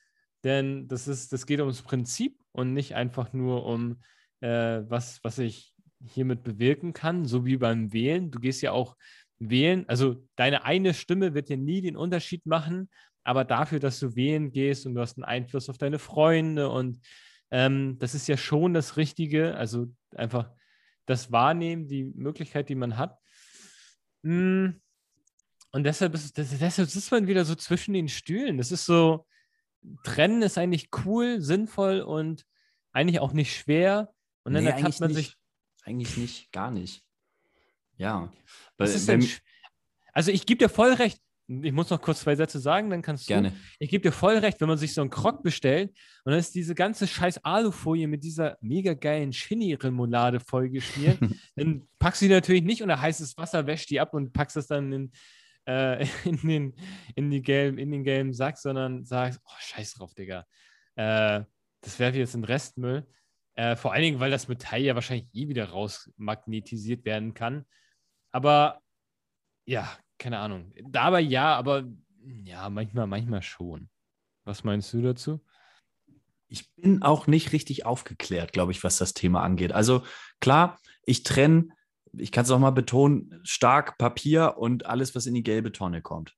denn 0.45 0.89
das 0.89 1.09
ist, 1.09 1.33
das 1.33 1.47
geht 1.47 1.61
ums 1.61 1.83
Prinzip 1.83 2.39
und 2.53 2.73
nicht 2.73 2.95
einfach 2.95 3.33
nur 3.33 3.65
um 3.65 4.01
äh, 4.43 4.83
was, 4.89 5.23
was 5.25 5.39
ich 5.39 5.75
hiermit 6.05 6.43
bewirken 6.43 6.93
kann, 6.93 7.25
so 7.25 7.47
wie 7.47 7.57
beim 7.57 7.93
Wählen. 7.93 8.31
Du 8.31 8.41
gehst 8.41 8.63
ja 8.63 8.73
auch 8.73 8.97
wählen, 9.39 9.85
also 9.89 10.25
deine 10.37 10.65
eine 10.65 10.95
Stimme 10.95 11.35
wird 11.35 11.49
dir 11.49 11.57
nie 11.57 11.81
den 11.81 11.97
Unterschied 11.97 12.47
machen, 12.47 12.91
aber 13.25 13.45
dafür, 13.45 13.81
dass 13.81 14.01
du 14.01 14.15
wählen 14.17 14.51
gehst 14.53 14.87
und 14.87 14.95
du 14.95 15.01
hast 15.01 15.17
einen 15.17 15.25
Einfluss 15.25 15.69
auf 15.69 15.79
deine 15.79 15.99
Freunde 15.99 16.69
und 16.71 17.01
ähm, 17.51 17.99
das 17.99 18.15
ist 18.15 18.29
ja 18.29 18.37
schon 18.37 18.75
das 18.75 18.97
Richtige, 18.97 19.57
also 19.57 19.93
einfach 20.15 20.51
das 21.07 21.33
Wahrnehmen, 21.33 21.89
die 21.89 22.05
Möglichkeit, 22.05 22.69
die 22.69 22.75
man 22.75 22.97
hat. 22.97 23.19
Mm, 24.23 24.71
Und 25.73 25.85
deshalb 25.85 26.15
ist, 26.15 26.37
deshalb 26.37 26.89
ist 26.89 27.11
man 27.11 27.27
wieder 27.27 27.45
so 27.45 27.55
zwischen 27.55 27.95
den 27.95 28.09
Stühlen. 28.09 28.59
Das 28.59 28.73
ist 28.73 28.87
so, 28.87 29.27
Trennen 30.05 30.43
ist 30.43 30.59
eigentlich 30.59 30.91
cool, 31.05 31.41
sinnvoll 31.41 32.01
und 32.01 32.45
eigentlich 32.93 33.21
auch 33.21 33.33
nicht 33.33 33.57
schwer. 33.57 34.13
Und 34.45 34.55
dann 34.55 34.65
Nee, 34.65 34.71
eigentlich 34.71 35.01
man 35.01 35.11
nicht. 35.11 35.17
sich. 35.31 35.37
Eigentlich 35.85 36.17
nicht, 36.17 36.53
gar 36.53 36.71
nicht. 36.71 37.03
Ja. 37.97 38.33
Weil, 38.77 38.89
wenn- 39.07 39.29
also 40.13 40.31
ich 40.31 40.47
gebe 40.47 40.59
dir 40.59 40.69
voll 40.69 40.93
recht, 40.93 41.21
ich 41.49 41.73
muss 41.73 41.91
noch 41.91 42.01
kurz 42.01 42.21
zwei 42.21 42.35
Sätze 42.37 42.61
sagen, 42.61 42.89
dann 42.89 43.03
kannst 43.03 43.27
Gerne. 43.27 43.51
du. 43.51 43.57
Ich 43.79 43.91
gebe 43.91 44.03
dir 44.03 44.13
voll 44.13 44.39
recht, 44.39 44.61
wenn 44.61 44.69
man 44.69 44.79
sich 44.79 44.95
so 44.95 45.01
einen 45.01 45.11
Krog 45.11 45.43
bestellt 45.43 45.91
und 46.25 46.31
dann 46.31 46.39
ist 46.39 46.55
diese 46.55 46.75
ganze 46.75 47.07
scheiß 47.07 47.45
Alufolie 47.45 48.07
mit 48.07 48.23
dieser 48.25 48.57
mega 48.61 48.95
geilen 48.95 49.33
Chini-Remoulade 49.33 50.41
vollgeschmiert, 50.41 51.19
dann 51.57 51.89
packst 51.99 52.23
du 52.23 52.27
die 52.27 52.33
natürlich 52.33 52.63
nicht 52.63 52.83
unter 52.83 53.01
heißes 53.01 53.37
Wasser, 53.37 53.67
wäschst 53.67 53.91
die 53.91 54.01
ab 54.01 54.15
und 54.15 54.33
packst 54.33 54.57
das 54.57 54.69
dann 54.69 54.93
in, 54.93 55.13
äh, 55.67 56.07
in, 56.25 56.37
den, 56.43 56.75
in, 57.17 57.31
die 57.31 57.43
gelben, 57.43 57.77
in 57.77 57.91
den 57.91 58.05
gelben 58.05 58.33
Sack, 58.33 58.57
sondern 58.59 59.05
sagst, 59.05 59.41
oh, 59.45 59.51
scheiß 59.59 59.95
drauf, 59.95 60.15
Digga. 60.15 60.47
Äh, 60.95 61.43
das 61.81 61.99
werfe 61.99 62.17
ich 62.17 62.21
jetzt 62.21 62.35
in 62.35 62.45
Restmüll. 62.45 63.07
Äh, 63.55 63.77
vor 63.77 63.93
allen 63.93 64.03
Dingen, 64.03 64.21
weil 64.21 64.31
das 64.31 64.49
Metall 64.49 64.81
ja 64.81 64.95
wahrscheinlich 64.95 65.29
eh 65.35 65.49
wieder 65.49 65.71
rausmagnetisiert 65.71 67.05
werden 67.05 67.35
kann. 67.35 67.67
Aber 68.31 68.81
ja, 69.67 69.91
keine 70.19 70.39
Ahnung. 70.39 70.73
Dabei 70.89 71.21
ja, 71.21 71.55
aber 71.57 71.85
ja, 72.45 72.71
manchmal, 72.71 73.07
manchmal 73.07 73.43
schon. 73.43 73.91
Was 74.45 74.65
meinst 74.65 74.93
du 74.93 75.03
dazu? 75.03 75.45
Ich 76.49 76.73
bin 76.75 77.03
auch 77.03 77.27
nicht 77.27 77.53
richtig 77.53 77.87
aufgeklärt, 77.87 78.53
glaube 78.53 78.73
ich, 78.73 78.85
was 78.85 78.99
das 78.99 79.15
Thema 79.15 79.43
angeht. 79.43 79.73
Also 79.73 80.05
klar, 80.41 80.79
ich 81.05 81.23
trenne, 81.23 81.69
ich 82.13 82.33
kann 82.33 82.45
es 82.45 82.51
auch 82.51 82.59
mal 82.59 82.71
betonen, 82.71 83.41
stark 83.43 83.99
Papier 83.99 84.57
und 84.59 84.87
alles, 84.87 85.15
was 85.15 85.27
in 85.27 85.35
die 85.35 85.43
gelbe 85.43 85.73
Tonne 85.73 86.03
kommt. 86.03 86.37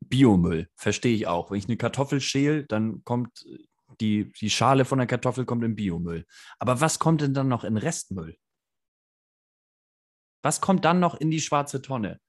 Biomüll, 0.00 0.68
verstehe 0.76 1.14
ich 1.14 1.26
auch. 1.26 1.50
Wenn 1.50 1.58
ich 1.58 1.66
eine 1.66 1.76
Kartoffel 1.76 2.20
schäle, 2.20 2.64
dann 2.64 3.02
kommt 3.04 3.44
die, 4.00 4.32
die 4.32 4.50
Schale 4.50 4.84
von 4.84 4.98
der 4.98 5.06
Kartoffel 5.06 5.44
kommt 5.44 5.64
in 5.64 5.76
Biomüll. 5.76 6.26
Aber 6.58 6.80
was 6.80 6.98
kommt 6.98 7.20
denn 7.20 7.34
dann 7.34 7.48
noch 7.48 7.64
in 7.64 7.76
Restmüll? 7.76 8.36
Was 10.42 10.60
kommt 10.60 10.84
dann 10.84 11.00
noch 11.00 11.14
in 11.14 11.30
die 11.30 11.40
schwarze 11.40 11.82
Tonne? 11.82 12.20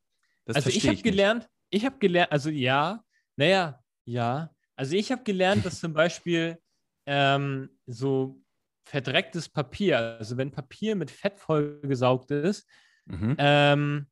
Das 0.45 0.55
also 0.55 0.69
ich 0.69 0.87
habe 0.87 1.01
gelernt, 1.01 1.49
ich 1.69 1.85
habe 1.85 1.97
gelernt, 1.99 2.31
also 2.31 2.49
ja, 2.49 3.03
naja, 3.35 3.83
ja. 4.05 4.53
Also 4.75 4.95
ich 4.95 5.11
habe 5.11 5.23
gelernt, 5.23 5.65
dass 5.65 5.79
zum 5.79 5.93
Beispiel 5.93 6.57
ähm, 7.05 7.69
so 7.85 8.41
verdrecktes 8.85 9.49
Papier, 9.49 9.99
also 9.99 10.37
wenn 10.37 10.51
Papier 10.51 10.95
mit 10.95 11.11
Fett 11.11 11.37
vollgesaugt 11.37 12.31
ist, 12.31 12.67
mhm. 13.05 13.35
ähm, 13.37 14.07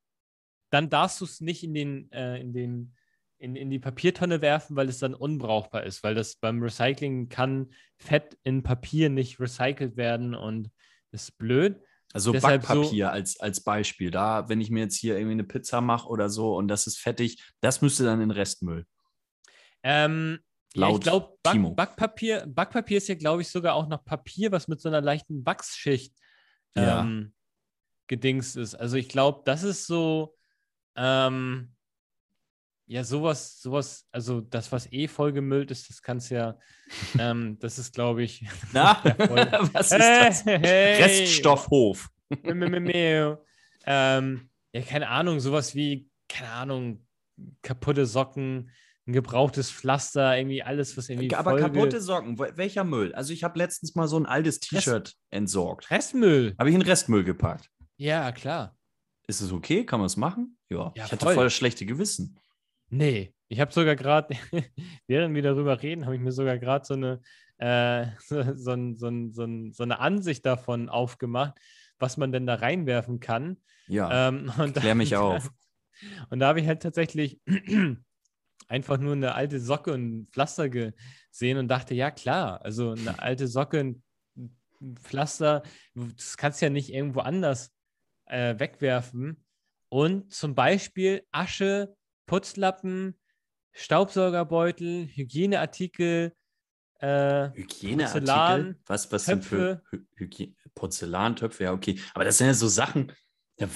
dann 0.70 0.90
darfst 0.90 1.22
du 1.22 1.26
es 1.26 1.40
nicht 1.40 1.64
in 1.64 1.74
den, 1.74 2.12
äh, 2.12 2.40
in 2.40 2.54
den 2.54 2.96
in, 3.46 3.56
in 3.56 3.70
die 3.70 3.80
Papiertonne 3.80 4.42
werfen, 4.42 4.76
weil 4.76 4.90
es 4.90 4.98
dann 4.98 5.14
unbrauchbar 5.14 5.84
ist, 5.84 6.04
weil 6.04 6.16
das 6.16 6.36
beim 6.36 6.62
Recycling 6.64 7.30
kann 7.30 7.72
Fett 7.98 8.38
in 8.44 8.64
Papier 8.64 9.10
nicht 9.10 9.40
recycelt 9.40 9.98
werden 9.98 10.34
und 10.34 10.72
ist 11.12 11.38
blöd. 11.38 11.80
Also 12.12 12.32
Deshalb 12.32 12.68
Backpapier 12.68 13.06
so, 13.06 13.12
als, 13.12 13.40
als 13.40 13.64
Beispiel. 13.64 14.10
Da, 14.10 14.50
wenn 14.50 14.62
ich 14.62 14.72
mir 14.72 14.80
jetzt 14.80 14.98
hier 14.98 15.16
irgendwie 15.16 15.34
eine 15.34 15.44
Pizza 15.44 15.80
mache 15.80 16.08
oder 16.08 16.30
so 16.30 16.56
und 16.56 16.68
das 16.68 16.88
ist 16.88 16.98
fettig, 16.98 17.40
das 17.62 17.82
müsste 17.82 18.04
dann 18.04 18.20
in 18.20 18.30
Gedächtnismüll. 18.30 18.86
Ähm, 19.84 20.40
ja, 20.74 20.90
ich 20.90 21.00
glaube, 21.00 21.38
Back, 21.44 21.76
Backpapier, 21.76 22.48
Backpapier 22.48 22.98
ist 22.98 23.08
ja, 23.08 23.16
glaube 23.16 23.44
ich, 23.44 23.50
sogar 23.50 23.76
auch 23.76 23.88
noch 23.88 24.04
Papier, 24.04 24.52
was 24.52 24.68
mit 24.68 24.82
so 24.82 24.90
einer 24.90 25.02
leichten 25.02 25.46
Wachsschicht 25.46 26.16
ja. 26.76 27.02
ähm, 27.02 27.34
gedingst 28.08 28.58
ist. 28.58 28.74
Also 28.74 28.98
ich 28.98 29.08
glaube, 29.08 29.44
das 29.46 29.62
ist 29.62 29.86
so, 29.86 30.36
ähm, 30.96 31.75
ja, 32.88 33.04
sowas, 33.04 33.62
sowas, 33.62 34.08
also 34.12 34.42
das, 34.42 34.72
was 34.72 34.92
eh 34.92 35.08
vollgemüllt 35.08 35.72
ist, 35.72 35.90
das 35.90 36.02
kannst 36.02 36.30
ja, 36.30 36.58
ähm, 37.20 37.58
das 37.60 37.80
ist, 37.80 37.94
glaube 37.94 38.24
ich. 38.24 38.46
Na, 38.74 39.02
was 39.74 39.92
ist 39.92 40.00
das? 40.00 40.46
Hey, 40.46 41.02
Reststoffhof. 41.02 42.10
ähm, 43.86 44.50
ja, 44.74 44.82
keine 44.82 45.10
Ahnung, 45.10 45.40
sowas 45.40 45.76
wie, 45.76 46.10
keine 46.28 46.50
Ahnung, 46.50 47.06
kaputte 47.62 48.06
Socken, 48.06 48.72
ein 49.08 49.14
gebrauchtes 49.14 49.72
Pflaster, 49.72 50.36
irgendwie 50.36 50.64
alles, 50.64 50.98
was 50.98 51.10
irgendwie. 51.10 51.34
Aber 51.36 51.52
Folge... 51.52 51.72
kaputte 51.72 52.02
Socken, 52.02 52.40
welcher 52.40 52.84
Müll? 52.84 53.14
Also 53.14 53.34
ich 53.34 53.44
habe 53.44 53.58
letztens 53.60 53.94
mal 53.96 54.08
so 54.08 54.18
ein 54.18 54.26
altes 54.26 54.60
T-Shirt 54.60 55.14
entsorgt. 55.30 55.92
Restmüll. 55.92 56.56
Habe 56.58 56.70
ich 56.70 56.76
in 56.76 56.82
Restmüll 56.82 57.24
gepackt. 57.24 57.70
Ja, 57.98 58.32
klar. 58.32 58.76
Ist 59.28 59.42
es 59.42 59.52
okay? 59.52 59.86
Kann 59.86 60.00
man 60.00 60.08
es 60.08 60.18
machen? 60.18 60.58
Ja. 60.70 60.92
ja 60.96 61.06
ich 61.06 61.12
hatte 61.12 61.24
voll. 61.24 61.36
voll 61.36 61.44
das 61.46 61.54
schlechte 61.54 61.86
Gewissen. 61.86 62.40
Nee, 62.90 63.34
ich 63.48 63.60
habe 63.60 63.72
sogar 63.72 63.96
gerade, 63.96 64.36
während 65.08 65.36
wir 65.36 65.42
darüber 65.42 65.82
reden, 65.82 66.06
habe 66.06 66.16
ich 66.16 66.22
mir 66.22 66.32
sogar 66.32 66.58
gerade 66.58 66.86
so 66.86 66.94
eine, 66.94 67.22
äh, 67.58 68.08
so, 68.20 68.44
so, 68.56 68.76
so, 68.96 69.72
so, 69.72 69.84
eine 69.84 70.00
Ansicht 70.00 70.46
davon 70.46 70.90
aufgemacht, 70.90 71.58
was 72.00 72.18
man 72.18 72.32
denn 72.32 72.46
da 72.46 72.56
reinwerfen 72.56 73.20
kann. 73.20 73.58
Ja, 73.88 74.30
ähm, 74.30 74.52
klär 74.74 74.96
mich 74.96 75.16
auf. 75.16 75.52
Und 76.30 76.40
da 76.40 76.48
habe 76.48 76.60
ich 76.60 76.68
halt 76.68 76.82
tatsächlich 76.82 77.40
einfach 78.68 78.98
nur 78.98 79.14
eine 79.14 79.36
alte 79.36 79.60
Socke 79.60 79.94
und 79.94 80.02
ein 80.02 80.28
Pflaster 80.32 80.70
gesehen 80.70 81.58
und 81.58 81.68
dachte, 81.68 81.94
ja 81.94 82.12
klar, 82.12 82.64
also 82.64 82.92
eine 82.92 83.20
alte 83.20 83.48
Socke, 83.48 83.80
ein 83.80 84.04
Pflaster, 84.96 85.64
das 85.94 86.36
kannst 86.36 86.62
du 86.62 86.66
ja 86.66 86.70
nicht 86.70 86.92
irgendwo 86.92 87.22
anders 87.22 87.74
äh, 88.26 88.60
wegwerfen. 88.60 89.46
Und 89.90 90.34
zum 90.34 90.56
Beispiel 90.56 91.26
Asche 91.32 91.96
Putzlappen, 92.26 93.16
Staubsaugerbeutel, 93.72 95.08
Hygieneartikel, 95.08 96.34
äh, 97.00 97.50
Hygieneartikel? 97.54 98.22
Porzellan, 98.22 98.76
was, 98.86 99.12
was 99.12 99.26
sind 99.26 99.44
für 99.44 99.84
Hygie 100.16 100.56
Porzellantöpfe? 100.74 101.66
Ja, 101.66 101.74
okay. 101.74 102.00
Aber 102.14 102.26
das 102.26 102.38
sind 102.38 102.48
ja 102.48 102.54
so 102.54 102.68
Sachen. 102.68 103.12
Ja, 103.60 103.68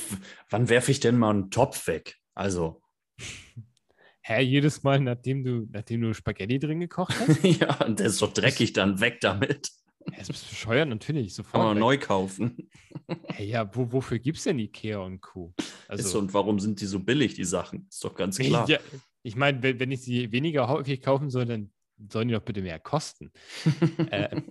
wann 0.50 0.70
werfe 0.70 0.92
ich 0.92 1.00
denn 1.00 1.18
mal 1.18 1.32
einen 1.32 1.52
Topf 1.52 1.88
weg? 1.88 2.18
Also. 2.34 2.82
Hä, 4.22 4.42
jedes 4.42 4.84
Mal, 4.84 5.00
nachdem 5.00 5.44
du, 5.44 5.68
nachdem 5.72 6.02
du 6.02 6.14
Spaghetti 6.14 6.60
drin 6.60 6.80
gekocht 6.80 7.16
hast? 7.20 7.44
ja, 7.44 7.84
und 7.86 8.00
der 8.00 8.08
ist 8.08 8.22
doch 8.22 8.32
dreckig, 8.32 8.74
dann 8.74 9.00
weg 9.00 9.20
damit. 9.22 9.72
Das 10.18 10.30
ist 10.30 10.50
bescheuert, 10.50 10.90
natürlich. 10.90 11.34
Sofort 11.34 11.54
Kann 11.54 11.66
man 11.66 11.80
neu 11.80 11.98
kaufen. 11.98 12.70
Hey, 13.28 13.48
ja, 13.48 13.76
wo, 13.76 13.92
wofür 13.92 14.20
gibt 14.20 14.38
es 14.38 14.44
denn 14.44 14.60
Ikea 14.60 15.00
und 15.00 15.20
Co.? 15.22 15.54
Also, 15.88 16.08
ist, 16.08 16.16
und 16.16 16.34
warum 16.34 16.60
sind 16.60 16.80
die 16.80 16.86
so 16.86 17.00
billig, 17.00 17.34
die 17.34 17.44
Sachen? 17.44 17.88
Ist 17.90 18.04
doch 18.04 18.14
ganz 18.14 18.38
klar. 18.40 18.70
Ja, 18.70 18.78
ich 19.24 19.36
meine, 19.36 19.64
wenn, 19.64 19.80
wenn 19.80 19.92
ich 19.92 20.02
sie 20.02 20.32
weniger 20.32 20.68
häufig 20.68 21.02
kaufen 21.02 21.32
soll, 21.32 21.46
dann 21.46 21.72
sollen 22.12 22.28
die 22.28 22.36
doch 22.36 22.44
bitte 22.44 22.62
mehr 22.62 22.80
kosten. 22.80 23.32
äh, 24.12 24.42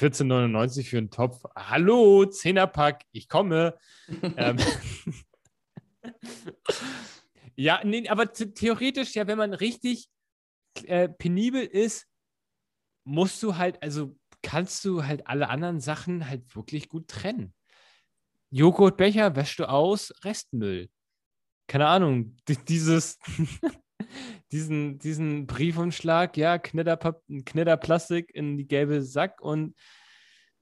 14,99 0.00 0.84
für 0.84 0.98
einen 0.98 1.10
Topf. 1.10 1.44
Hallo, 1.54 2.22
10er-Pack, 2.22 3.04
ich 3.12 3.28
komme. 3.28 3.76
ähm, 4.36 4.56
ja, 7.56 7.80
nee, 7.84 8.08
aber 8.08 8.32
theoretisch, 8.32 9.14
ja, 9.14 9.26
wenn 9.26 9.38
man 9.38 9.52
richtig 9.52 10.08
äh, 10.84 11.08
penibel 11.08 11.62
ist, 11.62 12.06
musst 13.04 13.42
du 13.42 13.56
halt, 13.56 13.82
also 13.82 14.16
kannst 14.42 14.84
du 14.84 15.04
halt 15.04 15.26
alle 15.26 15.48
anderen 15.48 15.80
Sachen 15.80 16.28
halt 16.28 16.54
wirklich 16.54 16.88
gut 16.88 17.08
trennen. 17.08 17.54
Joghurtbecher 18.50 19.36
wäschst 19.36 19.58
du 19.58 19.68
aus, 19.68 20.12
Restmüll. 20.22 20.88
Keine 21.66 21.88
Ahnung, 21.88 22.36
dieses, 22.68 23.18
diesen, 24.52 24.98
diesen 24.98 25.46
Briefumschlag, 25.46 26.36
ja, 26.36 26.58
Knitterplastik 26.58 28.34
in 28.34 28.56
die 28.56 28.68
gelbe 28.68 29.02
Sack 29.02 29.40
und 29.40 29.74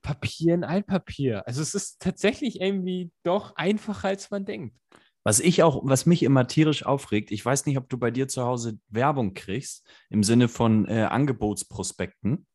Papier 0.03 0.55
in 0.55 0.65
Altpapier. 0.65 1.47
Also 1.47 1.63
es 1.63 1.75
ist 1.75 2.01
tatsächlich 2.01 2.61
irgendwie 2.61 3.11
doch 3.23 3.57
einfacher, 3.57 4.09
als 4.09 4.31
man 4.31 4.45
denkt. 4.45 4.77
Was 5.25 5.41
ich 5.41 5.63
auch, 5.63 5.81
was 5.85 6.05
mich 6.05 6.23
immer 6.23 6.47
tierisch 6.47 6.85
aufregt, 6.85 7.31
ich 7.31 7.45
weiß 7.45 7.65
nicht, 7.65 7.79
ob 7.79 7.89
du 7.89 7.97
bei 7.97 8.11
dir 8.11 8.29
zu 8.29 8.45
Hause 8.45 8.79
Werbung 8.89 9.33
kriegst 9.33 9.89
im 10.11 10.23
Sinne 10.23 10.49
von 10.49 10.87
äh, 10.87 11.05
Angebotsprospekten. 11.05 12.47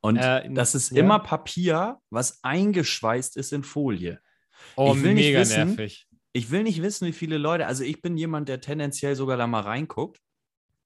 Und 0.00 0.16
äh, 0.16 0.48
das 0.52 0.74
ist 0.74 0.92
ja. 0.92 1.02
immer 1.02 1.18
Papier, 1.18 1.98
was 2.10 2.42
eingeschweißt 2.42 3.36
ist 3.36 3.52
in 3.52 3.64
Folie. 3.64 4.20
Oh, 4.76 4.94
ich 4.94 5.02
will 5.02 5.14
mega 5.14 5.40
nicht 5.40 5.50
wissen, 5.50 5.68
nervig. 5.68 6.08
Ich 6.32 6.50
will 6.50 6.62
nicht 6.62 6.82
wissen, 6.82 7.06
wie 7.06 7.12
viele 7.12 7.38
Leute, 7.38 7.66
also 7.66 7.84
ich 7.84 8.00
bin 8.00 8.16
jemand, 8.16 8.48
der 8.48 8.60
tendenziell 8.60 9.16
sogar 9.16 9.36
da 9.36 9.46
mal 9.46 9.60
reinguckt. 9.60 10.20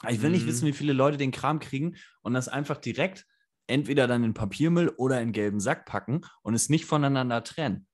Ich 0.09 0.23
will 0.23 0.31
mhm. 0.31 0.37
nicht 0.37 0.47
wissen, 0.47 0.67
wie 0.67 0.73
viele 0.73 0.93
Leute 0.93 1.19
den 1.19 1.31
Kram 1.31 1.59
kriegen 1.59 1.97
und 2.23 2.35
das 2.35 2.49
einfach 2.49 2.79
direkt 2.79 3.27
entweder 3.67 4.07
dann 4.07 4.25
in 4.25 4.35
Papiermüll 4.35 4.89
oder 4.97 5.21
in 5.21 5.33
gelben 5.33 5.61
Sack 5.61 5.87
packen 5.87 6.23
und 6.43 6.55
es 6.55 6.69
nicht 6.69 6.85
voneinander 6.85 7.45
trennen. 7.45 7.87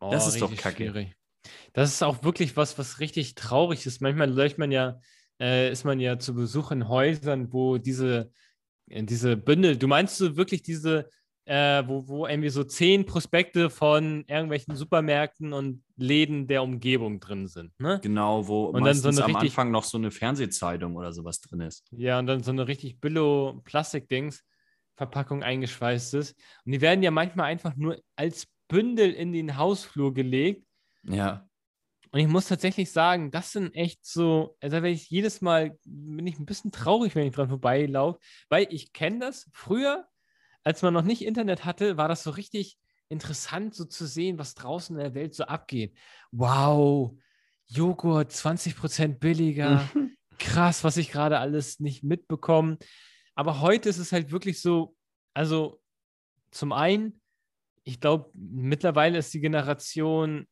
Oh, 0.00 0.10
das 0.10 0.26
ist 0.26 0.40
doch 0.40 0.54
kacke. 0.56 0.84
Schwierig. 0.84 1.14
Das 1.72 1.92
ist 1.92 2.02
auch 2.02 2.22
wirklich 2.22 2.56
was, 2.56 2.78
was 2.78 3.00
richtig 3.00 3.34
traurig 3.34 3.86
ist. 3.86 4.00
Manchmal 4.00 4.30
läuft 4.30 4.58
man 4.58 4.72
ja, 4.72 5.00
äh, 5.40 5.70
ist 5.70 5.84
man 5.84 6.00
ja 6.00 6.18
zu 6.18 6.34
Besuch 6.34 6.70
in 6.70 6.88
Häusern, 6.88 7.52
wo 7.52 7.78
diese 7.78 8.32
diese 8.90 9.36
Bündel, 9.36 9.76
du 9.76 9.88
meinst 9.88 10.16
so 10.16 10.36
wirklich 10.36 10.62
diese, 10.62 11.08
äh, 11.44 11.82
wo, 11.86 12.06
wo 12.06 12.26
irgendwie 12.26 12.50
so 12.50 12.64
zehn 12.64 13.06
Prospekte 13.06 13.70
von 13.70 14.24
irgendwelchen 14.26 14.76
Supermärkten 14.76 15.52
und 15.52 15.82
Läden 15.96 16.46
der 16.46 16.62
Umgebung 16.62 17.20
drin 17.20 17.46
sind, 17.46 17.78
ne? 17.80 18.00
Genau, 18.02 18.46
wo 18.46 18.66
und 18.66 18.84
dann 18.84 18.94
so 18.94 19.08
eine 19.08 19.24
am 19.24 19.30
richtig, 19.30 19.50
Anfang 19.50 19.70
noch 19.70 19.84
so 19.84 19.98
eine 19.98 20.10
Fernsehzeitung 20.10 20.96
oder 20.96 21.12
sowas 21.12 21.40
drin 21.40 21.60
ist. 21.60 21.88
Ja, 21.92 22.18
und 22.18 22.26
dann 22.26 22.42
so 22.42 22.50
eine 22.50 22.68
richtig 22.68 23.00
Billo-Plastikdings, 23.00 24.44
Verpackung 24.96 25.42
eingeschweißt 25.42 26.14
ist. 26.14 26.36
Und 26.64 26.72
die 26.72 26.80
werden 26.80 27.02
ja 27.02 27.10
manchmal 27.10 27.46
einfach 27.46 27.74
nur 27.74 27.98
als 28.16 28.46
Bündel 28.68 29.12
in 29.12 29.32
den 29.32 29.56
Hausflur 29.56 30.14
gelegt. 30.14 30.66
Ja. 31.04 31.48
Und 32.12 32.20
ich 32.20 32.26
muss 32.26 32.48
tatsächlich 32.48 32.90
sagen, 32.90 33.30
das 33.30 33.52
sind 33.52 33.74
echt 33.74 34.04
so, 34.04 34.56
also 34.60 34.82
wenn 34.82 34.92
ich 34.92 35.10
jedes 35.10 35.40
Mal, 35.40 35.78
bin 35.84 36.26
ich 36.26 36.38
ein 36.38 36.46
bisschen 36.46 36.72
traurig, 36.72 37.14
wenn 37.14 37.26
ich 37.26 37.34
dran 37.34 37.48
vorbeilaufe, 37.48 38.18
weil 38.48 38.66
ich 38.70 38.92
kenne 38.92 39.20
das. 39.20 39.48
Früher, 39.52 40.08
als 40.64 40.82
man 40.82 40.92
noch 40.92 41.02
nicht 41.02 41.24
Internet 41.24 41.64
hatte, 41.64 41.96
war 41.96 42.08
das 42.08 42.24
so 42.24 42.30
richtig 42.30 42.78
interessant, 43.08 43.74
so 43.74 43.84
zu 43.84 44.06
sehen, 44.06 44.38
was 44.38 44.54
draußen 44.54 44.96
in 44.96 45.02
der 45.02 45.14
Welt 45.14 45.34
so 45.34 45.44
abgeht. 45.44 45.96
Wow, 46.32 47.16
Joghurt 47.66 48.32
20% 48.32 49.18
billiger. 49.18 49.88
Krass, 50.38 50.82
was 50.82 50.96
ich 50.96 51.10
gerade 51.10 51.38
alles 51.38 51.80
nicht 51.80 52.02
mitbekomme. 52.02 52.78
Aber 53.34 53.60
heute 53.60 53.88
ist 53.88 53.98
es 53.98 54.12
halt 54.12 54.32
wirklich 54.32 54.60
so, 54.60 54.96
also 55.34 55.80
zum 56.50 56.72
einen, 56.72 57.20
ich 57.84 58.00
glaube, 58.00 58.30
mittlerweile 58.34 59.18
ist 59.18 59.32
die 59.32 59.40
Generation 59.40 60.46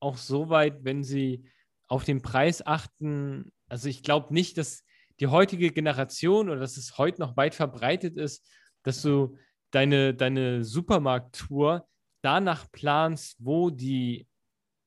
auch 0.00 0.16
so 0.16 0.48
weit, 0.48 0.84
wenn 0.84 1.02
sie 1.02 1.44
auf 1.88 2.04
den 2.04 2.22
Preis 2.22 2.64
achten. 2.64 3.52
Also 3.68 3.88
ich 3.88 4.02
glaube 4.02 4.32
nicht, 4.32 4.58
dass 4.58 4.84
die 5.20 5.26
heutige 5.26 5.70
Generation 5.70 6.48
oder 6.48 6.60
dass 6.60 6.76
es 6.76 6.98
heute 6.98 7.20
noch 7.20 7.36
weit 7.36 7.54
verbreitet 7.54 8.16
ist, 8.16 8.46
dass 8.82 9.02
du 9.02 9.36
deine, 9.70 10.14
deine 10.14 10.64
Supermarkttour 10.64 11.86
danach 12.22 12.70
planst, 12.70 13.36
wo 13.38 13.70
die, 13.70 14.26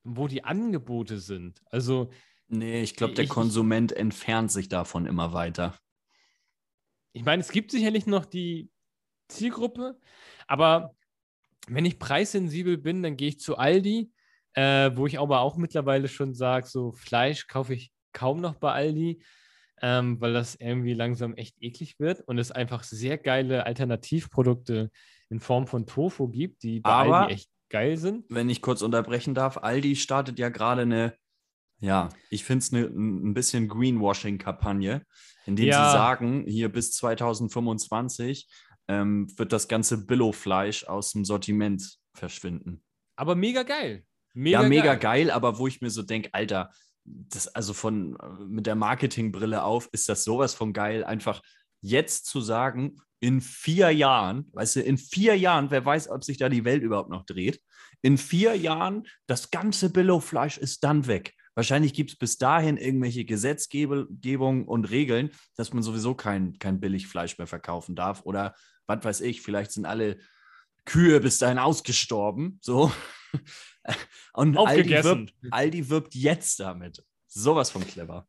wo 0.03 0.28
die 0.28 0.43
Angebote 0.43 1.20
sind. 1.20 1.62
Also 1.66 2.09
Nee, 2.53 2.82
ich 2.82 2.97
glaube, 2.97 3.14
der 3.14 3.24
ich, 3.24 3.30
Konsument 3.30 3.93
entfernt 3.93 4.51
sich 4.51 4.68
davon 4.68 5.05
immer 5.05 5.32
weiter. 5.32 5.74
Ich 7.14 7.24
meine, 7.24 7.39
es 7.39 7.49
gibt 7.49 7.72
sicherlich 7.72 8.07
noch 8.07 8.26
die 8.26 8.70
Zielgruppe, 9.30 9.97
aber 10.47 10.93
wenn 11.68 11.86
ich 11.86 11.97
preissensibel 11.97 12.78
bin, 12.78 13.03
dann 13.03 13.16
gehe 13.16 13.30
ich 13.30 13.39
zu 13.39 13.57
Aldi, 13.57 14.12
äh, 14.53 14.91
wo 14.95 15.07
ich 15.07 15.19
aber 15.19 15.41
auch 15.41 15.57
mittlerweile 15.57 16.07
schon 16.07 16.33
sage, 16.33 16.67
so 16.67 16.91
Fleisch 16.91 17.47
kaufe 17.47 17.73
ich 17.73 17.91
kaum 18.13 18.41
noch 18.41 18.55
bei 18.55 18.71
Aldi, 18.71 19.23
ähm, 19.81 20.19
weil 20.19 20.33
das 20.33 20.55
irgendwie 20.55 20.93
langsam 20.93 21.33
echt 21.35 21.55
eklig 21.61 21.99
wird 21.99 22.21
und 22.21 22.37
es 22.37 22.51
einfach 22.51 22.83
sehr 22.83 23.17
geile 23.17 23.65
Alternativprodukte 23.65 24.91
in 25.29 25.39
Form 25.39 25.67
von 25.67 25.85
Tofu 25.85 26.27
gibt, 26.27 26.63
die 26.63 26.81
bei 26.81 26.89
aber, 26.89 27.21
Aldi 27.21 27.33
echt 27.33 27.49
geil 27.69 27.97
sind. 27.97 28.25
Wenn 28.29 28.49
ich 28.49 28.61
kurz 28.61 28.81
unterbrechen 28.81 29.33
darf, 29.33 29.57
Aldi 29.57 29.95
startet 29.95 30.37
ja 30.39 30.49
gerade 30.49 30.81
eine 30.81 31.15
ja, 31.81 32.09
ich 32.29 32.43
finde 32.43 32.59
es 32.59 32.71
ne, 32.71 32.81
ein 32.81 33.33
bisschen 33.33 33.67
Greenwashing-Kampagne, 33.67 35.03
indem 35.45 35.65
ja. 35.65 35.89
sie 35.89 35.93
sagen, 35.97 36.45
hier 36.47 36.71
bis 36.71 36.93
2025 36.93 38.47
ähm, 38.87 39.27
wird 39.37 39.51
das 39.51 39.67
ganze 39.67 40.05
Billo-Fleisch 40.05 40.85
aus 40.85 41.11
dem 41.13 41.25
Sortiment 41.25 41.97
verschwinden. 42.13 42.83
Aber 43.15 43.35
mega 43.35 43.63
geil. 43.63 44.05
Mega 44.34 44.61
ja, 44.61 44.67
mega 44.67 44.95
geil. 44.95 45.25
geil, 45.25 45.32
aber 45.32 45.57
wo 45.57 45.67
ich 45.67 45.82
mir 45.82 45.89
so 45.89 46.03
denke, 46.03 46.29
Alter, 46.34 46.71
das 47.03 47.47
also 47.47 47.73
von 47.73 48.17
mit 48.47 48.67
der 48.67 48.75
Marketingbrille 48.75 49.63
auf 49.63 49.89
ist 49.91 50.07
das 50.07 50.23
sowas 50.23 50.53
von 50.53 50.73
geil, 50.73 51.03
einfach 51.03 51.41
jetzt 51.82 52.25
zu 52.25 52.41
sagen, 52.41 52.97
in 53.19 53.41
vier 53.41 53.91
Jahren, 53.91 54.49
weißt 54.53 54.77
du, 54.77 54.82
in 54.82 54.97
vier 54.97 55.38
Jahren, 55.38 55.69
wer 55.69 55.86
weiß, 55.86 56.09
ob 56.09 56.23
sich 56.23 56.38
da 56.38 56.49
die 56.49 56.65
Welt 56.65 56.84
überhaupt 56.84 57.09
noch 57.09 57.25
dreht, 57.25 57.61
in 58.01 58.17
vier 58.17 58.55
Jahren, 58.55 59.07
das 59.27 59.51
ganze 59.51 59.91
Billo-Fleisch 59.91 60.57
ist 60.57 60.84
dann 60.84 61.05
weg. 61.07 61.36
Wahrscheinlich 61.53 61.93
gibt 61.93 62.11
es 62.11 62.17
bis 62.17 62.38
dahin 62.38 62.77
irgendwelche 62.77 63.25
Gesetzgebungen 63.25 64.65
und 64.65 64.89
Regeln, 64.89 65.32
dass 65.55 65.73
man 65.73 65.84
sowieso 65.84 66.15
kein, 66.15 66.57
kein 66.57 66.79
Billigfleisch 66.79 67.38
mehr 67.38 67.47
verkaufen 67.47 67.95
darf. 67.95 68.21
Oder 68.25 68.55
was 68.88 69.03
weiß 69.03 69.21
ich, 69.21 69.41
vielleicht 69.41 69.71
sind 69.71 69.86
alle 69.86 70.17
Kühe 70.86 71.19
bis 71.19 71.38
dahin 71.38 71.59
ausgestorben. 71.59 72.59
So. 72.61 72.91
Und 74.34 74.57
Aldi 74.57 75.03
wirbt, 75.03 75.34
Aldi 75.51 75.89
wirbt 75.89 76.15
jetzt 76.15 76.59
damit. 76.59 77.03
Sowas 77.27 77.71
von 77.71 77.86
clever. 77.86 78.27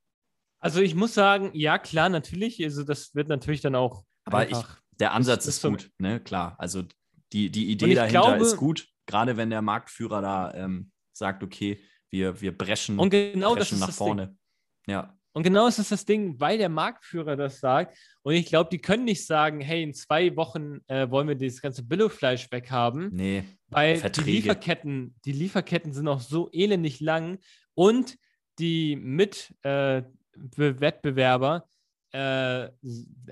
Also 0.59 0.80
ich 0.80 0.94
muss 0.94 1.14
sagen, 1.14 1.50
ja, 1.55 1.78
klar, 1.78 2.09
natürlich. 2.09 2.62
Also 2.62 2.84
das 2.84 3.14
wird 3.14 3.28
natürlich 3.28 3.61
dann 3.61 3.74
auch. 3.74 4.05
Aber 4.24 4.48
ich, 4.48 4.57
der 5.00 5.12
Ansatz 5.12 5.46
ist, 5.46 5.57
ist 5.57 5.68
gut, 5.68 5.90
ne? 5.98 6.20
Klar. 6.20 6.55
Also 6.59 6.84
die, 7.32 7.50
die 7.50 7.70
Idee 7.70 7.94
dahinter 7.94 8.20
glaube, 8.20 8.44
ist 8.44 8.57
gut, 8.57 8.88
gerade 9.07 9.36
wenn 9.36 9.50
der 9.50 9.62
Marktführer 9.62 10.22
da 10.22 10.55
ähm, 10.55 10.92
sagt, 11.12 11.42
okay, 11.42 11.82
wir, 12.11 12.40
wir 12.40 12.57
brechen, 12.57 12.98
und 12.98 13.11
genau 13.11 13.55
brechen 13.55 13.78
nach 13.78 13.90
vorne. 13.90 14.28
Ding. 14.28 14.38
Ja. 14.86 15.18
Und 15.33 15.45
genau 15.45 15.66
ist 15.66 15.78
das 15.78 15.89
das 15.89 16.05
Ding, 16.05 16.39
weil 16.41 16.59
der 16.59 16.68
Marktführer 16.68 17.37
das 17.37 17.61
sagt. 17.61 17.97
Und 18.22 18.35
ich 18.35 18.47
glaube, 18.47 18.68
die 18.70 18.80
können 18.80 19.05
nicht 19.05 19.24
sagen, 19.26 19.61
hey, 19.61 19.83
in 19.83 19.95
zwei 19.95 20.37
Wochen 20.37 20.80
äh, 20.89 21.11
wollen 21.11 21.28
wir 21.28 21.37
das 21.37 21.62
ganze 21.62 21.83
Billowfleisch 21.83 22.51
weghaben. 22.51 23.11
Nee. 23.12 23.45
Weil 23.68 24.01
die 24.01 24.20
Lieferketten, 24.20 25.14
die 25.24 25.33
Lieferketten 25.33 25.93
sind 25.93 26.09
auch 26.09 26.20
so 26.20 26.51
elendig 26.53 27.01
lang 27.01 27.39
und 27.74 28.16
die 28.59 28.97
Mitwettbewerber 28.97 31.66
äh, 32.12 32.64
äh, 32.64 32.70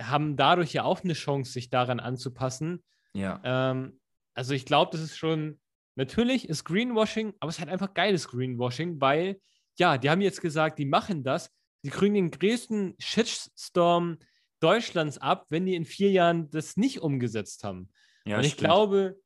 haben 0.01 0.37
dadurch 0.37 0.73
ja 0.73 0.85
auch 0.85 1.05
eine 1.05 1.13
Chance, 1.13 1.53
sich 1.53 1.69
daran 1.69 2.01
anzupassen. 2.01 2.83
Ja. 3.13 3.39
Ähm, 3.45 4.01
also 4.33 4.55
ich 4.55 4.65
glaube, 4.65 4.93
das 4.93 5.03
ist 5.03 5.19
schon 5.19 5.61
Natürlich 6.01 6.49
ist 6.49 6.65
Greenwashing, 6.65 7.35
aber 7.41 7.51
es 7.51 7.57
ist 7.57 7.61
halt 7.61 7.71
einfach 7.71 7.93
geiles 7.93 8.27
Greenwashing, 8.29 9.03
weil, 9.03 9.39
ja, 9.79 9.99
die 9.99 10.09
haben 10.09 10.23
jetzt 10.23 10.41
gesagt, 10.41 10.79
die 10.79 10.87
machen 10.87 11.23
das. 11.23 11.51
Die 11.83 11.91
kriegen 11.91 12.15
den 12.15 12.31
größten 12.31 12.95
Shitstorm 12.99 14.19
Deutschlands 14.61 15.19
ab, 15.19 15.47
wenn 15.49 15.67
die 15.67 15.75
in 15.75 15.85
vier 15.85 16.11
Jahren 16.11 16.51
das 16.51 16.77
nicht 16.77 17.01
umgesetzt 17.01 17.65
haben. 17.65 17.91
Ja, 18.27 18.37
Und 18.37 18.45
ich 18.45 18.53
stimmt. 18.53 18.67
glaube, 18.67 19.21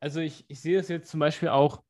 also 0.00 0.20
ich, 0.20 0.44
ich 0.48 0.60
sehe 0.60 0.76
das 0.76 0.88
jetzt 0.88 1.10
zum 1.10 1.20
Beispiel 1.20 1.48
auch, 1.48 1.82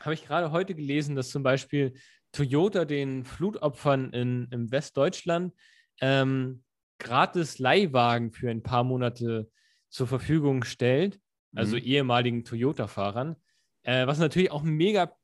habe 0.00 0.14
ich 0.14 0.24
gerade 0.24 0.50
heute 0.50 0.74
gelesen, 0.74 1.14
dass 1.14 1.30
zum 1.30 1.42
Beispiel 1.42 1.94
Toyota 2.32 2.84
den 2.84 3.24
Flutopfern 3.24 4.12
in, 4.12 4.48
in 4.50 4.70
Westdeutschland 4.72 5.54
ähm, 6.00 6.64
gratis 6.98 7.58
Leihwagen 7.58 8.32
für 8.32 8.50
ein 8.50 8.62
paar 8.62 8.82
Monate 8.82 9.50
zur 9.88 10.06
Verfügung 10.06 10.64
stellt, 10.64 11.20
also 11.54 11.76
mhm. 11.76 11.82
ehemaligen 11.82 12.44
Toyota-Fahrern. 12.44 13.36
Äh, 13.82 14.06
was 14.06 14.18
natürlich 14.18 14.50
auch 14.50 14.62
ein 14.62 14.70
mega 14.70 15.14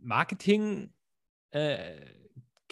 Marketing-Gag 0.00 0.90
äh, 1.50 2.17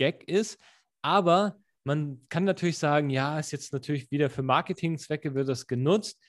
ist, 0.00 0.58
aber 1.02 1.58
man 1.84 2.20
kann 2.28 2.44
natürlich 2.44 2.78
sagen, 2.78 3.10
ja, 3.10 3.38
ist 3.38 3.52
jetzt 3.52 3.72
natürlich 3.72 4.10
wieder 4.10 4.28
für 4.28 4.42
Marketingzwecke 4.42 5.34
wird 5.34 5.48
das 5.48 5.66
genutzt, 5.66 6.20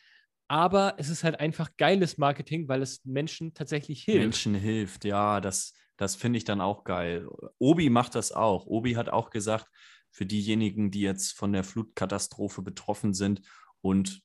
aber 0.47 0.95
es 0.97 1.09
ist 1.09 1.23
halt 1.23 1.39
einfach 1.39 1.69
geiles 1.77 2.17
Marketing, 2.17 2.67
weil 2.67 2.81
es 2.81 3.03
Menschen 3.03 3.53
tatsächlich 3.53 4.03
hilft. 4.03 4.21
Menschen 4.21 4.55
hilft, 4.55 5.03
ja, 5.03 5.41
das, 5.41 5.73
das 5.97 6.15
finde 6.15 6.37
ich 6.37 6.45
dann 6.45 6.61
auch 6.61 6.83
geil. 6.83 7.27
Obi 7.57 7.89
macht 7.89 8.15
das 8.15 8.31
auch. 8.31 8.65
Obi 8.67 8.95
hat 8.95 9.09
auch 9.09 9.29
gesagt, 9.29 9.67
für 10.11 10.25
diejenigen, 10.25 10.89
die 10.91 11.01
jetzt 11.01 11.37
von 11.37 11.51
der 11.51 11.63
Flutkatastrophe 11.63 12.61
betroffen 12.61 13.13
sind 13.13 13.41
und 13.81 14.21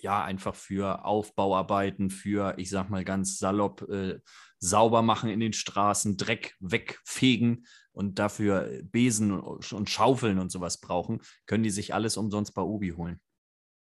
ja, 0.00 0.24
einfach 0.24 0.54
für 0.54 1.04
Aufbauarbeiten, 1.04 2.10
für, 2.10 2.54
ich 2.56 2.70
sag 2.70 2.88
mal 2.88 3.04
ganz 3.04 3.38
salopp, 3.38 3.82
äh, 3.90 4.18
sauber 4.58 5.02
machen 5.02 5.28
in 5.30 5.40
den 5.40 5.52
Straßen, 5.52 6.16
Dreck 6.16 6.56
wegfegen 6.60 7.66
und 7.98 8.20
dafür 8.20 8.80
Besen 8.84 9.32
und 9.32 9.90
Schaufeln 9.90 10.38
und 10.38 10.52
sowas 10.52 10.80
brauchen, 10.80 11.20
können 11.46 11.64
die 11.64 11.70
sich 11.70 11.94
alles 11.94 12.16
umsonst 12.16 12.54
bei 12.54 12.62
Ubi 12.62 12.90
holen. 12.90 13.20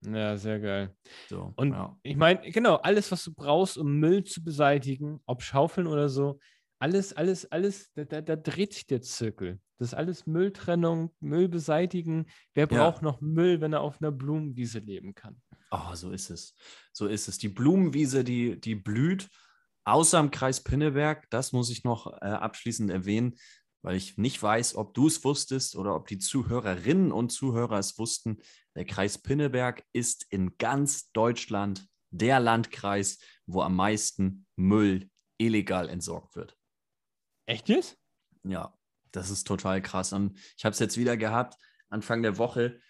Ja, 0.04 0.36
sehr 0.36 0.58
geil. 0.58 0.96
So, 1.28 1.52
und 1.54 1.74
ja. 1.74 1.96
ich 2.02 2.16
meine, 2.16 2.40
genau, 2.50 2.76
alles, 2.76 3.12
was 3.12 3.22
du 3.22 3.32
brauchst, 3.32 3.78
um 3.78 4.00
Müll 4.00 4.24
zu 4.24 4.42
beseitigen, 4.42 5.20
ob 5.26 5.42
Schaufeln 5.42 5.86
oder 5.86 6.08
so, 6.08 6.40
alles, 6.80 7.12
alles, 7.12 7.52
alles, 7.52 7.92
da, 7.94 8.04
da, 8.04 8.20
da 8.20 8.34
dreht 8.34 8.72
sich 8.72 8.86
der 8.88 9.00
Zirkel. 9.00 9.60
Das 9.78 9.88
ist 9.88 9.94
alles 9.94 10.26
Mülltrennung, 10.26 11.14
Müll 11.20 11.48
beseitigen. 11.48 12.26
Wer 12.54 12.66
braucht 12.66 13.02
ja. 13.02 13.04
noch 13.04 13.20
Müll, 13.20 13.60
wenn 13.60 13.74
er 13.74 13.82
auf 13.82 14.00
einer 14.00 14.10
Blumenwiese 14.10 14.80
leben 14.80 15.14
kann? 15.14 15.40
Oh, 15.70 15.94
so 15.94 16.10
ist 16.10 16.30
es. 16.30 16.56
So 16.92 17.06
ist 17.06 17.28
es. 17.28 17.38
Die 17.38 17.48
Blumenwiese, 17.48 18.24
die, 18.24 18.60
die 18.60 18.74
blüht, 18.74 19.28
außer 19.84 20.18
im 20.18 20.30
Kreis 20.30 20.62
Pinneberg, 20.62 21.28
das 21.30 21.52
muss 21.52 21.70
ich 21.70 21.84
noch 21.84 22.06
äh, 22.20 22.26
abschließend 22.26 22.90
erwähnen, 22.90 23.36
weil 23.82 23.96
ich 23.96 24.18
nicht 24.18 24.42
weiß, 24.42 24.74
ob 24.74 24.94
du 24.94 25.06
es 25.06 25.24
wusstest 25.24 25.76
oder 25.76 25.94
ob 25.94 26.06
die 26.06 26.18
Zuhörerinnen 26.18 27.12
und 27.12 27.30
Zuhörer 27.30 27.78
es 27.78 27.98
wussten. 27.98 28.38
Der 28.74 28.84
Kreis 28.84 29.18
Pinneberg 29.18 29.84
ist 29.92 30.26
in 30.30 30.56
ganz 30.58 31.10
Deutschland 31.12 31.88
der 32.10 32.40
Landkreis, 32.40 33.18
wo 33.46 33.62
am 33.62 33.76
meisten 33.76 34.46
Müll 34.56 35.10
illegal 35.38 35.88
entsorgt 35.88 36.36
wird. 36.36 36.56
Echt 37.46 37.68
jetzt? 37.68 37.96
Ja, 38.44 38.76
das 39.12 39.30
ist 39.30 39.46
total 39.46 39.80
krass. 39.82 40.12
Und 40.12 40.38
ich 40.56 40.64
habe 40.64 40.72
es 40.72 40.78
jetzt 40.78 40.96
wieder 40.96 41.16
gehabt. 41.16 41.56
Anfang 41.88 42.22
der 42.22 42.38
Woche 42.38 42.80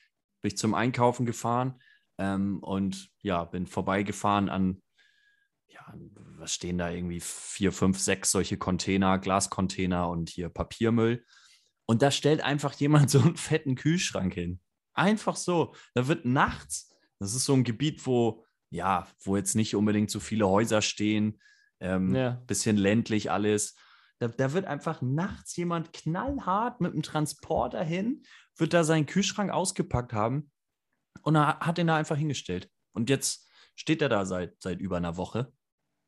bin 0.41 0.49
ich 0.49 0.59
zum 0.59 0.75
Einkaufen 0.75 1.27
gefahren 1.27 1.81
ähm, 2.19 2.59
und 2.63 3.11
ja, 3.23 3.45
bin 3.45 3.67
vorbeigefahren 3.67 4.49
an, 4.49 4.83
ja, 5.73 5.95
was 6.39 6.55
stehen 6.55 6.79
da 6.79 6.91
irgendwie, 6.91 7.21
vier, 7.21 7.73
fünf, 7.73 7.99
sechs 7.99 8.31
solche 8.31 8.57
Container, 8.57 9.19
Glascontainer 9.19 10.09
und 10.09 10.31
hier 10.31 10.49
Papiermüll. 10.49 11.25
Und 11.87 12.03
da 12.03 12.11
stellt 12.11 12.41
einfach 12.43 12.75
jemand 12.75 13.11
so 13.11 13.21
einen 13.21 13.37
fetten 13.37 13.75
Kühlschrank 13.75 14.35
hin. 14.35 14.61
Einfach 14.95 15.37
so. 15.37 15.75
Da 15.95 16.09
wird 16.09 16.25
nachts, 16.25 16.95
das 17.19 17.35
ist 17.35 17.45
so 17.45 17.55
ein 17.55 17.65
Gebiet, 17.65 18.07
wo, 18.07 18.45
ja, 18.71 19.07
wo 19.23 19.37
jetzt 19.37 19.55
nicht 19.55 19.75
unbedingt 19.75 20.11
so 20.11 20.21
viele 20.21 20.49
Häuser 20.49 20.83
stehen, 20.83 21.41
ähm, 21.81 22.15
ja. 22.15 22.43
bisschen 22.47 22.77
ländlich 22.77 23.31
alles. 23.31 23.75
Da, 24.19 24.29
da 24.29 24.53
wird 24.53 24.67
einfach 24.67 25.01
nachts 25.01 25.57
jemand 25.57 25.93
knallhart 25.93 26.81
mit 26.81 26.93
dem 26.93 27.03
Transporter 27.03 27.83
hin, 27.83 28.23
wird 28.57 28.75
da 28.75 28.85
seinen 28.85 29.07
Kühlschrank 29.07 29.51
ausgepackt 29.51 30.13
haben 30.13 30.51
und 31.23 31.37
er 31.37 31.61
hat 31.61 31.79
ihn 31.79 31.87
da 31.87 31.97
einfach 31.97 32.17
hingestellt. 32.17 32.71
Und 32.93 33.09
jetzt 33.09 33.49
steht 33.77 34.03
er 34.03 34.09
da 34.09 34.25
seit, 34.27 34.61
seit 34.61 34.81
über 34.81 34.99
einer 34.99 35.17
Woche. 35.17 35.53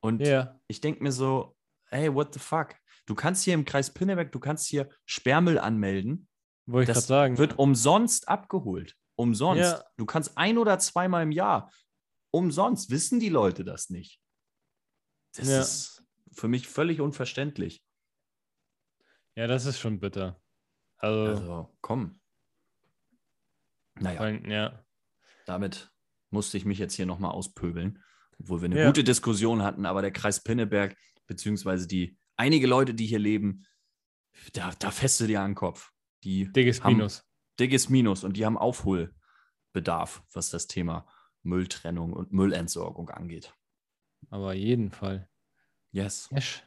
Und 0.03 0.21
Ja. 0.21 0.59
ich 0.67 0.81
denke 0.81 1.03
mir 1.03 1.13
so, 1.13 1.57
hey, 1.87 2.13
what 2.13 2.35
the 2.35 2.41
fuck? 2.41 2.75
Du 3.07 3.15
kannst 3.15 3.45
hier 3.45 3.55
im 3.55 3.65
Kreis 3.65 3.93
Pinneberg, 3.93 4.31
du 4.33 4.41
kannst 4.41 4.67
hier 4.69 4.89
Sperrmüll 5.07 5.59
anmelden. 5.59 6.29
Wollte 6.67 6.83
ich 6.85 6.95
gerade 6.95 6.99
Das 6.99 7.07
sagen. 7.07 7.39
wird 7.39 7.59
umsonst 7.59 8.29
abgeholt. 8.29 8.97
Umsonst. 9.17 9.61
Ja. 9.63 9.85
Du 9.97 10.07
kannst 10.07 10.37
ein 10.39 10.59
oder 10.59 10.79
zweimal 10.79 11.23
im 11.23 11.33
Jahr. 11.33 11.73
Umsonst. 12.31 12.91
Wissen 12.91 13.21
die 13.21 13.29
Leute 13.29 13.65
das 13.65 13.91
nicht? 13.91 14.21
Das 15.35 15.49
Ja. 15.49 15.61
ist 15.61 16.05
für 16.33 16.49
mich 16.49 16.67
völlig 16.69 17.01
unverständlich. 17.01 17.85
ja, 19.35 19.47
das 19.47 19.65
ist 19.67 19.79
schon 19.79 19.99
bitter. 20.01 20.41
Also, 20.99 21.25
Also, 21.31 21.77
komm. 21.81 22.21
Naja, 23.95 24.29
ja. 24.49 24.85
damit 25.47 25.91
musste 26.31 26.57
ich 26.57 26.65
mich 26.65 26.79
jetzt 26.79 26.95
hier 26.95 27.07
nochmal 27.07 27.33
auspöbeln, 27.33 28.03
obwohl 28.41 28.61
wir 28.63 28.67
eine 28.67 28.79
Ja. 28.81 28.87
gute 28.87 29.05
Diskussion 29.05 29.63
hatten, 29.63 29.87
aber 29.87 30.03
der 30.03 30.13
Kreis 30.13 30.43
Pinneberg, 30.43 30.97
beziehungsweise 31.27 31.87
die 31.87 32.17
einige 32.37 32.67
Leute, 32.67 32.95
die 32.95 33.07
hier 33.07 33.19
leben, 33.19 33.65
da, 34.55 34.73
da 34.79 34.91
feste 34.91 35.27
dir 35.27 35.41
an 35.43 35.51
den 35.51 35.55
Kopf. 35.57 35.93
Die 36.25 36.47
haben 36.83 36.97
Minus. 36.97 37.25
dickes 37.61 37.89
Minus 37.89 38.25
und 38.25 38.37
die 38.37 38.45
haben 38.47 38.57
Aufholbedarf, 38.59 40.23
was 40.33 40.51
das 40.51 40.67
Thema 40.67 41.07
Mülltrennung 41.43 42.13
und 42.13 42.33
Müllentsorgung 42.33 43.11
angeht. 43.11 43.53
Aber 44.31 44.53
jeden 44.55 44.91
Fall. 44.91 45.29
Yes. 45.91 46.29
Yes. 46.33 46.63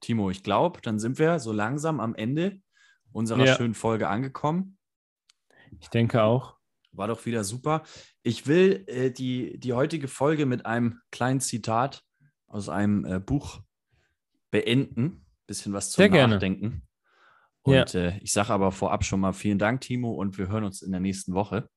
Timo, 0.00 0.30
ich 0.30 0.42
glaube, 0.42 0.80
dann 0.80 0.98
sind 0.98 1.18
wir 1.18 1.38
so 1.40 1.52
langsam 1.52 2.00
am 2.00 2.14
Ende 2.14 2.60
unserer 3.12 3.44
Ja. 3.44 3.56
schönen 3.56 3.74
Folge 3.74 4.08
angekommen. 4.08 4.78
Ich 5.80 5.88
denke 5.88 6.22
auch. 6.22 6.57
War 6.98 7.08
doch 7.08 7.24
wieder 7.24 7.44
super. 7.44 7.84
Ich 8.22 8.46
will 8.46 8.84
äh, 8.88 9.10
die, 9.10 9.58
die 9.58 9.72
heutige 9.72 10.08
Folge 10.08 10.46
mit 10.46 10.66
einem 10.66 11.00
kleinen 11.10 11.40
Zitat 11.40 12.02
aus 12.48 12.68
einem 12.68 13.04
äh, 13.04 13.20
Buch 13.20 13.60
beenden. 14.50 15.24
Bisschen 15.46 15.72
was 15.72 15.90
zum 15.90 16.02
Sehr 16.02 16.08
gerne. 16.10 16.34
Nachdenken. 16.34 16.82
Ja. 17.66 17.82
Und 17.82 17.94
äh, 17.94 18.18
ich 18.18 18.32
sage 18.32 18.50
aber 18.50 18.72
vorab 18.72 19.04
schon 19.04 19.20
mal 19.20 19.32
vielen 19.32 19.58
Dank, 19.58 19.80
Timo, 19.80 20.12
und 20.12 20.38
wir 20.38 20.48
hören 20.48 20.64
uns 20.64 20.82
in 20.82 20.90
der 20.90 21.00
nächsten 21.00 21.34
Woche. 21.34 21.68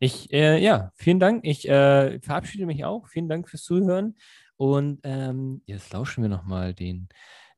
Ich, 0.00 0.32
äh, 0.32 0.58
ja, 0.62 0.92
vielen 0.94 1.20
Dank. 1.20 1.44
Ich 1.44 1.68
äh, 1.68 2.20
verabschiede 2.20 2.66
mich 2.66 2.84
auch. 2.84 3.08
Vielen 3.08 3.28
Dank 3.28 3.48
fürs 3.48 3.62
Zuhören. 3.62 4.16
Und 4.56 5.00
ähm, 5.04 5.62
jetzt 5.66 5.92
lauschen 5.92 6.22
wir 6.22 6.28
nochmal 6.28 6.74
den 6.74 7.08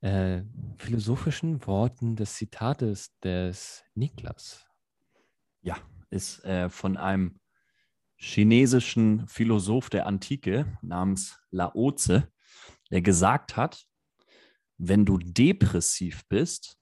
äh, 0.00 0.42
philosophischen 0.78 1.66
Worten 1.66 2.16
des 2.16 2.34
Zitates 2.34 3.18
des 3.20 3.84
Niklas. 3.94 4.66
Ja, 5.62 5.76
ist 6.10 6.44
äh, 6.44 6.68
von 6.68 6.96
einem 6.96 7.40
chinesischen 8.16 9.26
Philosoph 9.26 9.88
der 9.88 10.06
Antike 10.06 10.78
namens 10.82 11.38
Laozi, 11.50 12.22
der 12.90 13.00
gesagt 13.00 13.56
hat, 13.56 13.86
wenn 14.76 15.04
du 15.04 15.18
depressiv 15.18 16.26
bist, 16.28 16.78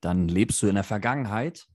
dann 0.00 0.28
lebst 0.28 0.62
du 0.62 0.66
in 0.66 0.74
der 0.74 0.84
Vergangenheit. 0.84 1.68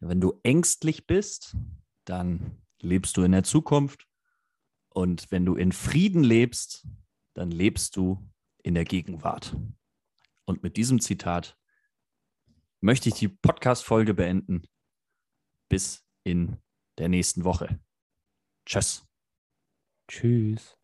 Wenn 0.00 0.20
du 0.20 0.40
ängstlich 0.42 1.06
bist, 1.06 1.56
dann 2.04 2.62
lebst 2.80 3.16
du 3.16 3.22
in 3.22 3.32
der 3.32 3.44
Zukunft. 3.44 4.06
Und 4.90 5.30
wenn 5.30 5.44
du 5.44 5.54
in 5.56 5.72
Frieden 5.72 6.22
lebst, 6.22 6.86
dann 7.34 7.50
lebst 7.50 7.96
du 7.96 8.30
in 8.62 8.74
der 8.74 8.84
Gegenwart. 8.84 9.56
Und 10.44 10.62
mit 10.62 10.76
diesem 10.76 11.00
Zitat 11.00 11.58
möchte 12.80 13.08
ich 13.08 13.14
die 13.16 13.28
Podcast-Folge 13.28 14.14
beenden. 14.14 14.62
Bis 15.68 16.03
in 16.24 16.58
der 16.98 17.08
nächsten 17.08 17.44
Woche. 17.44 17.78
Tschüss. 18.66 19.06
Tschüss. 20.08 20.76